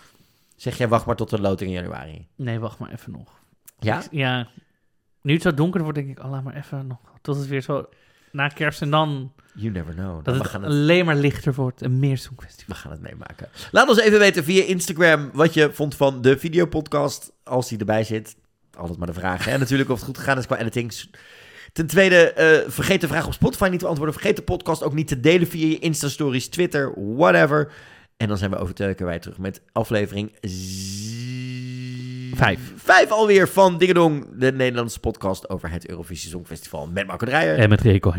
[0.56, 2.28] Zeg jij, wacht maar tot de loting in januari.
[2.36, 3.40] Nee, wacht maar even nog.
[3.80, 3.98] Ja?
[4.04, 4.48] Ik- ja.
[5.22, 6.98] Nu het zo donker wordt, denk ik, oh, laat maar even nog.
[7.22, 7.86] Tot het weer zo
[8.32, 10.24] na kerst en dan You never know.
[10.24, 12.76] dat het alleen maar lichter wordt en meer Songfestival.
[12.76, 13.48] we gaan het meemaken.
[13.72, 17.32] Laat ons even weten via Instagram wat je vond van de videopodcast.
[17.44, 18.36] Als die erbij zit.
[18.78, 19.48] Altijd maar de vraag.
[19.48, 21.10] En natuurlijk of het goed gegaan is qua editings.
[21.74, 24.16] Ten tweede, eh, vergeet de vraag op Spotify niet te beantwoorden.
[24.16, 27.72] Vergeet de podcast ook niet te delen via je Insta-stories, Twitter, whatever.
[28.18, 30.32] En dan zijn we over twee weken weer terug met aflevering...
[32.40, 32.60] Vijf.
[32.76, 37.58] Vijf alweer van Dingedong, de Nederlandse podcast over het Eurovisie Songfestival met Marco Dreyer.
[37.58, 38.14] En met Rico.